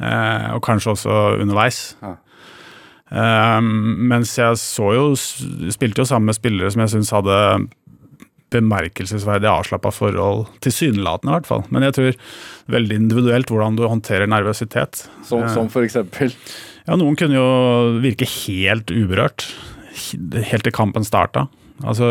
Uh, 0.00 0.56
og 0.56 0.64
kanskje 0.66 0.96
også 0.96 1.18
underveis. 1.44 1.84
Ja. 2.02 2.16
Um, 3.12 3.66
mens 4.08 4.32
jeg 4.38 4.56
så 4.56 4.86
jo 4.96 5.02
Spilte 5.14 6.00
jo 6.00 6.06
sammen 6.08 6.30
med 6.30 6.38
spillere 6.38 6.70
som 6.72 6.80
jeg 6.82 6.94
syns 6.94 7.12
hadde 7.12 7.34
bemerkelsesverdig 8.54 9.48
avslappa 9.50 9.90
forhold. 9.94 10.46
Tilsynelatende, 10.64 11.32
i 11.32 11.36
hvert 11.36 11.48
fall. 11.48 11.64
Men 11.74 11.86
jeg 11.88 11.96
tror 11.96 12.20
veldig 12.74 13.00
individuelt 13.02 13.50
hvordan 13.50 13.78
du 13.78 13.82
håndterer 13.90 14.30
nervøsitet. 14.30 15.08
Som, 15.26 15.42
uh, 15.42 15.50
som 15.50 15.70
for 15.72 15.86
eksempel? 15.86 16.32
Ja, 16.86 16.98
noen 17.00 17.18
kunne 17.18 17.38
jo 17.38 17.48
virke 18.04 18.28
helt 18.28 18.92
uberørt. 18.94 19.48
Helt 19.94 20.66
til 20.66 20.74
kampen 20.74 21.06
starta. 21.06 21.48
Altså, 21.82 22.06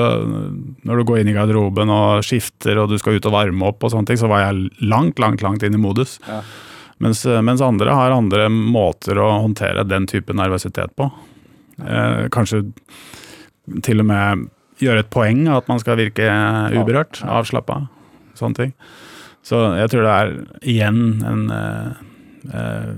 når 0.83 0.99
du 0.99 1.05
går 1.07 1.21
inn 1.21 1.31
i 1.31 1.35
garderoben 1.37 1.91
og 1.93 2.25
skifter 2.27 2.81
og 2.81 2.91
du 2.91 2.97
skal 2.99 3.15
ut 3.15 3.29
og 3.29 3.35
varme 3.35 3.69
opp, 3.69 3.85
og 3.85 3.93
sånne 3.93 4.09
ting, 4.09 4.19
så 4.19 4.27
var 4.31 4.43
jeg 4.43 4.67
langt, 4.83 5.21
langt 5.23 5.45
langt 5.45 5.63
inn 5.63 5.77
i 5.77 5.81
modus. 5.81 6.17
Ja. 6.27 6.41
Mens, 7.03 7.25
mens, 7.43 7.61
andre 7.61 7.91
har 7.91 8.15
andre 8.15 8.47
måter 8.49 9.19
å 9.19 9.29
håndtere 9.43 9.83
den 9.87 10.07
type 10.07 10.35
nervøsitet 10.35 10.93
på. 10.95 11.09
Eh, 11.83 12.27
kanskje 12.31 12.63
til 13.83 14.03
og 14.03 14.07
med 14.07 14.45
gjøre 14.83 15.03
et 15.03 15.11
poeng 15.13 15.45
av 15.47 15.61
at 15.61 15.71
man 15.71 15.81
skal 15.81 15.99
virke 15.99 16.27
uberørt, 16.75 17.21
avslappa. 17.27 17.83
Sånne 18.39 18.59
ting. 18.59 18.75
Så 19.43 19.59
jeg 19.77 19.91
tror 19.91 20.07
det 20.07 20.13
er 20.13 20.33
igjen 20.73 21.01
en 21.27 21.43
eh, 21.53 22.03
eh 22.53 22.93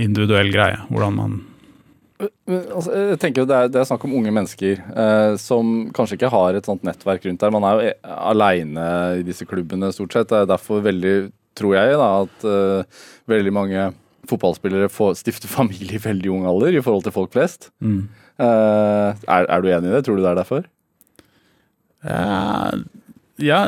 individuell 0.00 0.52
greie, 0.52 0.76
hvordan 0.88 1.16
man 1.16 1.40
Altså, 2.20 2.92
jeg 2.92 3.18
tenker 3.22 3.46
det 3.48 3.56
er, 3.56 3.68
det 3.72 3.78
er, 3.80 3.86
snakk 3.88 4.02
om 4.04 4.12
unge 4.18 4.32
mennesker 4.34 4.76
eh, 4.76 5.34
som 5.40 5.88
kanskje 5.96 6.18
ikke 6.18 6.32
har 6.34 6.56
et 6.56 6.66
sånt 6.68 6.82
nettverk 6.84 7.24
rundt 7.24 7.40
der. 7.40 7.52
Man 7.54 7.64
er 7.64 7.76
jo 7.78 7.86
e, 7.88 7.94
aleine 8.12 8.88
i 9.20 9.22
disse 9.24 9.46
klubbene 9.48 9.88
stort 9.94 10.12
sett. 10.12 10.28
Det 10.28 10.42
er 10.42 10.50
derfor 10.50 10.82
veldig 10.84 11.14
tror 11.60 11.76
jeg, 11.76 11.98
da, 12.00 12.08
at 12.24 12.46
uh, 12.48 13.02
veldig 13.30 13.52
mange 13.54 13.90
fotballspillere 14.30 14.90
får 14.92 15.18
stifter 15.20 15.50
familie 15.50 15.98
i 15.98 16.02
veldig 16.02 16.32
ung 16.32 16.48
alder 16.48 16.76
i 16.76 16.82
forhold 16.84 17.06
til 17.06 17.14
folk 17.14 17.32
flest. 17.36 17.70
Mm. 17.84 18.08
Uh, 18.40 19.12
er, 19.28 19.46
er, 19.46 19.60
du 19.60 19.68
enig 19.68 19.90
i 19.90 19.94
det? 19.94 20.04
Tror 20.06 20.18
du 20.18 20.24
det 20.24 20.32
er 20.32 20.40
derfor? 20.40 20.66
Uh, 22.00 22.80
ja, 23.40 23.64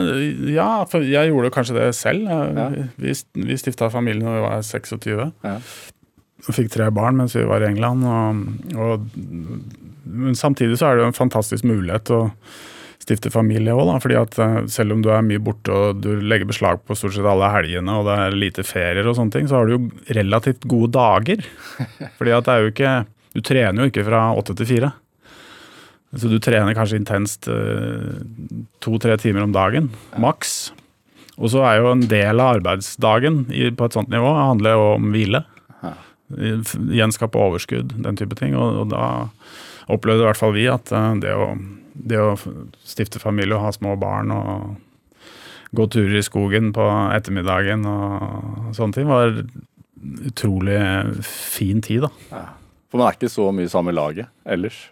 ja, 0.53 0.69
for 0.89 1.05
jeg 1.05 1.31
gjorde 1.31 1.53
kanskje 1.55 1.79
det 1.79 1.89
selv. 1.97 2.29
Ja. 2.29 2.69
Vi, 3.01 3.15
vi 3.47 3.59
stifta 3.61 3.89
familie 3.93 4.25
når 4.25 4.39
vi 4.39 4.45
var 4.45 4.65
26. 4.69 5.33
Ja. 5.45 5.57
Fikk 6.53 6.73
tre 6.75 6.89
barn 6.95 7.17
mens 7.21 7.37
vi 7.39 7.47
var 7.49 7.65
i 7.65 7.71
England. 7.71 8.05
Og, 8.05 8.77
og, 8.77 9.07
men 10.05 10.37
samtidig 10.39 10.79
så 10.81 10.91
er 10.91 10.99
det 10.99 11.07
jo 11.07 11.13
en 11.13 11.21
fantastisk 11.21 11.69
mulighet 11.69 12.13
å 12.13 12.27
stifte 13.03 13.33
familie 13.35 13.75
òg, 13.75 13.91
fordi 14.05 14.19
at 14.19 14.39
eh, 14.43 14.59
selv 14.73 14.97
om 14.97 15.03
du 15.05 15.11
er 15.13 15.25
mye 15.27 15.43
borte 15.43 15.75
og 15.75 16.03
du 16.05 16.11
legger 16.21 16.49
beslag 16.51 16.83
på 16.87 16.97
stort 16.99 17.17
sett 17.17 17.29
alle 17.29 17.51
helgene 17.55 17.99
og 17.99 18.09
det 18.09 18.19
er 18.25 18.39
lite 18.39 18.67
ferier 18.67 19.09
og 19.09 19.19
sånne 19.19 19.35
ting, 19.35 19.49
så 19.51 19.59
har 19.59 19.69
du 19.69 19.77
jo 19.77 20.15
relativt 20.19 20.67
gode 20.71 20.93
dager. 20.97 21.43
Fordi 22.19 22.37
at 22.37 22.49
det 22.49 22.55
er 22.55 22.63
jo 22.63 22.73
ikke 22.75 22.95
Du 23.33 23.41
trener 23.41 23.81
jo 23.81 23.89
ikke 23.89 24.03
fra 24.05 24.27
åtte 24.37 24.53
til 24.59 24.67
fire. 24.69 24.91
Så 26.21 26.29
du 26.29 26.37
trener 26.45 26.75
kanskje 26.77 26.99
intenst 27.01 27.49
eh, 27.49 28.21
to-tre 28.85 29.17
timer 29.17 29.47
om 29.47 29.55
dagen, 29.55 29.89
maks. 30.21 30.75
Og 31.39 31.49
så 31.55 31.63
er 31.65 31.79
jo 31.81 31.95
en 31.95 32.05
del 32.05 32.43
av 32.43 32.59
arbeidsdagen 32.59 33.47
på 33.49 33.87
et 33.89 33.97
sånt 33.97 34.13
nivå 34.13 34.35
handler 34.37 34.77
jo 34.77 34.85
om 34.99 35.09
hvile. 35.15 35.41
Gjenskape 36.37 37.41
overskudd, 37.41 37.97
den 38.05 38.21
type 38.21 38.37
ting. 38.37 38.53
Og, 38.53 38.83
og 38.85 38.93
da 38.93 39.07
opplevde 39.93 40.27
i 40.27 40.29
hvert 40.29 40.43
fall 40.43 40.53
vi 40.57 40.69
at 40.71 40.93
eh, 40.93 41.15
det 41.25 41.33
å 41.33 41.55
det 41.93 42.21
å 42.21 42.33
stifte 42.87 43.23
familie 43.23 43.57
og 43.59 43.67
ha 43.67 43.75
små 43.75 43.97
barn 44.01 44.33
og 44.35 44.73
gå 45.77 45.87
turer 45.93 46.19
i 46.21 46.25
skogen 46.25 46.73
på 46.77 46.87
ettermiddagen 47.17 47.87
og 47.89 48.73
sånne 48.77 48.97
ting, 48.97 49.09
var 49.09 49.33
utrolig 50.29 50.81
fin 51.25 51.81
tid, 51.85 52.05
da. 52.05 52.11
Ja. 52.33 52.49
For 52.93 53.01
man 53.01 53.09
er 53.09 53.17
ikke 53.17 53.33
så 53.33 53.47
mye 53.57 53.71
sammen 53.73 53.95
i 53.95 53.97
laget 53.97 54.29
ellers? 54.45 54.83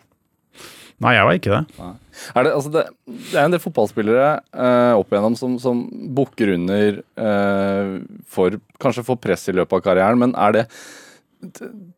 Nei, 1.01 1.14
jeg 1.16 1.26
var 1.26 1.36
ikke 1.36 1.53
det. 1.53 1.88
Er 2.36 2.44
det, 2.44 2.53
altså 2.53 2.70
det, 2.72 2.82
det, 3.09 3.34
er 3.34 3.46
en 3.46 3.55
del 3.55 3.62
fotballspillere 3.62 4.24
eh, 4.53 4.96
opp 5.01 5.12
igjennom 5.12 5.36
som, 5.36 5.55
som 5.61 5.82
bukker 6.16 6.55
under 6.59 6.98
eh, 7.01 7.92
for 8.28 8.59
kanskje 8.80 9.07
få 9.07 9.16
press 9.20 9.46
i 9.48 9.55
løpet 9.57 9.78
av 9.78 9.84
karrieren, 9.84 10.20
men 10.20 10.36
er 10.36 10.61
det 10.61 10.66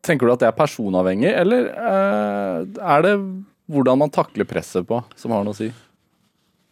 Tenker 0.06 0.28
du 0.28 0.30
at 0.30 0.38
det 0.38 0.46
er 0.46 0.54
personavhengig, 0.54 1.32
eller 1.34 1.64
eh, 1.66 2.58
er 2.78 3.00
det 3.02 3.14
hvordan 3.70 4.00
man 4.02 4.12
takler 4.12 4.48
presset 4.48 4.86
på, 4.88 5.02
som 5.16 5.34
har 5.34 5.44
noe 5.46 5.54
å 5.54 5.58
si? 5.58 5.70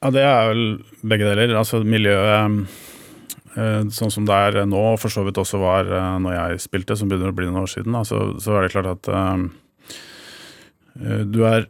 Ja, 0.01 0.11
Det 0.11 0.23
er 0.25 0.49
vel 0.49 0.65
begge 1.05 1.29
deler. 1.29 1.55
Altså 1.61 1.83
Miljøet 1.85 2.65
eh, 3.57 3.83
sånn 3.93 4.13
som 4.13 4.27
det 4.29 4.37
er 4.37 4.63
nå, 4.69 4.81
og 4.95 5.01
for 5.03 5.13
så 5.13 5.25
vidt 5.27 5.41
også 5.41 5.61
var 5.61 5.91
eh, 5.91 6.15
når 6.25 6.37
jeg 6.37 6.65
spilte, 6.67 6.97
som 6.97 7.11
begynner 7.11 7.35
å 7.35 7.37
bli 7.37 7.51
noen 7.51 7.65
år 7.65 7.73
siden, 7.75 7.93
da, 7.97 8.05
så, 8.09 8.23
så, 8.41 8.57
er 8.57 8.67
det 8.67 8.73
klart 8.75 8.91
at 8.95 9.11
uh, 9.13 9.39
du 11.31 11.45
er 11.49 11.69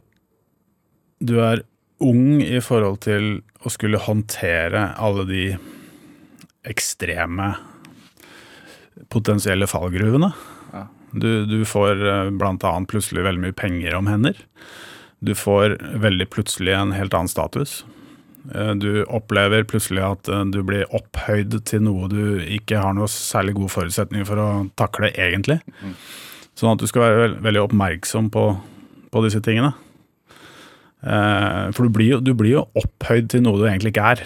du 1.20 1.36
er 1.44 1.60
ung 2.00 2.40
i 2.40 2.60
forhold 2.64 3.02
til 3.04 3.42
å 3.60 3.72
skulle 3.72 4.00
håndtere 4.00 4.86
alle 4.96 5.26
de 5.28 5.42
ekstreme 6.64 7.50
potensielle 9.12 9.68
fallgruvene. 9.68 10.30
Ja. 10.72 10.86
Du, 11.12 11.44
du, 11.44 11.58
får 11.68 12.00
annet 12.06 12.88
plutselig 12.88 13.26
veldig 13.26 13.42
mye 13.42 13.56
penger 13.56 13.98
om 13.98 14.08
hender. 14.08 14.38
Du 15.20 15.34
får 15.36 15.76
veldig 16.00 16.26
plutselig 16.32 16.72
en 16.76 16.94
helt 16.96 17.14
annen 17.16 17.28
status. 17.28 17.82
Eh, 18.54 18.72
du 18.80 19.04
opplever 19.04 19.66
plutselig 19.68 20.02
at 20.04 20.30
eh, 20.32 20.46
du 20.48 20.62
blir 20.66 20.88
opphøyd 20.96 21.58
til 21.68 21.84
noe 21.84 22.08
du 22.12 22.40
ikke 22.40 22.80
har 22.80 22.96
noe 22.96 23.10
særlig 23.12 23.58
gode 23.58 23.72
forutsetninger 23.74 24.26
for 24.28 24.40
å 24.40 24.48
takle, 24.80 25.12
egentlig. 25.12 25.60
Sånn 26.58 26.74
at 26.74 26.82
du 26.82 26.88
skal 26.88 27.04
være 27.04 27.30
veldig 27.44 27.66
oppmerksom 27.68 28.30
på, 28.32 28.44
på 29.12 29.24
disse 29.26 29.42
tingene. 29.44 29.74
Eh, 31.00 31.66
for 31.76 31.86
du 31.86 31.94
blir, 31.94 32.14
jo, 32.14 32.20
du 32.24 32.32
blir, 32.36 32.56
jo, 32.58 32.66
opphøyd 32.80 33.30
til 33.32 33.44
noe 33.44 33.60
du 33.60 33.66
egentlig 33.68 33.94
ikke 33.94 34.12
er. 34.16 34.24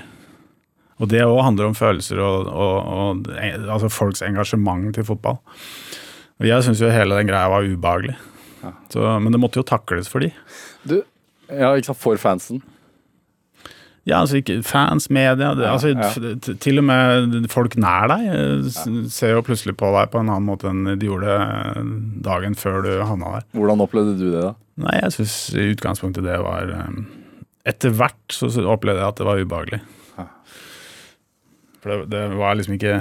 Og 1.02 1.10
det 1.10 1.24
òg 1.26 1.42
handler 1.42 1.72
om 1.72 1.74
følelser 1.74 2.20
og, 2.22 2.46
og, 2.46 2.76
og 2.94 3.32
altså 3.34 3.90
folks 3.90 4.22
engasjement 4.22 4.92
til 4.94 5.06
fotball. 5.06 5.40
Og 6.38 6.46
jeg 6.46 6.66
syns 6.66 6.82
jo 6.82 6.90
hele 6.90 7.18
den 7.18 7.30
greia 7.30 7.50
var 7.50 7.66
ubehagelig. 7.66 8.14
Så, 8.92 9.02
men 9.22 9.34
det 9.34 9.40
måtte 9.42 9.60
jo 9.60 9.66
takles 9.66 10.10
for 10.10 10.24
de. 10.24 10.30
Du, 10.86 11.00
ja, 11.50 11.74
ikke 11.74 11.92
sant, 11.92 12.00
for 12.00 12.20
fansen? 12.20 12.62
Ja, 14.04 14.18
altså 14.20 14.36
ikke 14.36 14.58
fans, 14.66 15.06
media 15.08 15.54
det, 15.56 15.64
altså, 15.64 15.94
ja. 15.94 16.56
Til 16.60 16.82
og 16.82 16.84
med 16.84 17.46
folk 17.52 17.72
nær 17.80 18.10
deg 18.12 18.26
ja. 18.26 18.34
ser 19.08 19.32
jo 19.32 19.44
plutselig 19.46 19.78
på 19.80 19.88
deg 19.94 20.10
på 20.12 20.20
en 20.20 20.28
annen 20.28 20.44
måte 20.44 20.68
enn 20.68 20.98
de 21.00 21.08
gjorde 21.08 21.38
dagen 22.26 22.56
før 22.58 22.82
du 22.84 22.90
havna 23.00 23.38
der. 23.38 23.46
Hvordan 23.56 23.84
opplevde 23.86 24.18
du 24.20 24.26
det, 24.26 24.42
da? 24.44 24.52
Nei, 24.84 24.98
jeg 25.00 25.14
syns 25.16 25.36
i 25.56 25.70
utgangspunktet 25.72 26.26
det 26.26 26.36
var 26.42 26.72
eh, 26.74 27.04
Etter 27.64 27.94
hvert 27.96 28.34
så 28.34 28.50
opplevde 28.68 29.00
jeg 29.00 29.08
at 29.08 29.20
det 29.22 29.24
var 29.24 29.40
ubehagelig. 29.40 29.80
For 31.80 31.92
det, 31.92 32.10
det, 32.12 32.24
var 32.36 32.56
liksom 32.56 32.76
ikke 32.76 32.98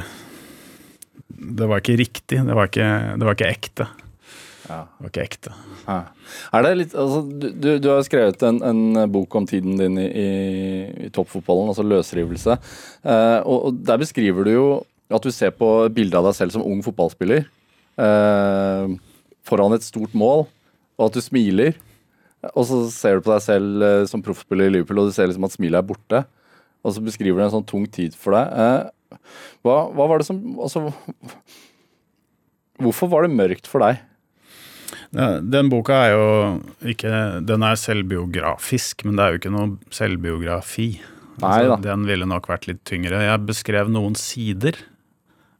Det 1.27 1.67
var 1.67 1.83
ikke 1.83 1.97
riktig. 1.99 2.39
Det 2.47 2.55
var 2.55 2.71
ikke, 2.71 2.87
det 3.19 3.27
var 3.27 3.35
ikke 3.35 3.51
ekte. 3.51 3.87
Ja. 4.63 4.83
Det 4.85 5.03
var 5.03 5.11
ikke 5.11 5.25
ekte. 5.25 5.55
Ja. 5.87 5.97
Er 6.55 6.65
det 6.65 6.75
litt, 6.79 6.93
altså, 6.95 7.23
du, 7.27 7.67
du, 7.83 7.89
har 7.89 8.05
skrevet 8.07 8.45
en, 8.47 8.61
en, 8.63 8.83
bok 9.11 9.35
om 9.35 9.47
tiden 9.49 9.75
din 9.79 9.99
i, 9.99 10.27
i, 11.07 11.09
toppfotballen, 11.13 11.73
altså 11.73 11.83
løsrivelse. 11.83 12.55
Eh, 13.03 13.39
og, 13.43 13.57
og, 13.57 13.81
Der 13.83 13.99
beskriver 13.99 14.47
du 14.47 14.53
jo 14.53 14.67
at 15.13 15.25
du 15.25 15.33
ser 15.35 15.51
på 15.53 15.67
bildet 15.93 16.15
av 16.17 16.29
deg 16.29 16.37
selv 16.37 16.55
som 16.55 16.63
ung 16.65 16.79
fotballspiller 16.85 17.43
eh, 17.99 18.93
foran 19.45 19.75
et 19.75 19.85
stort 19.85 20.15
mål, 20.17 20.47
og 20.97 21.09
at 21.09 21.17
du 21.17 21.23
smiler. 21.23 21.75
Og 22.53 22.65
så 22.67 22.79
ser 22.91 23.19
du 23.19 23.25
på 23.25 23.33
deg 23.33 23.43
selv 23.45 23.85
eh, 23.87 24.05
som 24.09 24.23
proffspiller 24.23 24.69
i 24.69 24.77
Liverpool, 24.77 25.03
og 25.03 25.11
du 25.11 25.15
ser 25.15 25.29
liksom 25.29 25.47
at 25.47 25.55
smilet 25.55 25.79
er 25.79 25.87
borte. 25.87 26.23
og 26.83 26.95
så 26.95 27.03
beskriver 27.03 27.39
du 27.39 27.45
en 27.45 27.55
sånn 27.57 27.67
tung 27.67 27.85
tid 27.87 28.15
for 28.19 28.35
deg. 28.35 28.49
Eh, 28.51 29.19
hva, 29.63 29.77
hva 29.93 30.07
var 30.09 30.19
det 30.19 30.27
som 30.27 30.39
Altså, 30.57 30.89
hvorfor 32.81 33.11
var 33.11 33.23
det 33.23 33.37
mørkt 33.37 33.69
for 33.69 33.83
deg? 33.85 34.01
Den 35.13 35.69
boka 35.69 35.93
er 36.07 36.11
jo 36.15 36.29
ikke 36.89 37.09
Den 37.45 37.61
er 37.61 37.77
selvbiografisk, 37.77 39.03
men 39.05 39.19
det 39.19 39.25
er 39.25 39.33
jo 39.35 39.41
ikke 39.41 39.51
noe 39.53 39.93
selvbiografi. 39.93 40.87
Altså, 41.41 41.77
den 41.81 42.07
ville 42.09 42.25
nok 42.29 42.47
vært 42.49 42.65
litt 42.69 42.81
tyngre. 42.87 43.21
Jeg 43.25 43.45
beskrev 43.47 43.91
noen 43.93 44.17
sider 44.17 44.77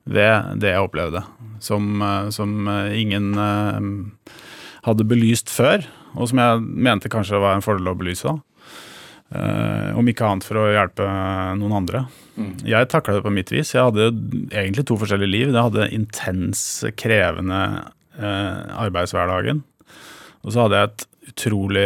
ved 0.04 0.60
det 0.62 0.74
jeg 0.74 0.86
opplevde, 0.86 1.24
som, 1.64 2.02
eh, 2.04 2.30
som 2.36 2.68
ingen 2.92 3.30
uh, 3.40 4.34
hadde 4.84 5.08
belyst 5.08 5.52
før, 5.54 5.86
og 6.14 6.30
som 6.30 6.42
jeg 6.44 6.66
mente 6.90 7.12
kanskje 7.12 7.40
var 7.42 7.56
en 7.56 7.64
fordel 7.66 7.94
å 7.94 7.98
belyse. 7.98 8.36
Uh, 9.34 9.90
om 9.98 10.06
ikke 10.06 10.28
annet 10.28 10.46
for 10.46 10.60
å 10.62 10.68
hjelpe 10.70 11.08
noen 11.58 11.78
andre. 11.80 12.04
Mm. 12.38 12.54
Jeg 12.70 12.90
takla 12.92 13.18
det 13.18 13.26
på 13.26 13.34
mitt 13.34 13.50
vis. 13.54 13.72
Jeg 13.74 13.88
hadde 13.88 14.12
egentlig 14.52 14.86
to 14.90 14.98
forskjellige 15.02 15.32
liv. 15.32 15.48
Jeg 15.50 15.70
hadde 15.70 15.90
intens, 15.96 16.62
krevende 17.00 17.64
arbeidshverdagen. 18.20 19.64
Og 20.44 20.54
så 20.54 20.66
hadde 20.66 20.80
jeg 20.80 20.90
et 20.90 21.06
utrolig 21.32 21.86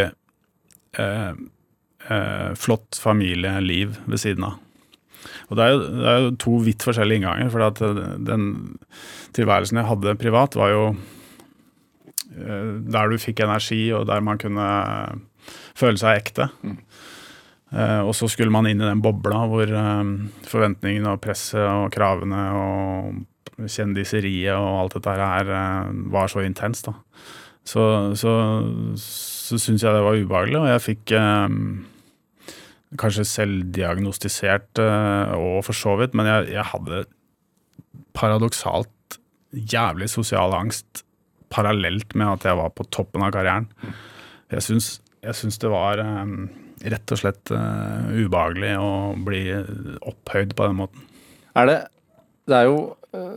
uh, 1.00 1.36
flott 2.58 3.00
familieliv 3.02 4.00
ved 4.08 4.22
siden 4.22 4.48
av. 4.48 4.58
Og 5.48 5.60
det 5.60 5.64
er, 5.64 5.74
jo, 5.74 5.84
det 6.00 6.10
er 6.10 6.24
jo 6.24 6.34
to 6.40 6.56
vidt 6.66 6.86
forskjellige 6.86 7.22
innganger. 7.22 7.52
For 7.54 7.64
at 7.68 7.82
den 8.28 8.50
tilværelsen 9.36 9.80
jeg 9.80 9.90
hadde 9.90 10.18
privat, 10.20 10.58
var 10.60 10.74
jo 10.74 10.84
der 12.38 13.10
du 13.10 13.18
fikk 13.18 13.42
energi, 13.42 13.88
og 13.98 14.06
der 14.06 14.22
man 14.22 14.38
kunne 14.38 14.66
føle 15.78 15.98
seg 15.98 16.20
ekte. 16.22 16.50
Mm. 16.62 16.78
Uh, 17.68 18.02
og 18.08 18.14
så 18.16 18.30
skulle 18.32 18.54
man 18.54 18.68
inn 18.70 18.80
i 18.80 18.88
den 18.88 19.02
bobla 19.04 19.42
hvor 19.52 19.72
forventningene 20.48 21.12
og 21.12 21.20
presset 21.24 21.66
og 21.66 21.90
kravene 21.92 22.44
og 22.56 23.18
kjendiseriet 23.66 24.54
og 24.54 24.84
alt 24.84 24.98
dette 25.00 25.18
her 25.18 25.52
uh, 25.52 25.92
var 26.14 26.32
så 26.32 26.46
intenst. 26.46 26.90
da. 26.90 26.94
Så, 27.68 27.84
så, 28.16 28.34
så 29.02 29.60
syns 29.60 29.84
jeg 29.84 29.92
det 29.92 30.04
var 30.06 30.16
ubehagelig, 30.16 30.60
og 30.62 30.70
jeg 30.72 30.84
fikk 30.86 31.12
kanskje 32.98 33.26
selvdiagnostisert 33.28 34.80
og 34.80 35.58
for 35.68 35.76
så 35.76 35.98
vidt, 36.00 36.16
men 36.16 36.30
jeg, 36.30 36.46
jeg 36.54 36.64
hadde 36.72 37.02
paradoksalt 38.16 39.18
jævlig 39.52 40.08
sosial 40.12 40.56
angst 40.56 41.04
parallelt 41.54 42.16
med 42.16 42.28
at 42.38 42.48
jeg 42.50 42.60
var 42.60 42.72
på 42.76 42.86
toppen 42.92 43.24
av 43.24 43.34
karrieren. 43.36 43.68
Jeg 44.52 44.64
syns, 44.64 44.90
jeg 45.24 45.36
syns 45.38 45.60
det 45.62 45.72
var 45.72 46.02
eh, 46.04 46.34
rett 46.94 47.14
og 47.14 47.20
slett 47.20 47.52
uh, 47.52 48.12
ubehagelig 48.14 48.74
å 48.78 48.90
bli 49.26 49.42
opphøyd 50.06 50.54
på 50.54 50.68
den 50.68 50.78
måten. 50.78 51.06
Er 51.58 51.70
det 51.70 51.78
Det 52.48 52.56
er 52.56 52.70
jo 52.70 52.80
eh, 53.14 53.36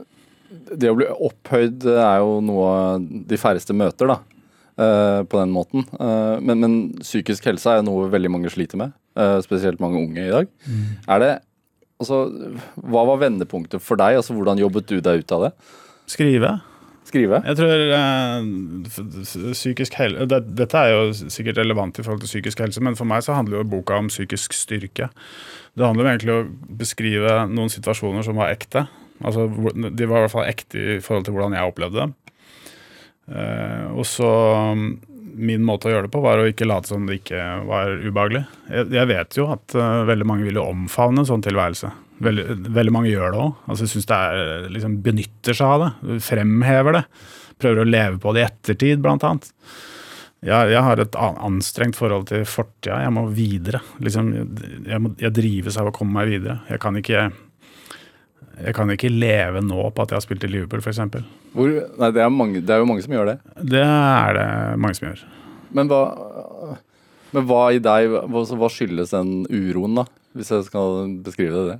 Det 0.79 0.91
å 0.91 0.97
bli 0.99 1.09
opphøyd 1.11 1.87
er 1.93 2.23
jo 2.23 2.39
noe 2.45 2.73
de 3.01 3.39
færreste 3.41 3.77
møter, 3.77 4.15
da. 4.15 4.21
Uh, 4.81 5.27
på 5.29 5.37
den 5.37 5.51
måten. 5.53 5.83
Uh, 5.99 6.41
men, 6.41 6.63
men, 6.63 6.75
psykisk 7.03 7.45
helse 7.51 7.69
er 7.69 7.83
noe 7.85 8.07
veldig 8.09 8.31
mange 8.33 8.53
sliter 8.53 8.81
med. 8.81 8.95
spesielt 9.45 9.83
mange 9.83 9.99
unge 10.01 10.23
i 10.23 10.33
dag. 10.33 10.51
Mm. 10.65 10.85
Er 11.07 11.25
det 11.25 11.31
Altså, 12.01 12.23
hva 12.81 13.03
var 13.05 13.19
vendepunktet 13.21 13.83
for 13.85 14.01
deg? 14.01 14.17
Altså, 14.17 14.33
Hvordan 14.33 14.57
jobbet 14.63 14.87
du 14.89 15.03
deg 15.05 15.21
ut 15.21 15.33
av 15.37 15.43
det? 15.45 15.51
Skrive 16.09 16.55
skrive? 17.11 17.41
Jeg 17.47 17.59
tror 17.59 17.85
eh, 17.97 19.53
psykisk 19.57 19.97
helse 20.01 20.27
det, 20.31 20.41
Dette 20.59 20.81
er 20.81 20.95
jo 20.95 21.31
sikkert 21.33 21.61
relevant 21.61 21.99
i 21.99 22.05
forhold 22.07 22.23
til 22.25 22.33
psykisk 22.33 22.63
helse, 22.65 22.83
men 22.85 22.99
for 22.99 23.09
meg 23.09 23.25
så 23.27 23.37
handler 23.37 23.61
jo 23.61 23.71
boka 23.75 23.99
om 24.01 24.11
psykisk 24.13 24.55
styrke. 24.57 25.11
Det 25.75 25.87
handler 25.87 26.07
om 26.07 26.13
egentlig 26.13 26.37
å 26.37 26.49
beskrive 26.81 27.37
noen 27.51 27.73
situasjoner 27.73 28.27
som 28.27 28.39
var 28.41 28.53
ekte. 28.55 28.87
Altså, 29.21 29.47
De 29.49 30.09
var 30.09 30.21
i 30.21 30.25
hvert 30.25 30.35
fall 30.35 30.51
ekte 30.51 30.81
i 30.81 30.99
forhold 31.05 31.27
til 31.27 31.37
hvordan 31.37 31.57
jeg 31.57 31.71
opplevde 31.71 32.05
dem. 32.05 32.17
Uh, 33.31 33.95
og 33.95 34.07
så 34.09 34.29
Min 34.75 35.63
måte 35.63 35.87
å 35.87 35.93
gjøre 35.93 36.09
det 36.09 36.15
på 36.17 36.23
var 36.25 36.41
å 36.41 36.49
ikke 36.51 36.67
late 36.67 36.91
som 36.91 37.05
det 37.07 37.21
ikke 37.21 37.43
var 37.69 37.93
ubehagelig. 38.03 38.43
Jeg, 38.67 38.89
jeg 38.97 39.11
vet 39.13 39.37
jo 39.39 39.51
at 39.55 39.77
uh, 39.79 40.07
veldig 40.09 40.27
mange 40.27 40.49
ville 40.49 40.65
omfavne 40.65 41.23
en 41.23 41.29
sånn 41.29 41.45
tilværelse. 41.47 41.93
Veldig, 42.21 42.47
veldig 42.77 42.93
mange 42.93 43.13
gjør 43.13 43.33
det 43.33 43.45
òg. 43.45 43.61
Altså, 43.65 43.87
jeg 43.87 43.93
syns 43.95 44.11
det 44.11 44.19
er, 44.19 44.67
liksom, 44.75 44.99
benytter 45.05 45.57
seg 45.57 45.77
av 45.77 45.85
det. 45.85 46.19
Fremhever 46.27 46.99
det. 46.99 47.05
Prøver 47.61 47.81
å 47.81 47.89
leve 47.89 48.21
på 48.21 48.35
det 48.35 48.43
i 48.43 48.49
ettertid, 48.49 49.01
blant 49.05 49.25
annet. 49.29 49.49
Jeg, 50.41 50.71
jeg 50.73 50.81
har 50.85 51.01
et 51.03 51.17
anstrengt 51.21 51.99
forhold 51.99 52.31
til 52.31 52.47
fortida. 52.49 53.03
Jeg 53.05 53.13
må 53.13 53.27
videre. 53.37 53.83
Liksom, 54.01 54.31
jeg, 54.89 55.01
må, 55.05 55.13
jeg, 55.21 55.35
drives 55.37 55.77
av 55.81 55.91
å 55.91 55.95
komme 55.97 56.17
meg 56.17 56.31
videre. 56.33 56.61
Jeg 56.71 56.81
kan 56.81 56.97
ikke 56.97 57.27
jeg 58.61 58.77
kan 58.77 58.93
ikke 58.93 59.11
leve 59.13 59.63
nå 59.65 59.83
på 59.95 60.05
at 60.05 60.13
jeg 60.13 60.21
har 60.21 60.25
spilt 60.25 60.47
i 60.47 60.51
Liverpool, 60.51 60.83
f.eks. 60.85 61.01
Nei, 61.03 62.11
det 62.15 62.23
er, 62.23 62.33
mange, 62.33 62.61
det 62.61 62.75
er 62.75 62.83
jo 62.83 62.89
mange 62.89 63.05
som 63.05 63.15
gjør 63.15 63.33
det. 63.33 63.37
Det 63.75 63.85
er 63.85 64.37
det 64.37 64.49
mange 64.81 64.99
som 64.99 65.09
gjør. 65.09 65.23
Men 65.77 65.91
hva, 65.91 66.01
men 67.37 67.47
hva 67.49 67.61
i 67.75 67.81
deg 67.83 68.11
hva, 68.11 68.43
hva 68.45 68.73
skyldes 68.73 69.15
den 69.15 69.45
uroen, 69.49 70.03
da? 70.03 70.07
Hvis 70.37 70.53
jeg 70.55 70.67
skal 70.69 71.17
beskrive 71.25 71.65
det? 71.71 71.79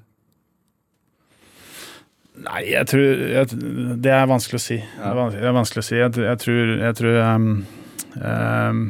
Nei, 2.41 2.63
jeg 2.71 2.89
tror 2.89 3.23
jeg, 3.35 3.59
Det 4.01 4.13
er 4.15 4.31
vanskelig 4.31 4.57
å 4.57 4.65
si. 4.65 4.79
Ja. 4.81 5.13
Det 5.35 5.45
er 5.45 5.55
vanskelig 5.55 5.83
å 5.83 5.87
si. 5.87 5.99
Jeg, 5.99 6.15
jeg 6.25 6.41
tror, 6.41 6.73
jeg 6.81 6.97
tror 7.01 7.19
um, 7.21 7.51
um, 8.17 8.85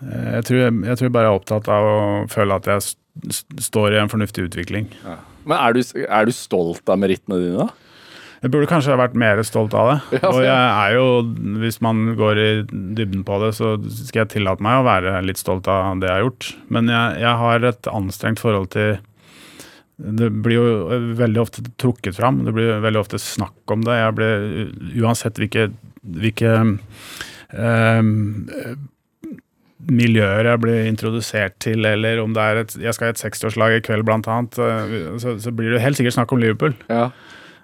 jeg 0.00 0.46
tror, 0.48 0.60
jeg 0.86 1.00
tror 1.00 1.10
bare 1.12 1.28
jeg 1.28 1.34
er 1.34 1.40
opptatt 1.40 1.66
av 1.72 1.88
å 1.88 1.96
føle 2.32 2.56
at 2.56 2.68
jeg 2.70 3.34
står 3.60 3.96
i 3.96 4.00
en 4.00 4.12
fornuftig 4.12 4.46
utvikling. 4.46 4.88
Ja. 5.02 5.18
Men 5.50 5.58
er 5.58 5.76
du, 5.76 5.82
er 6.06 6.28
du, 6.28 6.34
stolt 6.34 6.90
av 6.90 7.00
merittene 7.02 7.40
dine, 7.42 7.66
da? 7.66 7.88
Jeg 8.40 8.54
burde 8.54 8.70
kanskje 8.70 8.94
ha 8.94 9.00
vært 9.02 9.18
mer 9.20 9.42
stolt 9.44 9.74
av 9.76 9.90
det. 9.90 10.20
Og 10.30 10.38
jeg 10.46 10.54
er 10.54 10.94
jo, 10.96 11.06
hvis 11.60 11.80
man 11.84 12.14
går 12.16 12.40
i 12.40 12.48
dybden 12.70 13.26
på 13.28 13.36
det, 13.42 13.52
så 13.58 13.74
skal 13.90 14.22
jeg 14.22 14.32
tillate 14.38 14.64
meg 14.64 14.80
å 14.80 14.86
være 14.86 15.18
litt 15.26 15.40
stolt 15.42 15.68
av 15.68 16.00
det 16.00 16.08
jeg 16.08 16.16
har 16.16 16.24
gjort. 16.24 16.48
Men 16.72 16.88
jeg, 16.88 17.20
jeg 17.26 17.34
har 17.42 17.68
et 17.68 17.90
anstrengt 17.92 18.40
forhold 18.40 18.70
til 18.72 18.96
det 20.00 20.30
blir 20.32 20.56
jo 20.56 21.00
veldig 21.18 21.40
ofte 21.42 21.64
trukket 21.80 22.16
fram. 22.16 22.40
Det 22.46 22.54
blir 22.56 22.78
veldig 22.80 23.02
ofte 23.02 23.20
snakk 23.20 23.74
om 23.74 23.82
det. 23.84 23.98
Jeg 23.98 24.16
blir, 24.16 24.46
uansett 25.02 25.40
hvilke, 25.40 25.66
hvilke 26.00 26.54
eh, 27.52 28.00
miljøer 29.88 30.48
jeg 30.50 30.60
blir 30.62 30.86
introdusert 30.88 31.56
til, 31.62 31.84
eller 31.88 32.20
om 32.22 32.34
det 32.36 32.44
er 32.44 32.62
et 32.62 32.76
Jeg 32.80 32.96
skal 32.96 33.10
i 33.10 33.14
et 33.14 33.22
60-årslag 33.22 33.76
i 33.78 33.82
kveld, 33.84 34.04
blant 34.08 34.28
annet, 34.30 34.58
eh, 34.60 34.96
så, 35.22 35.36
så, 35.40 35.52
blir 35.54 35.74
det 35.74 35.82
helt 35.84 35.98
sikkert 35.98 36.18
snakk 36.18 36.34
om 36.34 36.42
Liverpool. 36.42 36.74
Ja. 36.90 37.10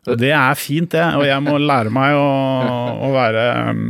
Og 0.06 0.20
det 0.20 0.30
er 0.30 0.58
fint, 0.58 0.92
det. 0.94 1.02
Og 1.18 1.24
jeg 1.26 1.42
må 1.42 1.56
lære 1.58 1.90
meg 1.90 2.14
å, 2.14 2.26
å 3.06 3.10
være 3.14 3.46
um, 3.74 3.80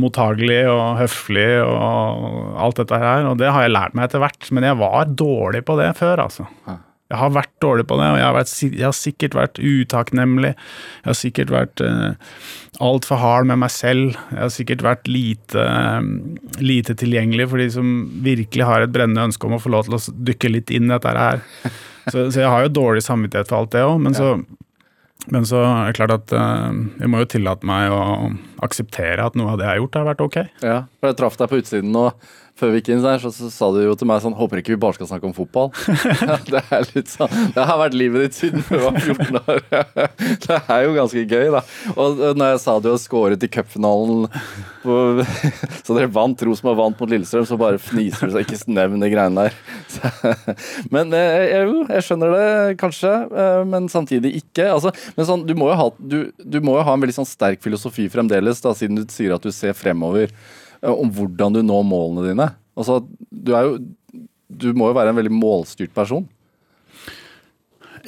mottagelig 0.00 0.62
og 0.72 1.02
høflig 1.02 1.50
og 1.66 2.56
alt 2.64 2.80
dette 2.80 3.02
her. 3.02 3.28
Og 3.28 3.36
det 3.40 3.52
har 3.52 3.66
jeg 3.66 3.74
lært 3.74 3.98
meg 3.98 4.08
etter 4.08 4.22
hvert. 4.24 4.48
Men 4.48 4.70
jeg 4.70 4.80
var 4.80 5.12
dårlig 5.12 5.60
på 5.68 5.76
det 5.80 5.90
før, 6.00 6.24
altså. 6.24 6.48
Jeg 7.12 7.20
har 7.20 7.32
vært 7.34 7.52
dårlig 7.60 7.84
på 7.90 7.98
det, 8.00 8.06
og 8.08 8.16
jeg 8.16 8.24
har, 8.24 8.36
vært, 8.38 8.52
jeg 8.64 8.86
har 8.86 8.96
sikkert 8.96 9.34
vært 9.36 9.58
utakknemlig. 9.60 10.52
Jeg 11.02 11.10
har 11.10 11.18
sikkert 11.18 11.52
vært 11.52 11.82
uh, 11.84 12.38
altfor 12.80 13.20
hard 13.20 13.50
med 13.50 13.60
meg 13.60 13.72
selv. 13.74 14.16
Jeg 14.30 14.40
har 14.40 14.54
sikkert 14.54 14.84
vært 14.86 15.10
lite, 15.12 15.66
um, 15.66 16.38
lite, 16.62 16.96
tilgjengelig 17.02 17.50
for 17.52 17.60
de 17.60 17.68
som 17.74 17.92
virkelig 18.24 18.68
har 18.68 18.86
et 18.86 18.94
brennende 18.94 19.28
ønske 19.28 19.48
om 19.48 19.58
å 19.58 19.60
få 19.60 19.74
lov 19.74 19.90
til 19.90 19.98
å 19.98 20.02
dykke 20.32 20.54
litt 20.54 20.72
inn 20.72 20.88
i 20.88 20.94
dette 20.94 21.12
her. 21.18 21.44
Så, 22.08 22.30
så 22.32 22.46
jeg 22.46 22.48
har 22.48 22.64
jo 22.64 22.74
dårlig 22.80 23.04
samvittighet 23.04 23.52
for 23.52 23.60
alt 23.60 23.76
det 23.76 23.84
òg, 23.86 24.00
men, 24.02 24.16
men, 25.28 25.44
så 25.46 25.60
er 25.68 25.90
det 25.90 25.98
klart 26.00 26.16
at 26.16 26.32
uh, 26.32 26.72
jeg 26.96 27.12
må 27.12 27.20
jo 27.20 27.32
tillate 27.36 27.68
meg 27.68 27.92
å 27.92 28.32
akseptere 28.64 29.28
at 29.28 29.36
noe 29.36 29.52
av 29.52 29.60
det 29.60 29.68
jeg 29.68 29.74
har 29.74 29.82
gjort, 29.84 30.00
har 30.00 30.08
vært 30.14 30.24
ok. 30.24 30.40
Ja, 30.64 30.78
for 30.96 31.12
jeg 31.12 31.20
traff 31.20 31.36
deg 31.38 31.52
på 31.52 31.60
utsiden 31.60 31.92
nå 31.92 32.08
før 32.58 32.72
vi 32.72 32.80
gikk 32.80 32.92
inn 32.92 33.02
der, 33.04 33.20
så, 33.22 33.30
så, 33.34 33.48
sa 33.52 33.68
du 33.74 33.80
jo 33.82 33.94
til 33.98 34.08
meg 34.08 34.20
sånn 34.22 34.36
Håper 34.36 34.60
ikke 34.60 34.74
vi 34.74 34.80
bare 34.82 34.96
skal 34.96 35.08
snakke 35.10 35.28
om 35.28 35.34
fotball. 35.36 35.70
det 36.52 36.62
er 36.62 36.86
litt 36.92 37.10
sånn 37.12 37.32
Det 37.54 37.66
har 37.68 37.80
vært 37.80 37.96
livet 37.96 38.26
ditt 38.26 38.38
siden 38.38 38.64
du 38.68 38.76
var 38.82 38.98
14 39.00 39.40
år. 39.40 39.62
det 40.46 40.58
er 40.60 40.84
jo 40.86 40.94
ganske 40.96 41.24
gøy, 41.24 41.48
da. 41.54 41.62
Og 41.96 42.22
når 42.38 42.54
jeg 42.54 42.62
sa 42.64 42.76
du 42.82 42.90
har 42.92 43.00
skåret 43.02 43.42
i 43.46 43.50
cupfinalen 43.52 44.28
Så 45.82 45.96
dere 45.96 46.10
vant, 46.12 46.44
Rosenborg 46.46 46.80
vant 46.80 47.02
mot 47.02 47.12
Lillestrøm, 47.12 47.46
så 47.48 47.58
bare 47.60 47.80
fniser 47.82 48.28
du 48.28 48.36
så 48.36 48.42
ikke 48.44 48.60
nevn 48.72 49.02
de 49.02 49.10
greiene 49.12 49.46
der. 49.46 49.56
men 50.94 51.12
eh, 51.16 51.42
jeg, 51.50 51.68
jeg, 51.88 52.04
skjønner 52.06 52.34
det 52.34 52.48
kanskje, 52.80 53.12
eh, 53.42 53.60
men 53.68 53.88
samtidig 53.92 54.34
ikke. 54.40 54.68
Altså, 54.74 54.92
men 55.16 55.28
sånn, 55.28 55.44
du, 55.48 55.54
må 55.58 55.70
ha, 55.78 55.88
du, 55.98 56.18
du 56.38 56.58
må 56.64 56.76
jo 56.78 56.86
ha 56.86 56.96
en 56.96 57.04
veldig 57.04 57.16
sånn 57.20 57.28
sterk 57.28 57.62
filosofi 57.64 58.08
fremdeles, 58.12 58.62
da, 58.64 58.74
siden 58.76 58.98
du 58.98 59.06
sier 59.12 59.34
at 59.36 59.44
du 59.44 59.52
ser 59.54 59.76
fremover. 59.78 60.32
Eh, 60.82 60.92
om 60.92 61.10
hvordan 61.14 61.56
du 61.56 61.62
når 61.64 61.82
målene 61.86 62.28
dine. 62.30 62.52
Altså, 62.78 63.00
du, 63.30 63.52
jo, 63.52 63.76
du 64.48 64.70
må 64.76 64.90
jo 64.90 64.98
være 64.98 65.12
en 65.12 65.20
veldig 65.20 65.34
målstyrt 65.34 65.94
person. 65.94 66.26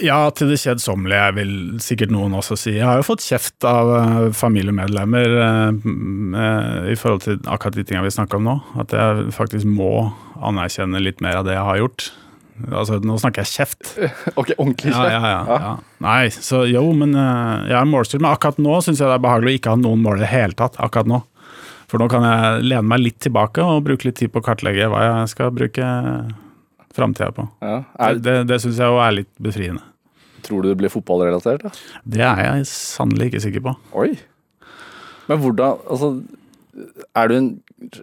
Ja, 0.02 0.26
til 0.34 0.50
det 0.50 0.58
kjedsommelige, 0.58 1.26
vil 1.36 1.52
sikkert 1.82 2.10
noen 2.10 2.34
også 2.34 2.56
si. 2.58 2.72
Jeg 2.74 2.86
har 2.88 2.98
jo 2.98 3.06
fått 3.06 3.22
kjeft 3.22 3.62
av 3.68 3.92
uh, 3.92 4.32
familiemedlemmer 4.34 5.36
uh, 5.38 6.88
i 6.90 6.96
forhold 6.98 7.22
til 7.22 7.38
akkurat 7.46 7.76
de 7.78 7.84
tingene 7.86 8.08
vi 8.08 8.16
snakker 8.16 8.40
om 8.40 8.48
nå. 8.48 8.56
At 8.82 8.94
jeg 8.96 9.28
faktisk 9.36 9.70
må 9.70 10.08
anerkjenne 10.42 11.02
litt 11.02 11.22
mer 11.22 11.38
av 11.38 11.46
det 11.46 11.54
jeg 11.54 11.68
har 11.68 11.78
gjort. 11.78 12.08
Altså, 12.70 12.98
nå 13.02 13.16
snakker 13.18 13.42
jeg 13.44 13.52
kjeft. 13.52 13.94
Ok, 14.40 14.52
ordentlig 14.56 14.92
Ja, 14.94 15.06
ja, 15.10 15.22
ja, 15.22 15.60
ja. 15.62 15.72
Nei, 16.04 16.26
så 16.30 16.64
jo, 16.70 16.84
men 16.96 17.14
eh, 17.18 17.70
jeg 17.70 17.78
er 17.78 17.88
målstyrt. 17.90 18.22
Men 18.22 18.32
akkurat 18.34 18.60
nå 18.62 18.80
syns 18.84 19.02
jeg 19.02 19.10
det 19.10 19.16
er 19.16 19.24
behagelig 19.24 19.54
å 19.54 19.58
ikke 19.58 19.74
ha 19.74 19.80
noen 19.80 20.02
mål 20.04 20.20
i 20.20 20.24
det 20.24 20.30
hele 20.30 20.58
tatt. 20.58 20.78
akkurat 20.82 21.10
nå. 21.10 21.22
For 21.90 22.00
nå 22.00 22.08
kan 22.10 22.24
jeg 22.26 22.64
lene 22.70 22.86
meg 22.88 23.02
litt 23.02 23.18
tilbake 23.24 23.62
og 23.64 23.82
bruke 23.86 24.08
litt 24.08 24.16
tid 24.20 24.32
på 24.34 24.40
å 24.42 24.46
kartlegge 24.46 24.86
hva 24.92 25.02
jeg 25.04 25.32
skal 25.34 25.50
bruke 25.54 25.88
framtida 26.94 27.30
på. 27.34 27.44
Ja. 27.64 27.80
Er, 27.98 28.20
Det, 28.22 28.36
det 28.48 28.60
syns 28.62 28.78
jeg 28.80 28.86
jo 28.92 29.00
er 29.02 29.16
litt 29.20 29.30
befriende. 29.42 29.82
tror 30.44 30.62
du 30.62 30.68
det 30.70 30.76
blir 30.78 30.92
fotballrelatert? 30.92 31.62
Da? 31.66 31.70
Det 32.04 32.20
er 32.22 32.42
jeg 32.44 32.66
sannelig 32.70 33.30
ikke 33.32 33.40
sikker 33.46 33.64
på. 33.64 33.76
Oi. 34.04 34.10
Men 35.28 35.40
hvordan 35.40 35.78
Altså, 35.88 36.10
er 37.16 37.28
du 37.30 37.34
en 37.38 37.46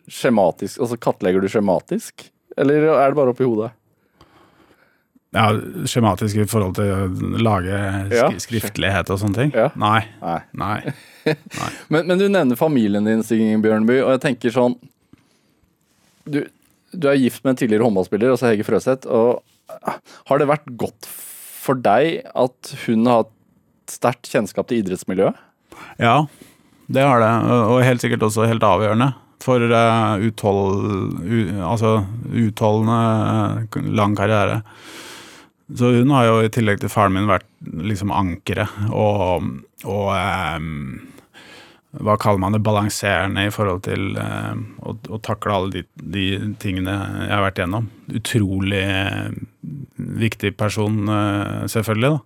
skjematisk 0.09 0.79
Altså, 0.81 0.97
kartlegger 0.97 1.41
du 1.43 1.47
skjematisk? 1.51 2.29
Eller 2.57 2.87
er 2.89 3.11
det 3.13 3.15
bare 3.19 3.33
oppi 3.35 3.45
hodet? 3.45 3.71
Ja, 5.31 5.45
Skjematisk 5.87 6.41
i 6.43 6.47
forhold 6.49 6.75
til 6.75 6.89
å 6.91 7.39
lage 7.39 7.77
sk 8.11 8.41
skriftlighet 8.47 9.13
og 9.13 9.21
sånne 9.21 9.37
ting? 9.37 9.53
Ja. 9.55 9.69
Nei. 9.79 10.01
Nei. 10.19 10.39
Nei. 10.59 10.93
Men, 11.91 12.07
men 12.07 12.17
du 12.17 12.25
nevner 12.29 12.57
familien 12.57 13.05
din, 13.05 13.21
Stig 13.25 13.43
Bjørnby, 13.61 13.99
og 14.01 14.15
jeg 14.15 14.21
tenker 14.23 14.53
sånn 14.55 14.77
du, 16.25 16.43
du 16.91 17.07
er 17.09 17.19
gift 17.19 17.43
med 17.43 17.53
en 17.53 17.59
tidligere 17.61 17.85
håndballspiller, 17.87 18.33
altså 18.33 18.51
Hege 18.51 18.65
Frøseth. 18.67 19.09
og 19.09 19.41
Har 20.29 20.41
det 20.41 20.49
vært 20.49 20.69
godt 20.79 21.09
for 21.61 21.77
deg 21.77 22.23
at 22.37 22.73
hun 22.85 23.07
har 23.09 23.23
hatt 23.23 23.35
sterkt 23.91 24.29
kjennskap 24.31 24.69
til 24.69 24.81
idrettsmiljøet? 24.81 25.37
Ja, 26.01 26.25
det 26.91 27.05
har 27.07 27.21
det. 27.23 27.31
Og 27.71 27.83
helt 27.85 28.03
sikkert 28.03 28.25
også 28.27 28.47
helt 28.49 28.65
avgjørende 28.65 29.11
for 29.41 29.63
uh, 29.73 30.21
uthold, 30.21 31.21
altså 31.65 31.95
utholdende 32.29 32.99
uh, 33.65 33.87
lang 33.89 34.13
karriere. 34.17 34.61
Så 35.73 35.93
hun 35.95 36.11
har 36.13 36.27
jo 36.27 36.41
i 36.43 36.51
tillegg 36.51 36.81
til 36.81 36.91
faren 36.91 37.15
min 37.15 37.29
vært 37.29 37.47
liksom 37.63 38.11
ankeret 38.13 38.91
og, 38.91 39.47
og 39.87 40.09
um, 40.11 40.99
hva 41.91 42.15
kaller 42.15 42.39
man 42.39 42.55
det, 42.55 42.61
balanserende 42.63 43.43
i 43.47 43.51
forhold 43.51 43.81
til 43.83 44.15
eh, 44.19 44.59
å, 44.79 44.95
å 45.11 45.17
takle 45.23 45.55
alle 45.55 45.71
de, 45.73 45.81
de 46.15 46.25
tingene 46.61 46.93
jeg 46.95 47.33
har 47.33 47.43
vært 47.43 47.59
gjennom. 47.59 47.89
Utrolig 48.15 48.83
uh, 48.87 49.33
viktig 50.21 50.53
person, 50.59 51.01
eh, 51.11 51.63
selvfølgelig. 51.71 52.11
da. 52.11 52.21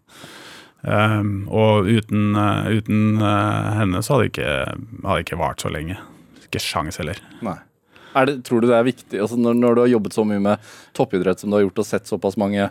Um, 0.85 1.47
og 1.49 1.89
uten, 1.89 2.35
uh, 2.37 2.67
uten 2.69 3.17
uh, 3.17 3.73
henne 3.79 4.03
så 4.05 4.15
hadde 4.15 4.27
det 4.27 4.31
ikke, 4.35 4.51
hadde 5.01 5.23
ikke 5.23 5.39
vart 5.41 5.65
så 5.65 5.71
lenge. 5.73 5.97
Ikke 6.45 6.61
sjans 6.61 7.01
heller. 7.01 7.17
Nei. 7.45 7.57
Det, 8.29 8.37
tror 8.47 8.61
du 8.61 8.69
det 8.69 8.77
er 8.77 8.85
viktig, 8.87 9.17
altså 9.19 9.35
når, 9.35 9.57
når 9.59 9.73
du 9.73 9.81
har 9.81 9.89
jobbet 9.91 10.15
så 10.15 10.23
mye 10.23 10.39
med 10.39 10.69
toppidrett 10.95 11.41
som 11.41 11.49
du 11.51 11.57
har 11.57 11.65
gjort, 11.65 11.81
og 11.81 11.87
sett 11.89 12.07
såpass 12.07 12.37
mange 12.39 12.69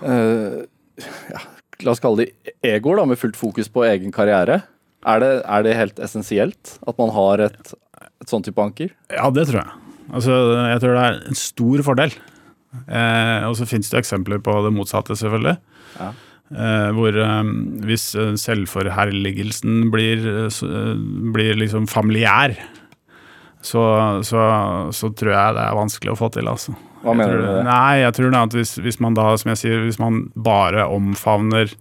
uh, 0.00 0.56
ja, 0.98 1.44
La 1.84 1.92
oss 1.92 2.02
kalle 2.02 2.24
de 2.24 2.54
egoer, 2.66 2.98
da, 2.98 3.04
med 3.06 3.20
fullt 3.20 3.38
fokus 3.38 3.68
på 3.70 3.84
egen 3.86 4.10
karriere. 4.10 4.64
Er 5.06 5.20
det, 5.22 5.32
er 5.46 5.62
det 5.62 5.76
helt 5.78 6.00
essensielt 6.02 6.78
at 6.88 6.98
man 6.98 7.12
har 7.14 7.44
et, 7.46 7.74
et 8.18 8.30
sånn 8.30 8.42
type 8.46 8.62
anker? 8.62 8.90
Ja, 9.14 9.28
det 9.30 9.46
tror 9.50 9.62
jeg. 9.62 9.76
Altså, 10.08 10.38
jeg 10.72 10.80
tror 10.82 10.96
det 10.96 11.04
er 11.04 11.18
en 11.28 11.38
stor 11.38 11.84
fordel. 11.86 12.16
Eh, 12.88 13.44
og 13.48 13.54
så 13.58 13.68
finnes 13.68 13.90
det 13.92 14.00
eksempler 14.00 14.40
på 14.44 14.56
det 14.64 14.72
motsatte, 14.74 15.16
selvfølgelig. 15.18 15.54
Ja. 15.98 16.08
Eh, 16.48 16.88
hvor 16.96 17.16
eh, 17.20 17.52
hvis 17.84 18.08
eh, 18.18 18.34
selvforherligelsen 18.40 19.86
blir, 19.92 20.26
eh, 20.48 20.90
blir 21.36 21.60
liksom 21.60 21.86
familiær, 21.90 22.56
så, 23.62 23.82
så, 24.24 24.42
så 24.94 25.10
tror 25.18 25.34
jeg 25.34 25.56
det 25.56 25.64
er 25.64 25.78
vanskelig 25.78 26.14
å 26.14 26.18
få 26.18 26.30
til, 26.34 26.48
altså. 26.50 26.74
Hva 27.02 27.12
Jeg 27.12 27.20
mener 27.20 27.36
du 27.36 27.44
med 27.44 27.56
det? 27.58 27.64
Nei, 27.68 27.94
jeg 28.02 28.14
tror 28.16 28.32
det 28.32 28.42
at 28.48 28.58
hvis, 28.58 28.74
hvis 28.82 29.00
man 29.02 29.16
da, 29.18 29.30
som 29.38 29.52
jeg 29.52 29.60
sier, 29.60 29.82
hvis 29.86 30.00
man 30.02 30.22
bare 30.34 30.86
omfavner 30.90 31.74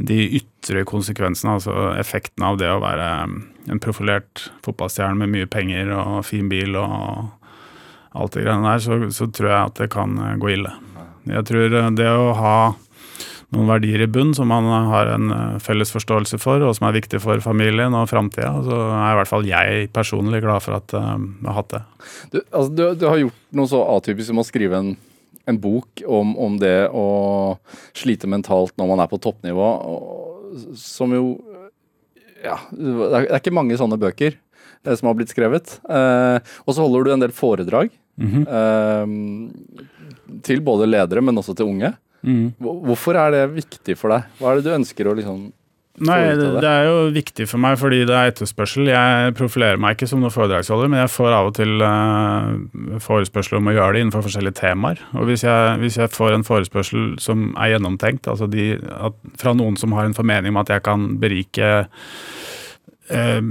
de 0.00 0.18
ytre 0.38 0.86
konsekvensene, 0.88 1.58
altså 1.58 1.92
effekten 2.00 2.44
av 2.46 2.56
det 2.60 2.70
å 2.72 2.80
være 2.80 3.08
um, 3.28 3.40
en 3.68 3.80
profilert 3.82 4.46
fotballstjerne 4.64 5.18
med 5.20 5.32
mye 5.34 5.50
penger 5.50 5.92
og 5.94 6.22
fin 6.24 6.48
bil 6.48 6.78
og 6.80 7.28
alt 8.16 8.36
det 8.36 8.46
greiene 8.46 8.72
der, 8.72 8.80
så, 8.84 8.98
så 9.12 9.28
tror 9.28 9.50
jeg 9.50 9.58
at 9.58 9.76
det 9.80 9.92
kan 9.92 10.16
eh, 10.20 10.38
gå 10.40 10.50
ille. 10.52 10.72
Jeg 11.28 11.46
tror 11.48 11.76
eh, 11.78 11.92
det 11.96 12.08
å 12.08 12.32
ha 12.36 12.56
noen 13.52 13.68
verdier 13.68 14.04
i 14.04 14.08
bunn 14.08 14.32
som 14.36 14.48
man 14.48 14.64
har 14.88 15.10
en 15.12 15.32
felles 15.60 15.92
forståelse 15.92 16.38
for, 16.40 16.64
og 16.64 16.72
som 16.76 16.88
er 16.88 16.96
viktig 16.96 17.20
for 17.20 17.40
familien 17.44 17.92
og 17.96 18.08
framtida, 18.08 18.52
så 18.64 18.78
er 18.96 19.12
i 19.12 19.18
hvert 19.18 19.28
fall 19.28 19.48
jeg 19.48 19.90
personlig 19.92 20.40
glad 20.44 20.64
for 20.64 20.78
at 20.78 20.94
jeg 20.96 21.26
har 21.44 21.58
hatt 21.58 21.72
det. 21.74 21.82
Du, 22.32 22.38
altså, 22.40 22.70
du, 22.72 22.84
du 22.96 23.04
har 23.10 23.20
gjort 23.20 23.42
noe 23.60 23.68
så 23.68 23.82
atypisk 23.92 24.30
som 24.30 24.40
å 24.40 24.46
skrive 24.48 24.80
en, 24.80 24.94
en 25.46 25.58
bok 25.58 26.02
om, 26.06 26.36
om 26.38 26.58
det 26.60 26.88
å 26.94 27.58
slite 27.98 28.28
mentalt 28.30 28.76
når 28.78 28.88
man 28.92 29.00
er 29.04 29.10
på 29.10 29.18
toppnivå, 29.22 29.70
som 30.78 31.12
jo 31.16 31.24
Ja, 32.42 32.56
det 32.74 33.08
er, 33.30 33.38
ikke 33.38 33.52
mange 33.54 33.76
sånne 33.78 33.94
bøker 34.02 34.34
eh, 34.34 34.94
som 34.98 35.06
har 35.06 35.14
blitt 35.14 35.30
skrevet. 35.30 35.76
Eh, 35.86 36.38
og 36.66 36.74
så 36.74 36.82
holder 36.82 37.04
du 37.06 37.12
en 37.14 37.20
del 37.22 37.30
foredrag 37.34 37.90
Mhm. 38.18 38.42
eh, 38.44 39.06
til 40.44 40.60
både 40.60 40.84
ledere, 40.90 41.22
men 41.22 41.38
også 41.38 41.54
til 41.56 41.66
unge. 41.70 41.94
Hvor- 42.60 42.82
Hvorfor 42.86 43.14
er 43.16 43.30
det 43.30 43.54
viktig 43.64 43.96
for 43.96 44.10
deg? 44.10 44.24
Hva 44.38 44.50
er 44.52 44.56
det 44.60 44.64
du 44.64 44.70
ønsker 44.76 45.06
å 45.06 45.14
liksom 45.16 45.52
Nei, 46.00 46.22
det, 46.38 46.46
det? 46.64 46.68
er 46.68 46.86
jo 46.88 47.00
viktig 47.12 47.44
for 47.50 47.60
meg 47.60 47.74
fordi 47.76 47.98
det 48.08 48.14
er 48.16 48.30
etterspørsel. 48.30 48.88
Jeg 48.88 49.34
profilerer 49.36 49.80
meg 49.80 49.98
ikke 49.98 50.08
som 50.08 50.22
noen 50.22 50.32
foredragsholder, 50.32 50.88
men 50.88 51.02
jeg 51.02 51.12
får 51.12 51.36
av 51.36 51.50
og 51.50 51.56
til 51.58 51.84
uh, 51.84 52.96
forespørsel 53.04 53.58
om 53.58 53.68
å 53.68 53.74
gjøre 53.76 53.98
det 53.98 54.04
innenfor 54.06 54.24
forskjellige 54.24 54.56
temaer. 54.62 55.02
Og 55.12 55.28
hvis 55.28 55.44
jeg, 55.44 55.74
hvis 55.82 56.00
jeg 56.00 56.14
får 56.14 56.38
en 56.38 56.46
forespørsel 56.48 57.12
som 57.20 57.50
er 57.60 57.74
gjennomtenkt, 57.74 58.30
altså 58.32 58.48
de, 58.48 58.72
at, 58.80 59.20
fra 59.42 59.52
noen 59.58 59.76
som 59.80 59.92
har 59.98 60.08
en 60.08 60.16
formening 60.16 60.54
om 60.54 60.62
at 60.62 60.72
jeg 60.72 60.84
kan 60.88 61.10
berike 61.20 61.68
eh, 63.12 63.44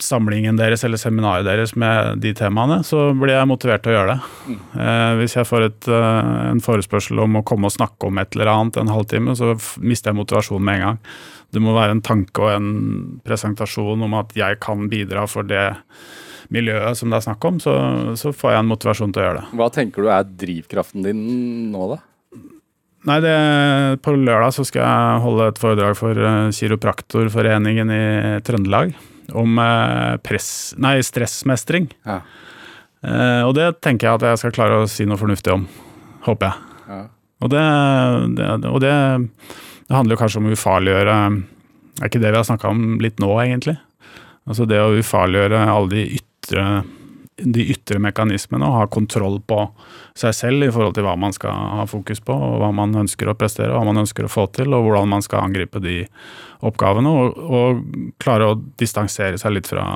samlingen 0.00 0.56
deres 0.58 0.86
eller 0.88 1.00
seminaret 1.00 1.44
deres 1.44 1.76
med 1.76 2.24
de 2.24 2.32
temaene, 2.36 2.80
så 2.86 3.10
blir 3.12 3.36
jeg 3.36 3.50
motivert 3.50 3.84
til 3.84 3.92
å 3.92 3.98
gjøre 3.98 4.16
det. 4.16 4.56
Eh, 4.80 5.12
hvis 5.20 5.36
jeg 5.36 5.48
får 5.52 5.68
et, 5.68 5.92
eh, 5.92 6.32
en 6.48 6.64
forespørsel 6.64 7.20
om 7.28 7.40
å 7.40 7.44
komme 7.46 7.68
og 7.68 7.76
snakke 7.76 8.08
om 8.08 8.24
et 8.24 8.34
eller 8.34 8.52
annet 8.56 8.80
en 8.80 8.96
halvtime, 8.96 9.36
så 9.36 9.54
mister 9.84 10.12
jeg 10.12 10.22
motivasjonen 10.22 10.64
med 10.64 10.80
en 10.80 10.86
gang. 10.88 11.00
Det 11.54 11.62
må 11.62 11.74
være 11.76 11.96
en 11.96 12.04
tanke 12.04 12.42
og 12.42 12.52
en 12.52 12.70
presentasjon 13.26 14.02
om 14.06 14.16
at 14.18 14.34
jeg 14.38 14.60
kan 14.64 14.88
bidra 14.90 15.26
for 15.30 15.46
det 15.46 15.68
miljøet 16.52 16.98
som 16.98 17.10
det 17.10 17.20
er 17.20 17.26
snakk 17.28 17.46
om, 17.48 17.60
så, 17.62 17.74
så 18.20 18.32
får 18.34 18.52
jeg 18.52 18.62
en 18.62 18.72
motivasjon 18.72 19.14
til 19.14 19.22
å 19.22 19.28
gjøre 19.28 19.38
det. 19.40 19.46
Hva 19.60 19.70
tenker 19.72 20.04
du 20.04 20.10
er 20.12 20.26
drivkraften 20.44 21.06
din 21.06 21.22
nå, 21.72 21.88
da? 21.94 22.02
Nei, 23.04 23.18
det, 23.20 23.34
På 24.04 24.14
lørdag 24.16 24.54
så 24.56 24.64
skal 24.64 24.80
jeg 24.80 25.24
holde 25.24 25.48
et 25.50 25.58
foredrag 25.60 25.96
for 25.98 26.16
uh, 26.16 26.52
Kiropraktorforeningen 26.56 27.92
i 27.92 28.04
Trøndelag 28.44 28.94
om 29.32 29.58
eh, 29.58 30.16
press, 30.20 30.48
nei, 30.76 30.98
stressmestring. 31.00 31.86
Ja. 32.04 32.18
Eh, 33.04 33.42
og 33.44 33.54
det 33.56 33.70
tenker 33.84 34.08
jeg 34.08 34.18
at 34.18 34.26
jeg 34.28 34.40
skal 34.42 34.52
klare 34.56 34.82
å 34.82 34.90
si 34.90 35.06
noe 35.08 35.16
fornuftig 35.20 35.54
om. 35.54 35.64
Håper 36.26 36.50
jeg. 36.50 36.82
Ja. 36.88 36.98
Og 37.44 37.52
det, 37.52 37.62
det, 38.36 38.50
og 38.68 38.82
det, 38.84 38.92
det 39.94 40.00
handler 40.00 40.18
kanskje 40.18 40.40
om 40.40 40.46
å 40.50 40.54
ufarliggjøre 40.56 41.16
Er 42.02 42.08
ikke 42.08 42.18
det 42.18 42.32
vi 42.32 42.38
har 42.40 42.46
snakka 42.48 42.72
om 42.74 42.96
litt 42.98 43.20
nå, 43.22 43.30
egentlig? 43.38 43.76
Altså 44.50 44.66
det 44.66 44.80
å 44.82 44.96
ufarliggjøre 44.98 45.60
alle 45.70 45.90
de 45.92 46.00
ytre, 46.16 46.64
de 47.38 47.66
ytre 47.70 48.00
mekanismene 48.02 48.66
og 48.66 48.80
ha 48.80 48.88
kontroll 48.90 49.38
på 49.46 49.60
seg 50.18 50.34
selv 50.34 50.66
i 50.66 50.72
forhold 50.74 50.96
til 50.98 51.06
hva 51.06 51.14
man 51.14 51.30
skal 51.36 51.54
ha 51.78 51.84
fokus 51.86 52.18
på, 52.26 52.34
og 52.34 52.56
hva 52.64 52.72
man 52.74 52.96
ønsker 53.04 53.30
å 53.30 53.36
prestere, 53.38 53.70
hva 53.70 53.84
man 53.86 54.02
ønsker 54.02 54.26
å 54.26 54.32
få 54.32 54.48
til, 54.58 54.74
og 54.74 54.82
hvordan 54.88 55.12
man 55.14 55.22
skal 55.22 55.46
angripe 55.46 55.78
de 55.84 56.00
oppgavene, 56.66 57.14
og, 57.14 57.38
og 57.38 58.18
klare 58.22 58.50
å 58.50 58.58
distansere 58.82 59.38
seg 59.38 59.54
litt 59.54 59.70
fra, 59.70 59.86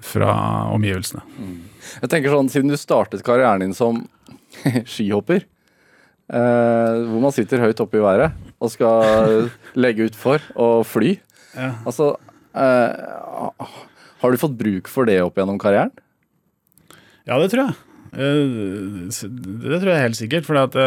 fra 0.00 0.32
omgivelsene. 0.72 1.20
Jeg 2.00 2.08
tenker 2.08 2.32
sånn, 2.32 2.48
Siden 2.56 2.72
du 2.72 2.80
startet 2.80 3.26
karrieren 3.28 3.68
din 3.68 3.76
som 3.76 4.00
skihopper, 4.94 5.44
hvor 6.28 7.20
man 7.22 7.32
sitter 7.34 7.60
høyt 7.62 7.80
oppe 7.84 8.00
i 8.00 8.02
været 8.02 8.32
og 8.58 8.70
skal 8.72 9.50
legge 9.78 10.08
utfor 10.10 10.42
og 10.58 10.80
fly 10.88 11.12
Ja. 11.56 11.70
Altså 11.86 12.10
eh, 12.52 12.92
Har 14.20 14.32
du 14.32 14.36
fått 14.40 14.56
bruk 14.58 14.88
for 14.92 15.06
det 15.08 15.20
opp 15.22 15.38
gjennom 15.38 15.56
karrieren? 15.60 15.92
Ja, 17.26 17.38
det 17.40 17.50
tror 17.52 17.68
jeg. 17.68 17.76
Eh, 18.16 19.08
Det 19.08 19.78
tror 19.80 19.90
jeg 19.92 20.02
helt 20.02 20.18
sikkert. 20.18 20.44
For 20.48 20.58
det, 20.58 20.82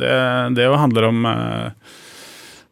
det, 0.00 0.10
det 0.58 0.66
jo 0.66 0.76
handler 0.80 1.06
om 1.10 1.24
eh, 1.30 1.70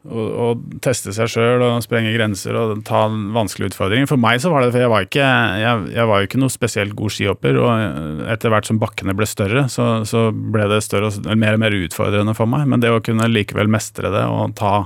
å, 0.07 0.49
teste 0.85 1.13
seg 1.15 1.31
sjøl 1.31 1.65
og 1.67 1.85
sprenge 1.85 2.13
grenser 2.15 2.57
og 2.59 2.83
ta 2.87 3.05
vanskelige 3.09 3.73
utfordringer. 3.73 4.09
For 4.11 4.21
meg 4.21 4.43
så 4.43 4.53
var 4.53 4.65
det 4.65 4.73
for 4.75 4.85
jeg 4.85 4.93
var 4.93 5.07
ikke, 5.07 5.31
jeg, 5.63 5.87
jeg 5.97 6.11
var 6.11 6.21
jo 6.21 6.29
ikke 6.29 6.43
noe 6.43 6.55
spesielt 6.55 6.97
god 6.99 7.15
skihopper. 7.15 7.59
Og 7.63 8.29
etter 8.35 8.53
hvert 8.53 8.69
som 8.69 8.81
bakkene 8.83 9.17
ble 9.19 9.29
større, 9.31 9.67
så, 9.73 9.89
så 10.09 10.29
ble 10.33 10.69
det 10.73 10.83
større 10.87 11.11
og 11.11 11.41
mer 11.41 11.59
og 11.59 11.65
mer 11.65 11.79
utfordrende 11.79 12.37
for 12.39 12.51
meg. 12.51 12.69
Men 12.71 12.85
det 12.85 12.93
å 12.93 13.03
kunne 13.05 13.31
likevel 13.31 13.71
mestre 13.73 14.13
det 14.15 14.27
og 14.31 14.55
ta 14.59 14.77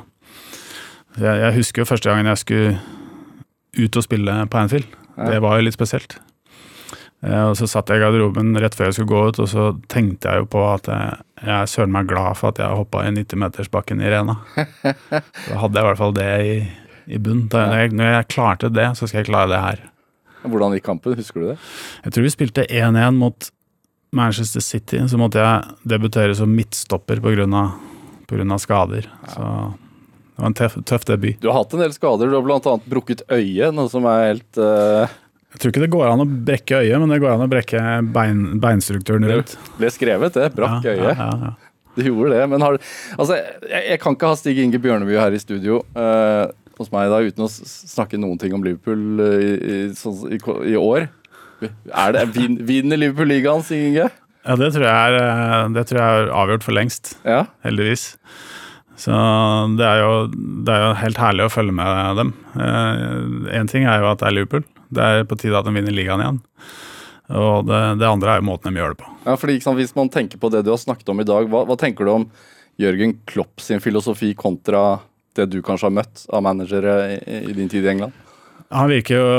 Jeg, 1.19 1.37
jeg 1.43 1.55
husker 1.57 1.83
jo 1.83 1.91
første 1.91 2.11
gangen 2.11 2.31
jeg 2.31 2.45
skulle 2.45 2.75
ut 3.81 3.97
og 3.99 4.07
spille 4.07 4.41
på 4.51 4.61
Anfield. 4.61 4.99
Det 5.21 5.41
var 5.43 5.59
jo 5.59 5.67
litt 5.67 5.77
spesielt. 5.77 6.17
Eh, 7.21 7.45
og 7.51 7.57
så 7.59 7.69
satt 7.69 7.91
jeg 7.93 8.01
i 8.01 8.05
garderoben 8.05 8.55
rett 8.63 8.77
før 8.77 8.89
jeg 8.89 8.99
skulle 8.99 9.13
gå 9.13 9.23
ut, 9.29 9.41
og 9.45 9.49
så 9.51 9.67
tenkte 9.93 10.33
jeg 10.33 10.45
jo 10.45 10.51
på 10.55 10.65
at 10.71 10.89
jeg, 10.89 11.21
jeg 11.43 11.55
er 11.59 11.71
søren 11.71 11.93
meg 11.93 12.09
glad 12.09 12.39
for 12.41 12.55
at 12.55 12.61
jeg 12.63 12.81
hoppa 12.81 13.05
i 13.05 13.13
90-metersbakken 13.19 14.01
i 14.01 14.13
Rena. 14.13 14.39
Da 15.51 15.61
hadde 15.61 15.77
jeg 15.77 15.85
i 15.85 15.89
hvert 15.89 16.01
fall 16.01 16.17
det 16.17 16.31
i, 16.47 16.57
i 17.17 17.21
bunn. 17.21 17.47
Jeg, 17.53 17.95
når 17.97 18.13
jeg 18.15 18.31
klarte 18.33 18.73
det, 18.73 18.91
så 18.97 19.09
skal 19.09 19.23
jeg 19.23 19.31
klare 19.31 19.53
det 19.53 19.63
her. 19.65 19.87
Hvordan 20.49 20.77
gikk 20.77 20.87
kampen? 20.87 21.17
Husker 21.19 21.43
du 21.43 21.49
det? 21.51 21.57
Jeg 22.07 22.15
tror 22.15 22.25
vi 22.25 22.33
spilte 22.33 22.65
1-1 22.65 23.19
mot 23.21 23.51
Manchester 24.17 24.65
City. 24.65 25.03
Så 25.09 25.21
måtte 25.21 25.43
jeg 25.43 25.77
debutere 25.93 26.35
som 26.39 26.53
midtstopper 26.55 27.21
pga. 27.21 28.57
skader. 28.59 29.11
Så 29.29 29.43
det 30.41 30.41
var 30.41 30.47
en 30.47 30.55
tøff, 30.55 30.79
tøff 30.89 31.05
debut. 31.05 31.37
Du 31.41 31.51
har 31.51 31.61
hatt 31.61 31.75
en 31.77 31.85
del 31.85 31.93
skader. 31.93 32.31
Du 32.31 32.39
har 32.39 32.47
bl.a. 32.47 32.79
brukket 32.89 33.23
øyet, 33.29 33.75
noe 33.75 33.91
som 33.93 34.07
er 34.09 34.31
helt 34.31 34.61
uh... 34.61 35.19
Jeg 35.51 35.63
tror 35.63 35.73
ikke 35.73 35.83
det 35.83 35.91
går 35.93 36.07
an 36.07 36.23
å 36.23 36.29
brekke 36.29 36.79
øyet, 36.85 36.97
men 37.03 37.11
det 37.11 37.19
går 37.23 37.33
an 37.33 37.45
å 37.45 37.51
brekke 37.51 37.83
bein, 38.15 38.45
beinstrukturen 38.63 39.27
rundt. 39.27 39.57
Det 39.57 39.81
ble 39.81 39.91
skrevet, 39.93 40.37
det. 40.39 40.47
Brakk 40.55 40.87
ja, 40.87 40.95
øyet. 40.95 41.19
Ja, 41.19 41.29
ja, 41.51 41.81
det 41.99 42.07
gjorde 42.07 42.37
det. 42.37 42.45
Men 42.53 42.65
har, 42.65 42.79
altså, 43.17 43.39
jeg, 43.67 43.83
jeg, 43.89 44.01
kan 44.03 44.17
ikke 44.17 44.31
ha 44.31 44.39
Stig 44.39 44.61
Inge 44.63 44.81
Bjørneby 44.83 45.19
her 45.19 45.35
i 45.35 45.43
studio 45.43 45.81
uh, 45.99 46.47
hos 46.79 46.93
meg 46.95 47.11
da, 47.11 47.19
uten 47.27 47.49
å 47.49 47.51
snakke 47.51 48.21
noen 48.21 48.39
ting 48.41 48.55
om 48.57 48.63
Liverpool 48.65 49.25
uh, 49.25 49.37
i, 49.43 49.51
i, 49.59 49.81
sånn, 49.99 50.23
i, 50.31 50.39
i, 50.71 50.79
år. 50.79 51.11
Er 51.67 52.15
det, 52.17 52.25
vin, 52.39 52.57
Vinner 52.65 53.03
Liverpool 53.03 53.29
ligaen, 53.35 53.67
Stig 53.67 53.91
Inge? 53.91 54.07
Ja, 54.47 54.57
det 54.57 54.71
tror, 54.73 54.87
jeg 54.87 55.19
er, 55.19 55.69
det 55.75 55.85
tror 55.91 56.01
jeg 56.01 56.21
er 56.23 56.31
avgjort 56.45 56.65
for 56.65 56.79
lengst. 56.79 57.13
Ja. 57.29 57.43
Heldigvis. 57.67 58.15
Så 59.01 59.17
det 59.81 59.87
er, 59.87 60.03
jo, 60.03 60.13
det 60.65 60.75
er, 60.75 60.83
jo, 60.85 60.97
helt 61.01 61.21
herlig 61.21 61.47
å 61.47 61.53
følge 61.53 61.75
med 61.77 62.21
dem. 62.21 62.33
Én 62.57 63.65
eh, 63.65 63.69
ting 63.71 63.87
er 63.89 64.03
jo 64.03 64.11
at 64.11 64.21
det 64.21 64.29
er 64.29 64.37
Liverpool. 64.37 64.65
Det 64.91 65.07
er 65.07 65.29
på 65.29 65.39
tide 65.41 65.59
at 65.59 65.67
de 65.67 65.75
vinner 65.75 65.95
ligaen 65.95 66.23
igjen. 66.25 66.41
Og 67.31 67.67
det, 67.69 67.81
det 68.01 68.09
andre 68.09 68.35
er 68.35 68.41
jo 68.41 68.49
måten 68.49 68.75
de 68.75 68.83
gjør 68.83 68.95
det 68.95 69.03
på. 69.05 69.13
Ja, 69.27 69.37
fordi 69.39 69.61
sant, 69.63 69.79
Hvis 69.79 69.95
man 69.95 70.11
tenker 70.11 70.41
på 70.43 70.51
det 70.51 70.65
du 70.67 70.73
har 70.73 70.81
snakket 70.83 71.13
om 71.13 71.23
i 71.23 71.29
dag, 71.29 71.47
hva, 71.51 71.63
hva 71.69 71.77
tenker 71.79 72.07
du 72.09 72.15
om 72.15 72.27
Jørgen 72.81 73.21
Klopp 73.29 73.63
sin 73.63 73.83
filosofi 73.83 74.33
kontra 74.35 74.99
det 75.39 75.47
du 75.53 75.61
kanskje 75.63 75.87
har 75.87 75.95
møtt 76.01 76.25
av 76.35 76.43
managere 76.43 76.97
i, 77.21 77.39
i 77.53 77.55
din 77.55 77.71
tid 77.71 77.87
i 77.87 77.93
England? 77.93 78.17
Han 78.71 78.87
virker 78.87 79.17
jo 79.19 79.31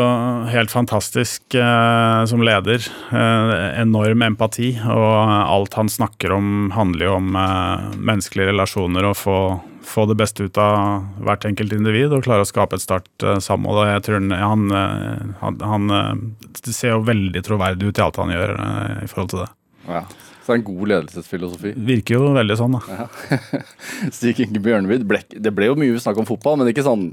helt 0.52 0.72
fantastisk 0.74 1.56
eh, 1.56 2.24
som 2.28 2.42
leder. 2.44 2.84
Eh, 3.16 3.52
enorm 3.80 4.26
empati, 4.28 4.74
og 4.84 5.14
alt 5.32 5.78
han 5.80 5.92
snakker 5.92 6.34
om 6.36 6.72
handler 6.76 7.08
jo 7.08 7.14
om 7.16 7.38
eh, 7.40 7.86
menneskelige 7.96 8.50
relasjoner 8.52 9.08
og 9.08 9.16
få, 9.16 9.38
få, 9.84 10.06
det 10.10 10.18
beste 10.20 10.48
ut 10.48 10.58
av 10.62 11.06
hvert 11.26 11.46
enkelt 11.48 11.74
individ 11.76 12.14
og 12.14 12.26
klare 12.26 12.46
å 12.46 12.50
skape 12.50 12.78
et 12.78 12.84
sterkt 12.84 13.26
eh, 13.26 13.40
samhold. 13.44 13.84
Jeg 13.90 14.06
tror 14.08 14.28
han, 14.32 14.68
eh, 14.78 15.24
han, 15.42 15.62
han, 15.74 15.96
eh, 15.98 16.68
ser 16.72 16.96
jo 16.96 17.06
veldig 17.08 17.44
troverdig 17.46 17.90
ut 17.90 18.02
i 18.02 18.06
alt 18.06 18.20
han 18.22 18.34
gjør 18.34 18.54
i 19.02 19.08
forhold 19.10 19.34
til 19.34 19.44
det. 19.46 19.50
Ja. 19.90 20.04
Så 20.42 20.50
det 20.50 20.54
er 20.56 20.58
en 20.58 20.64
god 20.66 20.90
ledelsesfilosofi. 20.90 21.72
Virker 21.86 22.16
jo 22.18 22.30
veldig 22.34 22.56
sånn, 22.58 22.78
da. 22.80 22.96
Ja. 22.98 23.60
Stig 24.16 24.40
Inge 24.42 24.62
Bjørneby, 24.66 24.98
det 25.38 25.52
ble 25.54 25.68
jo 25.70 25.76
mye 25.78 26.00
snakk 26.02 26.18
om 26.24 26.26
fotball, 26.26 26.58
men 26.58 26.72
ikke 26.72 26.86
sånn 26.86 27.12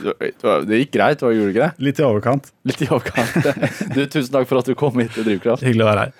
Det 0.00 0.78
gikk 0.80 0.94
greit, 0.96 1.20
hva 1.20 1.34
gjorde 1.34 1.50
det 1.50 1.52
ikke 1.52 1.66
det? 1.66 1.84
Litt 1.84 2.00
i 2.00 2.06
overkant. 2.08 2.48
Litt 2.64 2.80
i 2.86 2.88
overkant. 2.88 3.52
Du, 3.94 4.00
tusen 4.08 4.32
takk 4.32 4.48
for 4.48 4.62
at 4.62 4.70
du 4.70 4.72
kom 4.80 4.96
hit 5.02 5.12
til 5.12 5.28
Drivkraft. 5.28 5.66
Hyggelig 5.66 5.84
å 5.84 5.90
være 5.90 6.06
her. 6.06 6.16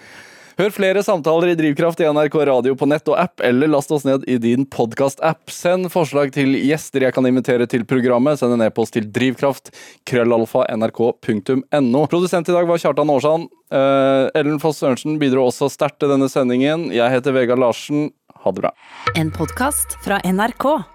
Hør 0.54 0.70
flere 0.70 1.02
samtaler 1.02 1.50
i 1.50 1.56
Drivkraft 1.58 1.98
i 1.98 2.06
NRK 2.06 2.36
Radio 2.46 2.76
på 2.78 2.86
nett 2.86 3.08
og 3.10 3.18
app, 3.18 3.42
eller 3.42 3.72
last 3.72 3.90
oss 3.90 4.04
ned 4.06 4.22
i 4.30 4.36
din 4.38 4.62
podkast-app. 4.70 5.50
Send 5.50 5.90
forslag 5.90 6.30
til 6.36 6.54
gjester 6.54 7.02
jeg 7.02 7.16
kan 7.16 7.26
invitere 7.26 7.66
til 7.70 7.82
programmet. 7.90 8.38
Send 8.38 8.54
en 8.54 8.62
e-post 8.62 8.94
til 8.94 9.08
drivkraft. 9.10 9.72
Krøllalfa 10.06 10.68
nrk.no. 10.76 12.06
Produsent 12.06 12.52
i 12.52 12.54
dag 12.54 12.70
var 12.70 12.82
Kjartan 12.84 13.10
Aarsand. 13.10 13.50
Uh, 13.74 14.30
Ellen 14.38 14.62
Foss 14.62 14.78
Sørensen 14.78 15.18
bidro 15.18 15.48
også 15.48 15.72
sterkt 15.74 15.98
til 16.04 16.14
denne 16.14 16.30
sendingen. 16.30 16.86
Jeg 16.94 17.10
heter 17.16 17.34
Vegard 17.34 17.58
Larsen. 17.58 18.12
Ha 18.44 18.54
det 18.54 18.68
bra. 18.68 18.76
En 19.18 19.34
podkast 19.34 19.98
fra 20.06 20.22
NRK. 20.22 20.93